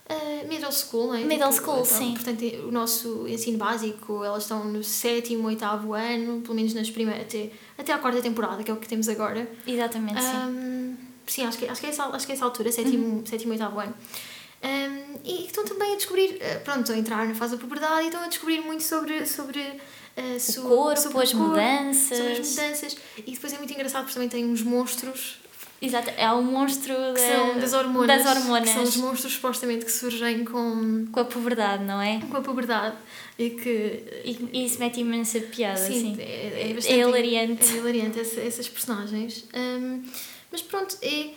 uh, 0.10 0.48
middle 0.48 0.72
school, 0.72 1.08
não 1.08 1.16
é? 1.16 1.24
Middle 1.24 1.50
Tipo, 1.50 1.62
school, 1.64 1.74
então, 1.84 1.86
sim. 1.98 2.14
Portanto, 2.14 2.44
o 2.68 2.72
nosso 2.72 3.28
ensino 3.28 3.58
básico, 3.58 4.24
elas 4.24 4.44
estão 4.44 4.64
no 4.66 4.84
sétimo, 4.84 5.48
oitavo 5.48 5.94
ano, 5.94 6.42
pelo 6.42 6.56
menos 6.56 6.74
nas 6.74 6.90
primeiras, 6.90 7.24
até, 7.24 7.52
até 7.78 7.92
à 7.94 7.98
quarta 7.98 8.22
temporada, 8.22 8.64
que 8.64 8.72
é 8.72 8.74
o 8.74 8.78
que 8.78 8.88
temos 8.88 9.08
agora. 9.10 9.50
exatamente, 9.66 10.22
sim. 10.22 10.28
Um, 10.38 10.96
sim, 11.28 11.44
acho 11.46 11.58
que, 11.58 11.68
acho, 11.68 11.82
que 11.82 11.88
é 11.88 11.90
essa, 11.90 12.06
acho 12.06 12.26
que 12.26 12.32
é 12.32 12.36
essa 12.36 12.46
altura, 12.46 12.72
sétimo, 12.72 13.18
Uhum. 13.18 13.26
sétimo 13.26 13.52
oitavo 13.54 13.80
ano. 13.80 13.94
Um, 14.64 15.20
e 15.24 15.46
estão 15.46 15.64
também 15.64 15.94
a 15.94 15.96
descobrir, 15.96 16.36
uh, 16.42 16.64
pronto, 16.64 16.80
estão 16.82 16.96
a 16.96 17.00
entrar 17.00 17.28
na 17.28 17.36
fase 17.36 17.56
da 17.56 17.62
puberdade 17.62 18.04
e 18.04 18.06
estão 18.06 18.24
a 18.24 18.28
descobrir 18.28 18.62
muito 18.62 18.82
sobre, 18.82 19.24
sobre 19.28 19.60
uh, 19.62 20.40
su- 20.40 20.64
corpo, 20.64 21.00
sobre 21.00 21.22
as 21.22 21.34
mudanças. 21.34 22.18
Sobre 22.18 22.32
as 22.40 22.50
mudanças. 22.50 22.98
E 23.18 23.32
depois 23.32 23.54
é 23.54 23.58
muito 23.60 23.72
engraçado 23.74 24.04
porque 24.04 24.14
também 24.16 24.30
tem 24.30 24.44
uns 24.46 24.64
monstros 24.64 25.38
Exato, 25.82 26.10
é 26.18 26.32
o 26.32 26.42
monstro 26.42 26.94
que 27.14 27.22
da- 27.22 27.36
são 27.36 27.60
das 27.60 27.74
hormonas. 27.74 28.24
das 28.24 28.38
hormonas. 28.38 28.70
São 28.70 28.84
os 28.84 28.96
monstros 28.98 29.34
supostamente 29.34 29.86
que 29.86 29.92
surgem 29.92 30.44
com, 30.46 31.06
com 31.12 31.20
a 31.20 31.26
puberdade, 31.26 31.84
não 31.84 32.02
é? 32.02 32.22
com 32.30 32.38
a 32.38 32.42
puberdade 32.42 32.96
e 33.38 33.50
que. 33.52 34.04
E, 34.24 34.50
e 34.54 34.66
isso 34.66 34.80
mete 34.80 35.02
imensa 35.02 35.40
piada, 35.42 35.78
Sim, 35.78 36.14
assim. 36.14 36.22
é, 36.22 36.24
é, 36.24 36.72
É 36.72 36.74
bastante 36.74 36.98
hilariante. 37.00 37.64
É 37.66 37.78
hilariante 37.78 38.20
essa- 38.20 38.42
essas 38.42 38.68
personagens. 38.70 39.44
Um, 39.54 40.02
mas 40.52 40.62
pronto, 40.62 40.96
é, 41.02 41.30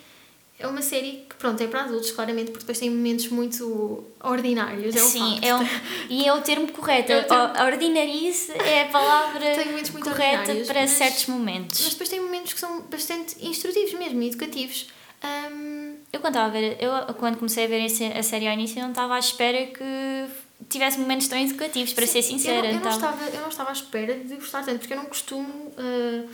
é 0.58 0.66
uma 0.66 0.82
série 0.82 1.24
que 1.28 1.36
pronto, 1.36 1.62
é 1.62 1.66
para 1.68 1.82
adultos, 1.84 2.10
claramente, 2.10 2.46
porque 2.46 2.60
depois 2.60 2.78
tem 2.78 2.90
momentos 2.90 3.28
muito 3.28 4.04
ordinários. 4.22 4.94
É 4.96 4.98
Sim, 4.98 5.38
é 5.42 5.54
um, 5.54 5.60
e 6.10 6.26
é 6.26 6.34
o 6.34 6.40
termo 6.40 6.66
correto. 6.72 7.12
É 7.12 7.20
o 7.20 7.24
termo- 7.24 7.52
A 7.56 7.64
Ordinarice 7.64 8.52
é 8.52 8.82
a 8.82 8.86
palavra 8.86 9.40
Tem 9.54 9.66
momentos 9.66 9.90
muito 9.92 10.08
correta 10.10 10.54
para 10.66 10.80
mas- 10.80 10.90
certos 10.90 11.26
Mas 11.26 11.36
momentos. 11.36 11.88
depois 11.90 12.08
tem 12.08 12.20
momentos 12.20 12.52
que 12.52 12.60
são 12.60 12.80
bastante 12.82 13.36
instrutivos 13.46 13.92
mesmo, 13.98 14.22
educativos. 14.22 14.88
Um, 15.22 15.96
eu 16.12 16.20
quando 16.20 16.34
estava 16.34 16.46
a 16.46 16.50
ver, 16.50 16.76
eu 16.80 17.14
quando 17.14 17.36
comecei 17.38 17.64
a 17.64 17.68
ver 17.68 17.84
a 18.16 18.22
série 18.22 18.46
ao 18.46 18.54
início, 18.54 18.80
não 18.80 18.90
estava 18.90 19.14
à 19.16 19.18
espera 19.18 19.66
que 19.66 20.26
tivesse 20.68 20.98
momentos 20.98 21.28
tão 21.28 21.38
educativos, 21.38 21.92
para 21.92 22.06
Sim, 22.06 22.12
ser 22.12 22.22
sincera. 22.22 22.66
Eu 22.68 22.74
não, 22.74 22.78
eu, 22.80 22.84
não 22.84 22.90
estava, 22.90 23.24
eu 23.30 23.40
não 23.42 23.48
estava 23.48 23.70
à 23.70 23.72
espera 23.72 24.14
de 24.18 24.34
gostar 24.36 24.64
tanto, 24.64 24.78
porque 24.80 24.92
eu 24.92 24.96
não 24.96 25.06
costumo 25.06 25.48
uh, 25.76 26.28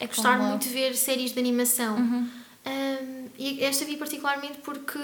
é 0.00 0.06
gostar 0.06 0.38
muito 0.38 0.62
de 0.64 0.68
ver 0.70 0.94
séries 0.96 1.32
de 1.32 1.38
animação. 1.38 1.96
Uhum. 1.96 2.28
Um, 2.68 3.30
e 3.38 3.64
esta 3.64 3.84
vi 3.84 3.96
particularmente 3.96 4.58
porque, 4.58 4.98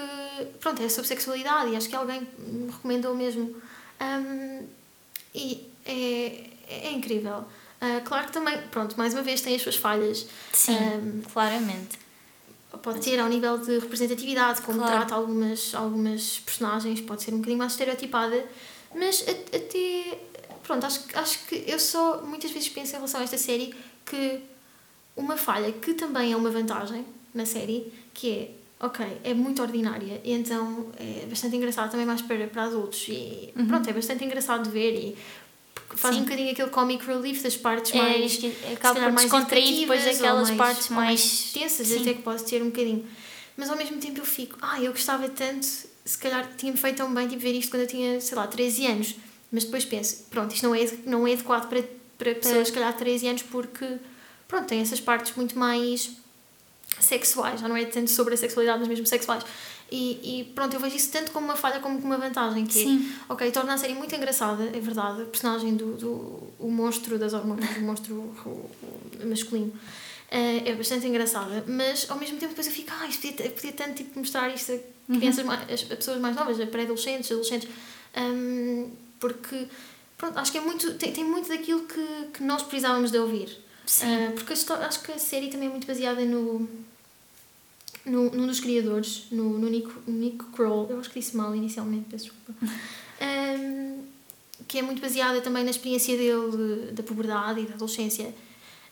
pronto, 0.59 0.83
é 0.83 0.89
sobre 0.89 1.07
sexualidade 1.07 1.71
e 1.71 1.75
acho 1.75 1.89
que 1.89 1.95
alguém 1.95 2.27
me 2.37 2.71
recomendou 2.71 3.15
mesmo. 3.15 3.55
Um, 3.99 4.67
e 5.33 5.67
é, 5.85 6.43
é 6.69 6.91
incrível. 6.91 7.39
Uh, 7.81 8.03
claro 8.03 8.27
que 8.27 8.33
também, 8.33 8.61
pronto, 8.69 8.95
mais 8.97 9.13
uma 9.13 9.23
vez 9.23 9.41
tem 9.41 9.55
as 9.55 9.61
suas 9.61 9.75
falhas. 9.75 10.27
Sim, 10.53 10.77
um, 10.77 11.21
claramente. 11.21 11.97
Pode 12.83 12.99
ter 12.99 13.19
ao 13.19 13.29
nível 13.29 13.57
de 13.57 13.79
representatividade, 13.79 14.61
como 14.61 14.79
claro. 14.79 14.97
trata 14.97 15.15
algumas, 15.15 15.73
algumas 15.73 16.39
personagens, 16.39 17.01
pode 17.01 17.23
ser 17.23 17.33
um 17.33 17.37
bocadinho 17.37 17.57
mais 17.57 17.71
estereotipada, 17.71 18.45
mas 18.93 19.23
até. 19.27 20.19
Pronto, 20.61 20.85
acho, 20.85 20.99
acho 21.13 21.45
que 21.45 21.63
eu 21.67 21.79
só 21.79 22.21
muitas 22.23 22.51
vezes 22.51 22.67
penso 22.69 22.91
em 22.91 22.95
relação 22.95 23.21
a 23.21 23.23
esta 23.23 23.37
série 23.37 23.73
que 24.03 24.41
uma 25.15 25.37
falha 25.37 25.71
que 25.71 25.93
também 25.93 26.33
é 26.33 26.35
uma 26.35 26.49
vantagem 26.49 27.05
na 27.35 27.45
série, 27.45 27.91
que 28.13 28.31
é, 28.31 28.85
ok, 28.85 29.05
é 29.23 29.33
muito 29.33 29.61
ordinária, 29.61 30.21
e 30.23 30.31
então 30.31 30.87
é 30.97 31.25
bastante 31.27 31.55
engraçado 31.55 31.91
também 31.91 32.05
mais 32.05 32.21
para, 32.21 32.47
para 32.47 32.63
adultos, 32.63 33.05
e 33.09 33.53
uhum. 33.55 33.67
pronto, 33.67 33.89
é 33.89 33.93
bastante 33.93 34.23
engraçado 34.23 34.63
de 34.63 34.69
ver, 34.69 34.95
e 34.95 35.17
faz 35.95 36.15
Sim. 36.15 36.21
um 36.21 36.23
bocadinho 36.23 36.51
aquele 36.51 36.69
comic 36.69 37.05
relief 37.05 37.43
das 37.43 37.55
partes 37.55 37.93
é, 37.93 37.97
mais. 37.97 38.39
Acaba 38.73 39.11
por 39.11 39.15
descontrair 39.15 39.79
depois 39.81 40.07
aquelas 40.07 40.49
mais, 40.49 40.57
partes 40.57 40.89
mais, 40.89 41.07
mais 41.07 41.51
tensas, 41.53 41.87
Sim. 41.87 42.01
até 42.01 42.13
que 42.13 42.21
pode 42.21 42.47
ser 42.47 42.61
um 42.61 42.67
bocadinho. 42.67 43.05
Mas 43.57 43.69
ao 43.69 43.77
mesmo 43.77 43.97
tempo 43.97 44.19
eu 44.19 44.25
fico, 44.25 44.57
ah, 44.61 44.81
eu 44.81 44.91
gostava 44.91 45.29
tanto, 45.29 45.65
se 45.65 46.17
calhar 46.17 46.49
tinha-me 46.57 46.77
feito 46.77 46.97
tão 46.97 47.13
bem 47.13 47.27
tipo, 47.27 47.41
ver 47.41 47.53
isto 47.53 47.69
quando 47.69 47.83
eu 47.83 47.87
tinha, 47.87 48.19
sei 48.19 48.37
lá, 48.37 48.47
13 48.47 48.87
anos. 48.87 49.15
Mas 49.51 49.63
depois 49.63 49.85
penso, 49.85 50.25
pronto, 50.29 50.53
isto 50.53 50.67
não 50.67 50.75
é, 50.75 50.91
não 51.05 51.27
é 51.27 51.33
adequado 51.33 51.69
para, 51.69 51.83
para 52.17 52.35
pessoas, 52.35 52.67
se 52.67 52.73
calhar, 52.73 52.91
de 52.91 52.99
13 52.99 53.27
anos, 53.27 53.43
porque, 53.43 53.97
pronto, 54.47 54.65
tem 54.67 54.81
essas 54.81 54.99
partes 54.99 55.35
muito 55.37 55.57
mais 55.57 56.11
sexuais, 56.99 57.61
já 57.61 57.67
não 57.67 57.75
é 57.75 57.85
tanto 57.85 58.09
sobre 58.09 58.33
a 58.33 58.37
sexualidade, 58.37 58.79
mas 58.79 58.87
mesmo 58.87 59.05
sexuais. 59.05 59.43
E, 59.91 60.39
e 60.39 60.43
pronto, 60.45 60.73
eu 60.73 60.79
vejo 60.79 60.95
isso 60.95 61.11
tanto 61.11 61.31
como 61.31 61.45
uma 61.45 61.55
falha 61.55 61.79
como 61.79 62.01
como 62.01 62.13
uma 62.13 62.17
vantagem. 62.17 62.65
Que 62.65 62.73
Sim. 62.73 63.13
É, 63.29 63.33
ok, 63.33 63.51
torna 63.51 63.73
a 63.73 63.77
série 63.77 63.93
muito 63.93 64.15
engraçada, 64.15 64.63
é 64.63 64.79
verdade. 64.79 65.21
A 65.21 65.25
personagem 65.25 65.75
do, 65.75 65.93
do 65.95 66.53
o 66.59 66.71
monstro 66.71 67.19
das 67.19 67.33
hormonas, 67.33 67.77
o 67.77 67.81
monstro 67.81 68.15
o, 68.15 68.69
o 69.23 69.27
masculino, 69.27 69.67
uh, 69.67 70.67
é 70.69 70.73
bastante 70.73 71.05
engraçada. 71.07 71.63
Mas 71.67 72.07
ao 72.09 72.17
mesmo 72.17 72.37
tempo 72.37 72.49
depois 72.49 72.65
eu 72.67 72.73
fico, 72.73 72.91
ah, 72.99 73.07
isto 73.07 73.27
podia, 73.27 73.49
podia 73.51 73.73
tanto 73.73 73.93
tipo, 73.93 74.17
mostrar 74.17 74.49
isto 74.49 74.71
a 74.71 75.13
crianças, 75.13 75.41
uhum. 75.41 75.47
mais, 75.47 75.91
a 75.91 75.95
pessoas 75.95 76.19
mais 76.19 76.35
novas, 76.35 76.59
a 76.59 76.65
pré-adolescentes, 76.65 77.31
adolescentes. 77.31 77.69
Um, 78.17 78.89
porque, 79.19 79.67
pronto, 80.17 80.39
acho 80.39 80.51
que 80.51 80.57
é 80.57 80.61
muito, 80.61 80.95
tem, 80.95 81.11
tem 81.11 81.23
muito 81.23 81.47
daquilo 81.47 81.81
que, 81.81 82.27
que 82.33 82.43
nós 82.43 82.63
precisávamos 82.63 83.11
de 83.11 83.19
ouvir. 83.19 83.64
Sim. 83.85 84.05
Uh, 84.05 84.31
porque 84.33 84.53
acho 84.53 85.03
que 85.03 85.11
a 85.11 85.19
série 85.19 85.49
também 85.49 85.67
é 85.67 85.71
muito 85.71 85.87
baseada 85.87 86.23
no 86.25 86.67
no, 88.05 88.29
num 88.29 88.47
dos 88.47 88.59
criadores, 88.59 89.25
no, 89.31 89.57
no 89.57 89.67
Nick, 89.67 89.89
Nick 90.07 90.43
Kroll, 90.53 90.87
eu 90.89 90.99
acho 90.99 91.09
que 91.09 91.19
disse 91.19 91.35
mal 91.35 91.55
inicialmente, 91.55 92.05
peço 92.09 92.25
desculpa, 92.25 92.53
um, 93.59 94.03
que 94.67 94.77
é 94.77 94.81
muito 94.81 95.01
baseada 95.01 95.41
também 95.41 95.63
na 95.63 95.71
experiência 95.71 96.15
dele 96.15 96.91
da 96.91 97.01
puberdade 97.01 97.61
e 97.61 97.65
da 97.65 97.73
adolescência. 97.73 98.33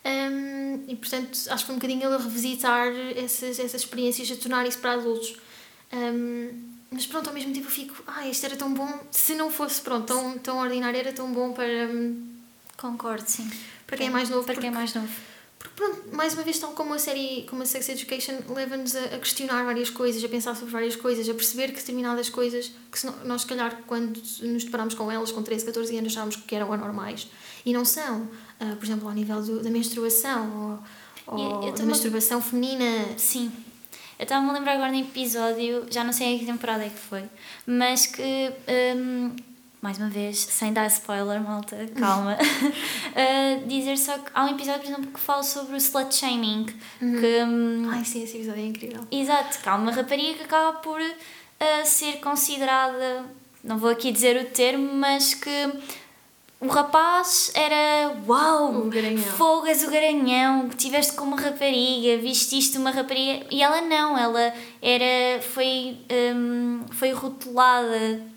Um, 0.05 0.83
e 0.87 0.95
portanto 0.97 1.31
acho 1.31 1.63
que 1.63 1.65
foi 1.65 1.75
um 1.75 1.77
bocadinho 1.77 2.03
ele 2.03 2.15
a 2.15 2.17
revisitar 2.17 2.91
essas, 3.15 3.57
essas 3.57 3.81
experiências, 3.81 4.29
a 4.31 4.35
tornar 4.35 4.67
isso 4.67 4.79
para 4.79 4.93
adultos. 4.93 5.37
Um, 5.93 6.73
mas 6.91 7.07
pronto, 7.07 7.27
ao 7.27 7.33
mesmo 7.33 7.53
tempo 7.53 7.67
eu 7.67 7.71
fico, 7.71 8.03
ah, 8.05 8.27
isto 8.27 8.45
era 8.45 8.55
tão 8.55 8.73
bom, 8.73 8.99
se 9.11 9.33
não 9.35 9.49
fosse 9.49 9.79
pronto, 9.81 10.05
tão, 10.05 10.37
tão 10.39 10.59
ordinário, 10.59 10.99
era 10.99 11.13
tão 11.13 11.31
bom 11.31 11.53
para. 11.53 11.89
Concordo, 12.77 13.27
sim. 13.27 13.49
Para 13.87 13.97
quem 13.97 14.07
é 14.07 14.09
mais 14.09 14.29
novo. 14.29 14.45
Para 14.45 14.55
quem 14.55 14.69
é 14.69 14.71
mais 14.71 14.93
novo 14.93 15.09
porque, 15.63 15.75
pronto, 15.77 16.13
mais 16.13 16.33
uma 16.33 16.43
vez, 16.43 16.59
tal 16.59 16.71
como 16.71 16.93
a 16.93 16.99
série, 16.99 17.45
como 17.49 17.63
a 17.63 17.65
Sex 17.65 17.87
Education, 17.87 18.33
leva-nos 18.53 18.95
a, 18.95 19.05
a, 19.05 19.19
questionar 19.19 19.63
várias 19.63 19.89
coisas, 19.89 20.21
a 20.21 20.27
pensar 20.27 20.55
sobre 20.55 20.71
várias 20.71 20.97
coisas, 20.97 21.27
a 21.29 21.33
perceber 21.33 21.69
que 21.69 21.75
determinadas 21.75 22.29
coisas, 22.29 22.71
que 22.91 22.99
se 22.99 23.09
nós, 23.23 23.41
se 23.41 23.47
calhar, 23.47 23.81
quando 23.87 24.17
nos 24.41 24.65
deparamos 24.65 24.93
com 24.93 25.09
elas 25.09 25.31
com 25.31 25.41
13, 25.41 25.65
14 25.65 25.97
anos, 25.97 26.11
achávamos 26.11 26.35
que 26.35 26.53
eram 26.53 26.71
anormais. 26.73 27.27
E 27.65 27.71
não 27.71 27.85
são. 27.85 28.23
Uh, 28.59 28.75
por 28.75 28.83
exemplo, 28.83 29.07
ao 29.07 29.13
nível 29.13 29.41
do, 29.41 29.63
da 29.63 29.69
menstruação, 29.69 30.83
ou, 31.25 31.39
ou 31.39 31.71
da 31.71 31.85
masturbação 31.85 32.41
feminina. 32.41 33.17
Sim. 33.17 33.49
Eu 34.19 34.23
estava-me 34.23 34.49
a 34.49 34.53
lembrar 34.53 34.73
agora 34.73 34.91
de 34.91 34.97
um 34.97 35.01
episódio, 35.01 35.85
já 35.89 36.03
não 36.03 36.11
sei 36.11 36.27
em 36.27 36.39
que 36.39 36.45
temporada 36.45 36.83
é 36.83 36.89
que 36.89 36.99
foi, 36.99 37.23
mas 37.65 38.05
que. 38.05 38.51
Um, 38.97 39.52
mais 39.83 39.97
uma 39.97 40.07
vez, 40.07 40.39
sem 40.39 40.71
dar 40.71 40.87
spoiler, 40.87 41.41
malta, 41.41 41.75
calma, 41.99 42.37
uh, 42.37 43.67
dizer 43.67 43.97
só 43.97 44.17
que 44.17 44.31
há 44.33 44.45
um 44.45 44.55
episódio, 44.55 44.79
por 44.79 44.87
exemplo, 44.87 45.11
que 45.11 45.19
fala 45.19 45.43
sobre 45.43 45.73
o 45.73 45.77
slut 45.77 46.15
shaming. 46.15 46.67
Uhum. 47.01 47.19
Que, 47.19 47.43
um, 47.43 47.89
Ai, 47.89 48.05
sim, 48.05 48.23
esse 48.23 48.37
episódio 48.37 48.63
é 48.63 48.65
incrível. 48.65 49.05
Exato, 49.11 49.59
que 49.59 49.67
há 49.67 49.75
uma 49.75 49.91
rapariga 49.91 50.35
que 50.35 50.43
acaba 50.45 50.79
por 50.79 51.01
uh, 51.01 51.13
ser 51.83 52.21
considerada, 52.21 53.25
não 53.61 53.77
vou 53.77 53.89
aqui 53.89 54.09
dizer 54.13 54.41
o 54.41 54.45
termo, 54.51 54.93
mas 54.93 55.33
que 55.33 55.73
o 56.61 56.67
rapaz 56.67 57.51
era 57.53 58.15
uau, 58.25 58.89
fogo 59.35 59.67
és 59.67 59.83
o 59.83 59.91
garanhão, 59.91 60.69
tiveste 60.69 61.11
com 61.11 61.25
uma 61.25 61.35
rapariga, 61.35 62.21
vististe 62.21 62.77
uma 62.77 62.91
rapariga 62.91 63.47
e 63.51 63.61
ela 63.61 63.81
não, 63.81 64.17
ela 64.17 64.53
era 64.81 65.41
foi 65.41 65.97
um, 66.09 66.85
foi 66.89 67.11
rotulada 67.11 68.31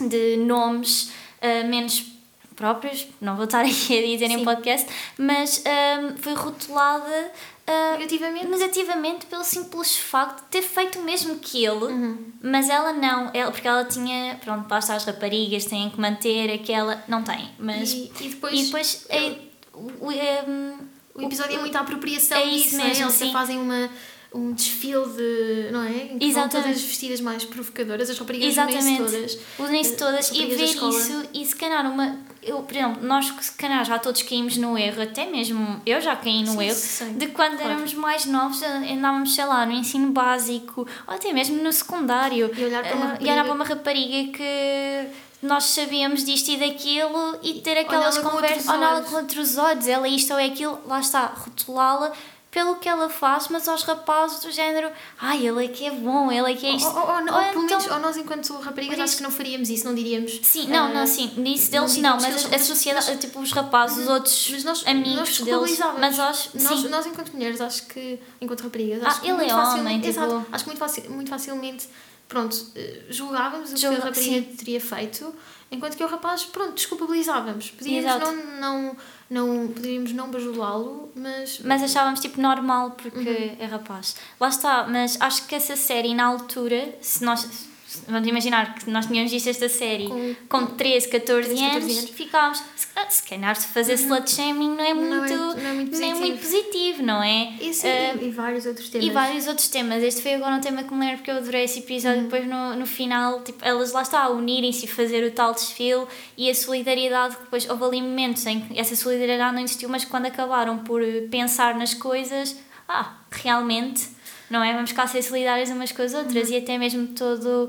de 0.00 0.36
nomes 0.36 1.10
uh, 1.42 1.68
menos 1.68 2.18
próprios, 2.58 3.06
não 3.20 3.36
vou 3.36 3.44
estar 3.44 3.62
aqui 3.64 3.98
a 3.98 4.02
dizer 4.02 4.26
Sim. 4.26 4.40
em 4.40 4.44
podcast, 4.44 4.88
mas 5.16 5.62
um, 5.64 6.16
foi 6.16 6.34
rotulada 6.34 7.32
uh, 7.68 7.98
negativamente. 7.98 8.46
negativamente 8.46 9.26
pelo 9.26 9.44
simples 9.44 9.96
facto 9.96 10.42
de 10.42 10.48
ter 10.48 10.62
feito 10.62 10.98
o 10.98 11.02
mesmo 11.04 11.38
que 11.38 11.64
ele, 11.64 11.84
uhum. 11.84 12.18
mas 12.42 12.68
ela 12.68 12.92
não, 12.92 13.30
ela, 13.32 13.52
porque 13.52 13.68
ela 13.68 13.84
tinha, 13.84 14.36
pronto, 14.42 14.66
basta 14.66 14.94
as 14.94 15.04
raparigas 15.04 15.66
têm 15.66 15.88
que 15.88 16.00
manter 16.00 16.52
aquela, 16.52 17.02
não 17.06 17.22
tem, 17.22 17.48
mas 17.58 17.92
e, 17.92 18.12
e 18.20 18.28
depois, 18.28 18.54
e 18.54 18.64
depois 18.64 19.06
é, 19.08 19.36
o, 19.72 20.10
um, 20.50 20.78
o 21.14 21.22
episódio 21.22 21.54
o, 21.54 21.58
é 21.58 21.60
muita 21.60 21.78
apropriação 21.78 22.36
é 22.38 22.44
isso 22.44 22.70
disso, 22.70 22.80
é? 22.80 22.84
mesmo, 22.84 23.04
eles 23.04 23.32
fazem 23.32 23.58
uma 23.58 23.88
um 24.32 24.52
desfile 24.52 25.06
de. 25.06 25.72
não 25.72 25.82
é? 25.82 25.90
Em 25.90 26.18
que 26.18 26.26
Exatamente. 26.26 26.34
vão 26.34 26.62
todas 26.62 26.82
vestidas 26.82 27.20
mais 27.20 27.44
provocadoras, 27.44 28.10
as 28.10 28.18
raparigas 28.18 28.56
unem-se 28.56 28.96
todas. 28.96 29.38
Unem-se 29.58 29.96
todas 29.96 30.30
e 30.30 30.46
ver 30.46 30.64
isso 30.64 31.24
e 31.32 31.44
se 31.44 31.56
calhar 31.56 31.90
uma. 31.90 32.18
Eu, 32.42 32.60
por 32.60 32.76
exemplo, 32.76 33.06
nós 33.06 33.26
se 33.40 33.52
calhar 33.52 33.84
já 33.84 33.98
todos 33.98 34.22
caímos 34.22 34.56
no 34.56 34.76
erro, 34.76 35.02
até 35.02 35.26
mesmo 35.26 35.80
eu 35.84 36.00
já 36.00 36.14
caí 36.14 36.42
no 36.42 36.52
sim, 36.52 36.64
erro, 36.64 36.74
sim. 36.74 37.12
de 37.14 37.28
quando 37.28 37.56
claro. 37.56 37.72
éramos 37.72 37.94
mais 37.94 38.26
novos, 38.26 38.62
andávamos, 38.62 39.34
sei 39.34 39.44
lá, 39.44 39.64
no 39.64 39.72
ensino 39.72 40.10
básico, 40.10 40.86
ou 41.06 41.14
até 41.14 41.32
mesmo 41.32 41.62
no 41.62 41.72
secundário, 41.72 42.50
e 42.56 42.64
olhar 42.64 42.84
para 42.84 42.96
uma 42.96 43.06
rapariga, 43.06 43.28
e 43.28 43.32
olhar 43.32 43.44
para 43.44 43.54
uma 43.54 43.64
rapariga 43.64 44.32
que 44.32 45.06
nós 45.42 45.64
sabíamos 45.64 46.24
disto 46.24 46.50
e 46.50 46.56
daquilo 46.56 47.38
e 47.42 47.60
ter 47.60 47.78
aquelas 47.78 48.18
conversas, 48.18 48.68
olhá-la 48.68 49.02
com 49.02 49.16
outros 49.16 49.56
olhos, 49.56 49.86
ela 49.86 50.06
é 50.06 50.10
isto 50.10 50.32
ou 50.32 50.38
é 50.38 50.46
aquilo, 50.46 50.80
lá 50.86 51.00
está, 51.00 51.26
rotulá-la 51.26 52.12
pelo 52.50 52.76
que 52.76 52.88
ela 52.88 53.10
faz, 53.10 53.48
mas 53.48 53.68
aos 53.68 53.82
rapazes 53.82 54.40
do 54.40 54.50
género, 54.50 54.90
ai, 55.20 55.46
ele 55.46 55.66
é 55.66 55.68
que 55.68 55.84
é 55.84 55.90
bom, 55.90 56.32
ele 56.32 56.52
é 56.52 56.56
que 56.56 56.66
é 56.66 56.70
isto. 56.70 56.88
Ou, 56.88 56.96
ou, 56.96 57.02
ou, 57.02 57.10
ou, 57.10 57.34
ou 57.34 57.42
então, 57.42 57.62
menos, 57.62 57.86
ou 57.86 57.98
nós, 58.00 58.16
enquanto 58.16 58.56
raparigas, 58.58 58.98
acho 58.98 59.16
que 59.18 59.22
não 59.22 59.30
faríamos 59.30 59.68
isso, 59.68 59.84
não 59.84 59.94
diríamos. 59.94 60.40
Sim, 60.42 60.66
não, 60.68 60.90
uh, 60.90 60.94
não, 60.94 61.06
sim, 61.06 61.32
nisso 61.36 61.70
deles 61.70 61.96
não, 61.98 62.16
mas 62.16 62.52
a 62.52 62.58
sociedade, 62.58 63.06
mas, 63.06 63.20
tipo, 63.20 63.40
os 63.40 63.52
rapazes, 63.52 63.98
os 63.98 64.08
outros 64.08 64.48
mas 64.50 64.64
nós, 64.64 64.86
amigos 64.86 65.40
nós 65.40 65.40
deles. 65.40 65.78
Mas 65.98 66.16
nós, 66.16 66.50
nós, 66.54 66.84
nós, 66.84 67.06
enquanto 67.06 67.32
mulheres, 67.32 67.60
acho 67.60 67.86
que, 67.86 68.18
enquanto 68.40 68.62
raparigas, 68.62 69.02
acho 69.02 69.18
ah, 69.18 69.20
que 69.20 69.26
ele 69.26 69.36
muito 69.36 69.50
é 69.50 69.54
homem, 69.54 69.96
tipo... 69.96 70.08
exato, 70.08 70.46
acho 70.50 70.64
que 70.64 70.70
muito, 70.70 70.78
facil, 70.78 71.10
muito 71.10 71.28
facilmente, 71.28 71.88
pronto, 72.26 72.56
eh, 72.74 73.02
julgávamos 73.10 73.72
o 73.72 73.74
que 73.74 73.86
a 73.86 73.90
rapariga 73.90 74.20
sim. 74.20 74.56
teria 74.56 74.80
feito, 74.80 75.34
enquanto 75.70 75.96
que 75.96 76.04
o 76.04 76.08
rapaz, 76.08 76.44
pronto, 76.44 76.72
desculpabilizávamos. 76.74 77.70
Podíamos 77.70 78.20
não, 78.20 78.36
não 78.60 78.96
não 79.30 79.68
poderíamos 79.68 80.12
não 80.12 80.30
bajulá-lo, 80.30 81.10
mas. 81.14 81.60
Mas 81.60 81.82
achávamos 81.82 82.20
tipo 82.20 82.40
normal 82.40 82.92
porque 82.92 83.18
uhum. 83.18 83.56
é 83.58 83.64
rapaz. 83.66 84.16
Lá 84.40 84.48
está, 84.48 84.86
mas 84.88 85.20
acho 85.20 85.46
que 85.46 85.54
essa 85.54 85.76
série 85.76 86.14
na 86.14 86.24
altura, 86.24 86.96
se 87.00 87.24
nós. 87.24 87.67
Vamos 88.06 88.28
imaginar 88.28 88.74
que 88.74 88.90
nós 88.90 89.06
tínhamos 89.06 89.32
visto 89.32 89.48
esta 89.48 89.68
série 89.68 90.08
com, 90.08 90.34
com 90.48 90.66
13, 90.66 91.08
14, 91.08 91.48
13, 91.48 91.64
14 91.64 91.64
anos, 91.64 91.98
anos, 91.98 92.10
ficávamos. 92.10 92.62
Se 93.08 93.22
calhar 93.22 93.56
se 93.56 93.68
fazer 93.68 93.92
uhum. 93.94 93.98
slut 93.98 94.30
shaming 94.30 94.74
não 94.74 94.84
é 94.84 94.92
muito, 94.92 95.10
não 95.10 95.52
é, 95.52 95.56
não 95.56 95.70
é 95.70 95.72
muito, 95.72 95.98
não 95.98 96.06
é 96.06 96.14
muito 96.14 96.40
positivo, 96.40 97.02
não 97.02 97.22
é? 97.22 97.54
Isso, 97.60 97.86
uh, 97.86 98.22
e, 98.22 98.26
e, 98.26 98.30
vários 98.30 98.66
outros 98.66 98.90
temas. 98.90 99.06
E 99.06 99.10
vários 99.10 99.46
outros 99.46 99.68
temas. 99.68 100.02
Este 100.02 100.20
foi 100.20 100.34
agora 100.34 100.56
um 100.56 100.60
tema 100.60 100.82
que 100.82 100.92
me 100.92 101.00
lembro 101.00 101.18
porque 101.18 101.30
eu 101.30 101.36
adorei 101.36 101.64
esse 101.64 101.78
episódio. 101.78 102.18
Uhum. 102.18 102.24
Depois 102.24 102.46
no, 102.46 102.76
no 102.76 102.86
final, 102.86 103.42
tipo, 103.42 103.64
elas 103.64 103.92
lá 103.92 104.02
está, 104.02 104.24
a 104.24 104.30
unirem-se 104.30 104.84
e 104.84 104.88
fazer 104.88 105.24
o 105.24 105.30
tal 105.30 105.54
desfile 105.54 106.06
e 106.36 106.50
a 106.50 106.54
solidariedade. 106.54 107.36
Depois 107.40 107.68
houve 107.70 107.84
ali 107.84 108.02
momentos 108.02 108.44
em 108.44 108.60
que 108.60 108.78
essa 108.78 108.94
solidariedade 108.94 109.54
não 109.54 109.62
existiu, 109.62 109.88
mas 109.88 110.04
quando 110.04 110.26
acabaram 110.26 110.78
por 110.78 111.00
pensar 111.30 111.74
nas 111.74 111.94
coisas, 111.94 112.54
ah, 112.86 113.16
realmente 113.30 114.17
não 114.50 114.62
é? 114.62 114.72
Vamos 114.72 114.92
cá 114.92 115.06
ser 115.06 115.22
solidários 115.22 115.70
umas 115.70 115.92
com 115.92 116.02
as 116.02 116.14
outras 116.14 116.48
Uhum. 116.48 116.54
e 116.54 116.58
até 116.58 116.78
mesmo 116.78 117.06
todo. 117.08 117.68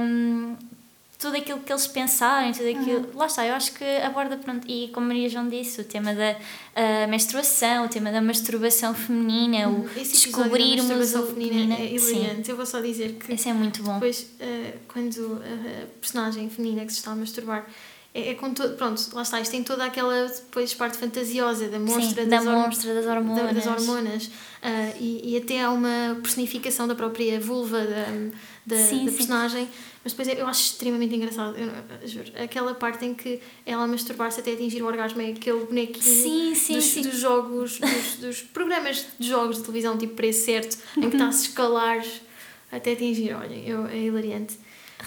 hum, 0.00 0.56
tudo 1.16 1.38
aquilo 1.38 1.60
que 1.60 1.72
eles 1.72 1.86
pensarem, 1.86 2.52
tudo 2.52 2.68
aquilo. 2.68 2.98
Uhum. 2.98 3.16
Lá 3.16 3.26
está, 3.26 3.46
eu 3.46 3.54
acho 3.54 3.72
que 3.72 3.84
aborda, 4.04 4.36
pronto, 4.36 4.68
e 4.70 4.88
como 4.88 5.06
Maria 5.06 5.26
João 5.26 5.48
disse, 5.48 5.80
o 5.80 5.84
tema 5.84 6.12
da 6.14 6.36
ah, 6.76 7.06
menstruação, 7.06 7.86
o 7.86 7.88
tema 7.88 8.12
da 8.12 8.20
masturbação 8.20 8.92
feminina, 8.94 9.70
o 9.70 9.88
Esse 9.96 10.30
da 10.30 10.38
descobrirmos 10.38 10.84
masturbação 10.84 11.22
o 11.22 11.26
feminina 11.28 11.76
é 11.76 11.94
hilariante. 11.94 12.50
Eu 12.50 12.56
vou 12.56 12.66
só 12.66 12.78
dizer 12.80 13.14
que 13.14 13.32
esse 13.32 13.48
é 13.48 13.54
muito 13.54 13.82
bom. 13.82 13.94
depois, 13.94 14.26
eh, 14.38 14.74
quando 14.86 15.40
a 15.42 15.86
personagem 15.98 16.50
feminina 16.50 16.84
que 16.84 16.92
se 16.92 16.98
está 16.98 17.12
a 17.12 17.16
masturbar 17.16 17.64
é, 18.14 18.30
é 18.30 18.34
com 18.34 18.54
todo. 18.54 18.76
Pronto, 18.76 19.02
lá 19.12 19.22
está, 19.22 19.40
isto 19.40 19.50
tem 19.50 19.62
toda 19.64 19.84
aquela 19.84 20.26
depois 20.26 20.72
parte 20.72 20.96
fantasiosa 20.96 21.68
da 21.68 21.78
monstra, 21.80 22.22
Sim, 22.22 22.28
da 22.30 22.36
das, 22.38 22.46
horm- 22.46 22.58
monstra, 22.66 22.94
das 22.94 23.04
da- 23.04 23.12
hormonas. 23.14 23.54
das 23.54 23.66
hormonas 23.66 24.30
ah, 24.62 24.92
e, 25.00 25.32
e 25.34 25.36
até 25.36 25.62
há 25.62 25.70
uma 25.70 26.18
personificação 26.22 26.86
da 26.88 26.94
própria 26.94 27.40
vulva 27.40 27.80
da, 27.84 28.06
da, 28.64 28.76
Sim, 28.76 29.04
da 29.04 29.10
sim. 29.10 29.16
personagem. 29.16 29.68
Mas 30.04 30.12
depois 30.12 30.38
eu 30.38 30.46
acho 30.46 30.60
extremamente 30.64 31.14
engraçado, 31.16 31.56
eu, 31.56 32.06
juro. 32.08 32.30
Aquela 32.36 32.74
parte 32.74 33.06
em 33.06 33.14
que 33.14 33.40
ela 33.64 33.86
masturbar-se 33.86 34.38
até 34.38 34.52
atingir 34.52 34.82
o 34.82 34.86
orgasmo 34.86 35.18
é 35.22 35.30
aquele 35.30 35.64
bonequinho 35.64 36.02
Sim, 36.04 36.54
sim, 36.54 36.74
dos, 36.74 36.84
sim. 36.84 37.00
dos 37.02 37.18
jogos, 37.18 37.78
dos, 37.80 38.16
dos 38.16 38.42
programas 38.42 39.06
de 39.18 39.26
jogos 39.28 39.56
de 39.56 39.62
televisão 39.62 39.96
tipo 39.96 40.12
preço 40.14 40.44
certo, 40.44 40.76
em 40.98 41.08
que 41.08 41.16
está 41.16 41.28
a 41.28 41.32
se 41.32 41.48
escalar 41.48 42.04
até 42.70 42.92
atingir. 42.92 43.32
Olhem, 43.34 43.66
eu, 43.66 43.86
é 43.86 43.96
hilariante. 43.96 44.58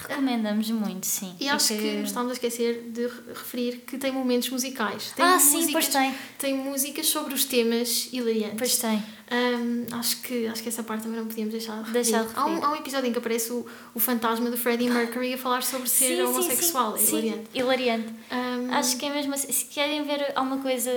Recomendamos 0.08 0.70
muito, 0.70 1.06
sim. 1.06 1.34
E 1.40 1.48
acho 1.48 1.68
que 1.68 1.92
nos 1.96 2.08
estávamos 2.08 2.30
a 2.32 2.34
esquecer 2.34 2.82
de 2.90 3.06
re- 3.06 3.22
referir 3.28 3.78
que 3.86 3.98
tem 3.98 4.12
momentos 4.12 4.48
musicais. 4.50 5.12
Tem 5.16 5.24
Ah, 5.24 5.38
sim, 5.38 5.56
músicas, 5.56 5.72
pois 5.72 5.88
tem. 5.88 6.14
tem 6.38 6.54
músicas 6.56 7.06
sobre 7.06 7.34
os 7.34 7.44
temas 7.44 8.08
hilariantes. 8.12 8.58
Pois 8.58 8.76
tem. 8.78 9.02
Hum, 9.30 9.84
acho, 9.92 10.22
que, 10.22 10.46
acho 10.46 10.62
que 10.62 10.68
essa 10.70 10.82
parte 10.82 11.02
também 11.02 11.18
não 11.18 11.26
podíamos 11.26 11.52
deixar 11.52 11.82
de 11.82 11.90
Deixar 11.92 12.24
de. 12.24 12.30
Há, 12.34 12.46
um, 12.46 12.64
há 12.64 12.70
um 12.72 12.76
episódio 12.76 13.08
em 13.08 13.12
que 13.12 13.18
aparece 13.18 13.52
o, 13.52 13.66
o 13.94 13.98
fantasma 14.00 14.50
do 14.50 14.56
Freddie 14.56 14.88
Mercury 14.88 15.34
a 15.34 15.38
falar 15.38 15.62
sobre 15.62 15.86
ser 15.88 16.16
Sim, 16.16 16.22
homossexual. 16.22 16.96
sim, 16.96 17.02
é 17.02 17.06
sim, 17.06 17.16
hilariante. 17.18 17.48
hilariante. 17.54 18.08
Hum, 18.32 18.68
Acho 18.72 18.96
que 18.96 19.04
é 19.06 19.10
mesmo 19.10 19.34
assim. 19.34 19.52
Se 19.52 19.66
querem 19.66 20.02
ver 20.04 20.32
alguma 20.34 20.58
coisa 20.62 20.90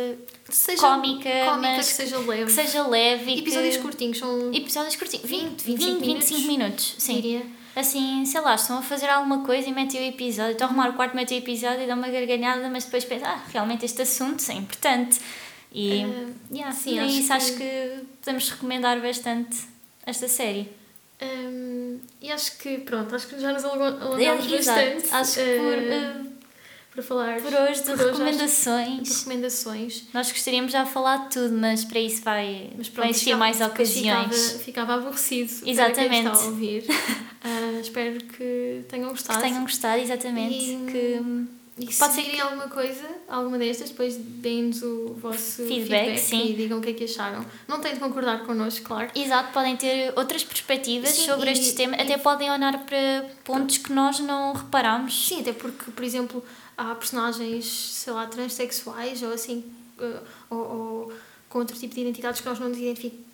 seja 0.50 0.82
cómica, 0.82 1.30
cómica 1.46 1.74
mas 1.78 1.88
que 1.88 1.94
seja 1.94 2.18
leve. 2.20 2.46
que 2.46 2.52
seja 2.52 2.88
leve 2.88 3.32
e 3.32 3.40
Episódios 3.40 3.76
que... 3.76 3.82
curtinhos 3.82 4.18
são. 4.18 4.54
Episódios 4.54 4.96
curtinhos. 4.96 5.26
20, 5.30 5.62
20, 5.64 5.78
25 5.78 6.00
25 6.06 6.48
minutos. 6.48 6.96
Sim. 6.98 7.16
diria. 7.16 7.46
Assim, 7.76 8.26
sei 8.26 8.42
lá, 8.42 8.56
estão 8.56 8.78
a 8.80 8.82
fazer 8.82 9.08
alguma 9.10 9.46
coisa 9.46 9.68
e 9.70 9.74
metem 9.74 10.02
o 10.02 10.04
episódio. 10.10 10.52
Estão 10.54 10.68
a 10.68 10.70
arrumar 10.70 10.90
o 10.90 10.94
quarto, 10.94 11.16
metem 11.16 11.38
o 11.38 11.42
episódio 11.42 11.84
e 11.84 11.88
dão 11.88 11.98
uma 11.98 12.10
gargalhada, 12.10 12.70
mas 12.70 12.84
depois 12.86 13.04
pensam, 13.06 13.30
ah, 13.30 13.42
realmente 13.52 13.86
este 13.86 14.02
assunto 14.02 14.44
é 14.50 14.54
importante. 14.56 15.20
E, 15.72 16.02
Eh, 16.02 16.28
yeah, 16.52 16.72
sim, 16.76 17.00
acho 17.00 17.20
isso 17.20 17.34
acho 17.34 17.52
que- 17.54 17.58
que 17.60 18.00
podemos 18.22 18.50
recomendar 18.50 19.02
bastante 19.02 19.58
esta 20.06 20.28
série. 20.28 20.70
Hum, 21.22 22.00
e 22.22 22.32
acho 22.32 22.58
que, 22.58 22.80
pronto, 22.80 23.16
acho 23.16 23.28
que 23.28 23.40
já 23.40 23.54
nos 23.54 23.64
alonga- 23.64 24.04
alongámos 24.04 24.52
Exato. 24.52 24.80
bastante. 24.96 25.14
Acho 25.16 25.34
que 25.36 25.58
por, 25.58 25.74
eh, 25.78 25.94
eh, 25.94 26.22
para 26.94 27.04
falar 27.04 27.42
por 27.42 27.54
hoje 27.54 27.80
de 27.80 27.86
por 27.86 27.94
hoje, 27.94 28.06
recomendações. 28.12 29.04
de 29.08 29.14
recomendações. 29.14 30.04
Nós 30.14 30.32
gostaríamos 30.32 30.72
já 30.74 30.84
de 30.84 30.90
falar 30.92 31.18
de 31.18 31.30
tudo, 31.36 31.56
mas 31.58 31.86
para 31.86 32.00
isso 32.00 32.22
vai, 32.24 32.72
Mas 32.76 32.88
vai 32.88 32.96
pronto, 32.96 33.10
existir 33.12 33.26
ficava- 33.26 33.40
mais 33.40 33.62
ocasiões. 33.62 34.36
Ficava, 34.52 34.64
ficava 34.64 34.94
aborrecido 34.96 35.50
para 35.54 35.64
quem 35.64 35.72
Exatamente. 35.74 36.28
está 36.28 36.32
a 36.44 36.46
ouvir. 36.48 36.86
Ah, 37.44 37.80
espero 37.82 38.24
que 38.26 38.84
tenham 38.88 39.10
gostado. 39.10 39.40
Que 39.42 39.48
tenham 39.48 39.64
gostado, 39.64 40.00
exatamente. 40.00 40.54
E- 40.54 40.86
Que, 40.92 41.22
Se 41.80 41.98
Pode 41.98 42.14
ser 42.14 42.24
virem 42.24 42.42
alguma 42.42 42.68
coisa, 42.68 43.08
alguma 43.30 43.58
destas, 43.58 43.90
depois 43.90 44.16
deem-nos 44.18 44.84
o 44.84 45.14
vosso 45.20 45.66
Feedback, 45.66 46.18
feedback, 46.20 46.50
e 46.52 46.54
digam 46.56 46.78
o 46.80 46.82
que 46.82 46.90
é 46.90 46.94
que 46.94 47.04
acharam. 47.06 47.46
Não 47.68 47.80
têm 47.80 47.94
de 47.94 48.00
concordar 48.00 48.46
connosco, 48.46 48.86
claro. 48.86 49.10
exato, 49.16 49.54
podem 49.54 49.78
ter 49.78 50.14
outras 50.18 50.44
perspectivas 50.44 51.10
Sim, 51.12 51.26
sobre 51.26 51.50
e- 51.50 51.54
estes 51.54 51.74
temas, 51.74 51.98
e- 52.00 52.04
até 52.04 52.18
podem 52.18 52.52
olhar 52.52 52.78
para 52.86 53.26
pontos 53.46 53.78
que 53.78 53.92
nós 53.94 54.20
não 54.20 54.52
reparámos. 54.54 55.28
Sim, 55.28 55.40
até 55.42 55.54
porque, 55.54 55.90
por 55.92 56.04
exemplo, 56.04 56.44
há 56.78 56.94
personagens, 56.94 57.66
sei 57.66 58.12
lá, 58.14 58.28
transexuais 58.28 59.24
ou 59.24 59.32
assim, 59.32 59.64
eh, 60.00 60.20
ou, 60.50 60.58
ou 60.60 61.14
com 61.50 61.60
outro 61.60 61.76
tipo 61.78 61.96
de 61.96 62.02
identidades 62.02 62.42
que 62.42 62.48
nós 62.48 62.60
não 62.60 62.70
nos 62.70 62.78
identificamos, 62.78 63.26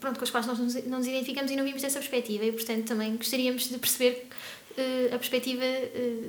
pronto, 0.00 0.18
com 0.18 0.24
as 0.24 0.30
quais 0.30 0.46
nós 0.46 0.58
não 0.58 0.64
nos- 0.66 0.84
não 0.84 0.98
nos 0.98 1.06
identificamos 1.06 1.50
e 1.50 1.56
não 1.56 1.64
vimos 1.64 1.80
dessa 1.80 1.98
perspectiva 2.00 2.44
e, 2.44 2.52
portanto, 2.52 2.84
também 2.86 3.16
gostaríamos 3.16 3.68
de 3.68 3.78
perceber 3.78 4.28
eh, 4.80 5.06
a 5.14 5.18
perspectiva 5.18 5.64
eh, 5.64 6.20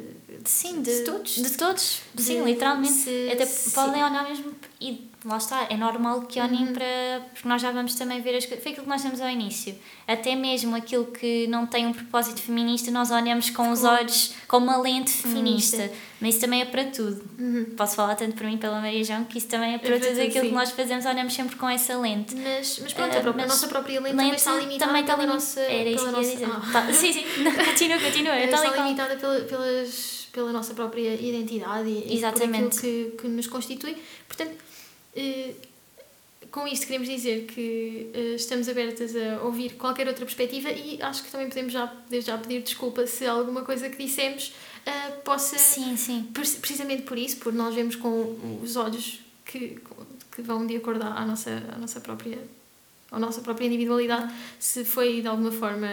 Sim, 0.45 0.81
de 0.81 0.99
de, 0.99 1.03
todos. 1.03 1.35
De 1.35 1.57
todos, 1.57 2.01
De- 2.13 2.23
sim, 2.23 2.43
literalmente. 2.43 2.93
se- 2.93 3.29
Até 3.31 3.45
se- 3.45 3.71
podem 3.71 4.03
olhar 4.03 4.27
mesmo 4.27 4.53
e 4.81 5.08
lá 5.25 5.37
está, 5.37 5.67
é 5.69 5.75
normal 5.77 6.21
que 6.21 6.39
olhem 6.39 6.67
Uhum. 6.67 6.73
para. 6.73 7.21
Porque 7.33 7.47
nós 7.47 7.61
já 7.61 7.71
vamos 7.71 7.95
também 7.95 8.21
ver 8.21 8.35
as 8.37 8.45
coisas. 8.45 8.63
Foi 8.63 8.71
aquilo 8.71 8.85
que 8.85 8.89
nós 8.89 9.01
temos 9.01 9.19
ao 9.21 9.29
início. 9.29 9.75
Até 10.07 10.35
mesmo 10.35 10.75
aquilo 10.75 11.05
que 11.05 11.45
não 11.47 11.65
tem 11.67 11.85
um 11.85 11.93
propósito 11.93 12.41
feminista, 12.41 12.89
nós 12.91 13.11
olhamos 13.11 13.49
com 13.49 13.69
os 13.71 13.83
olhos, 13.83 14.33
com 14.47 14.57
uma 14.57 14.77
lente 14.77 15.11
feminista. 15.11 15.77
Feminista. 15.77 16.09
Mas 16.21 16.29
isso 16.35 16.41
também 16.43 16.61
é 16.61 16.65
para 16.65 16.85
tudo. 16.85 17.23
Uhum. 17.39 17.65
Posso 17.77 17.95
falar 17.95 18.15
tanto 18.15 18.35
para 18.35 18.47
mim 18.47 18.57
pela 18.57 18.81
Maria 18.81 19.03
João 19.03 19.23
que 19.25 19.37
isso 19.37 19.47
também 19.47 19.75
é 19.75 19.77
para, 19.77 19.89
para 19.91 19.99
tudo 19.99 20.09
tudo, 20.09 20.19
aquilo 20.21 20.43
sim. 20.43 20.49
que 20.49 20.55
nós 20.55 20.71
fazemos, 20.71 21.05
olhamos 21.05 21.33
sempre 21.33 21.55
com 21.55 21.69
essa 21.69 21.97
lente. 21.97 22.35
Mas, 22.35 22.79
mas 22.81 22.93
pronto, 22.93 23.13
Ah, 23.15 23.19
a, 23.19 23.21
própria- 23.21 23.43
a 23.43 23.47
mas 23.47 23.55
nossa 23.55 23.67
própria 23.67 23.99
lente, 24.01 24.11
também 24.11 24.25
Lente 24.27 24.37
está 24.39 24.55
limitada 24.55 24.85
também 24.87 25.01
está 25.01 25.15
pela 25.17 25.27
nossa... 25.33 25.59
Era 25.61 25.89
isso 25.89 26.03
que 26.03 26.09
ia 26.09 26.11
nossa- 26.11 26.29
dizer. 26.31 26.45
Ah. 26.45 26.69
Tá, 26.73 26.93
sim, 26.93 27.13
sim, 27.13 27.25
Não, 27.43 27.51
continua, 27.53 27.99
continua. 27.99 28.35
Eh, 28.35 28.45
Está 28.45 28.75
limitada 28.83 29.15
pela, 29.15 29.39
pelas, 29.41 30.27
pela 30.33 30.51
nossa 30.51 30.73
própria 30.73 31.13
identidade 31.15 31.87
e, 31.89 31.99
e 31.99 32.01
por 32.03 32.13
Exatamente. 32.13 32.77
aquilo 32.79 33.11
que, 33.11 33.17
que 33.21 33.27
nos 33.29 33.47
constitui. 33.47 33.95
Portanto, 34.27 34.51
com 36.51 36.67
isto 36.67 36.85
queremos 36.87 37.07
dizer 37.07 37.45
que 37.45 38.09
eh, 38.13 38.35
estamos 38.35 38.67
abertas 38.67 39.15
a 39.15 39.41
ouvir 39.43 39.73
qualquer 39.75 40.07
outra 40.07 40.25
perspectiva 40.25 40.69
e 40.71 40.99
acho 41.01 41.23
que 41.23 41.31
também 41.31 41.47
podemos 41.47 41.71
já, 41.73 41.93
já 42.21 42.37
pedir 42.37 42.61
desculpa 42.63 43.05
se 43.05 43.25
alguma 43.25 43.61
coisa 43.63 43.89
que 43.89 44.03
dissemos 44.03 44.53
eh, 44.85 45.09
possa, 45.23 45.57
Sim, 45.57 45.95
sim. 45.95 46.27
pre- 46.33 46.47
precisamente 46.59 47.03
por 47.03 47.17
isso, 47.17 47.37
por 47.37 47.53
nós 47.53 47.75
vemos 47.75 47.95
com 47.95 48.59
os 48.63 48.75
olhos 48.75 49.19
que, 49.45 49.79
que 50.35 50.41
vão 50.41 50.65
de 50.65 50.75
acordo 50.75 51.03
à 51.03 51.23
nossa, 51.25 51.51
à 51.73 51.77
nossa 51.77 51.99
própria 52.01 52.37
à 53.11 53.17
nossa 53.17 53.41
própria 53.41 53.65
individualidade, 53.65 54.31
se 54.59 54.85
foi 54.85 55.21
de 55.21 55.27
alguma 55.27 55.51
forma 55.51 55.87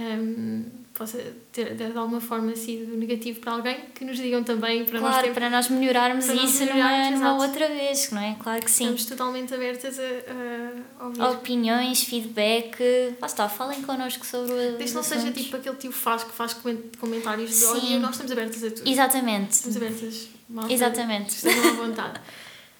hum, 0.00 0.64
possa 0.98 1.18
ter 1.52 1.74
de 1.74 1.84
alguma 1.96 2.20
forma 2.20 2.54
sido 2.56 2.96
negativo 2.96 3.40
para 3.40 3.52
alguém, 3.52 3.76
que 3.94 4.04
nos 4.04 4.16
digam 4.18 4.42
também 4.42 4.84
para 4.84 5.00
nós 5.00 5.08
Claro, 5.10 5.22
termos, 5.22 5.38
para 5.38 5.50
nós 5.50 5.68
melhorarmos 5.68 6.26
para 6.26 6.34
nós 6.34 6.50
isso 6.50 6.64
melhorarmos, 6.64 7.20
numa, 7.20 7.32
numa 7.34 7.42
outra 7.46 7.68
vez, 7.68 8.10
não 8.10 8.20
é? 8.20 8.36
Claro 8.42 8.60
que 8.62 8.70
sim. 8.70 8.84
estamos 8.84 9.04
totalmente 9.06 9.54
abertas 9.54 9.98
a, 9.98 11.02
a 11.02 11.04
ouvir. 11.06 11.22
Opiniões, 11.22 12.02
feedback. 12.02 12.76
Lá 13.20 13.26
está, 13.26 13.48
falem 13.48 13.80
connosco 13.82 14.26
sobre 14.26 14.52
o. 14.52 14.56
Desde 14.56 14.84
que 14.86 14.94
não 14.94 15.02
seja 15.02 15.30
tipo 15.30 15.56
aquele 15.56 15.76
tio 15.76 15.92
faz 15.92 16.24
que 16.24 16.32
faz 16.32 16.52
coment- 16.54 16.96
comentários 16.98 17.50
de 17.50 17.56
Sim. 17.56 17.66
ódio, 17.68 18.00
nós 18.00 18.10
estamos 18.10 18.32
abertas 18.32 18.64
a 18.64 18.70
tudo. 18.70 18.88
Exatamente. 18.88 19.52
Estamos 19.52 19.76
abertas. 19.76 20.28
malta, 20.48 20.72
Exatamente. 20.72 21.30
Estejam 21.30 21.68
à 21.68 21.72
vontade. 21.74 22.20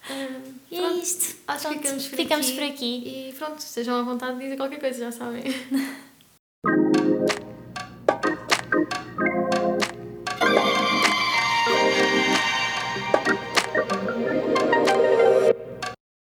Hum, 0.09 0.53
E 0.71 0.75
é 0.77 0.81
pronto, 0.81 1.03
isto. 1.03 1.35
Acho 1.47 1.67
que 1.69 1.75
Pronto, 1.75 1.81
ficamos 1.83 2.07
por 2.07 2.15
ficamos 2.17 2.47
aqui. 2.47 2.55
por 2.55 2.63
aqui. 2.63 3.03
E 3.29 3.33
pronto, 3.37 3.59
estejam 3.59 3.95
à 3.99 4.01
vontade 4.01 4.37
de 4.37 4.43
dizer 4.43 4.55
qualquer 4.57 4.79
coisa, 4.79 4.97
já 4.97 5.11
sabem. 5.11 5.43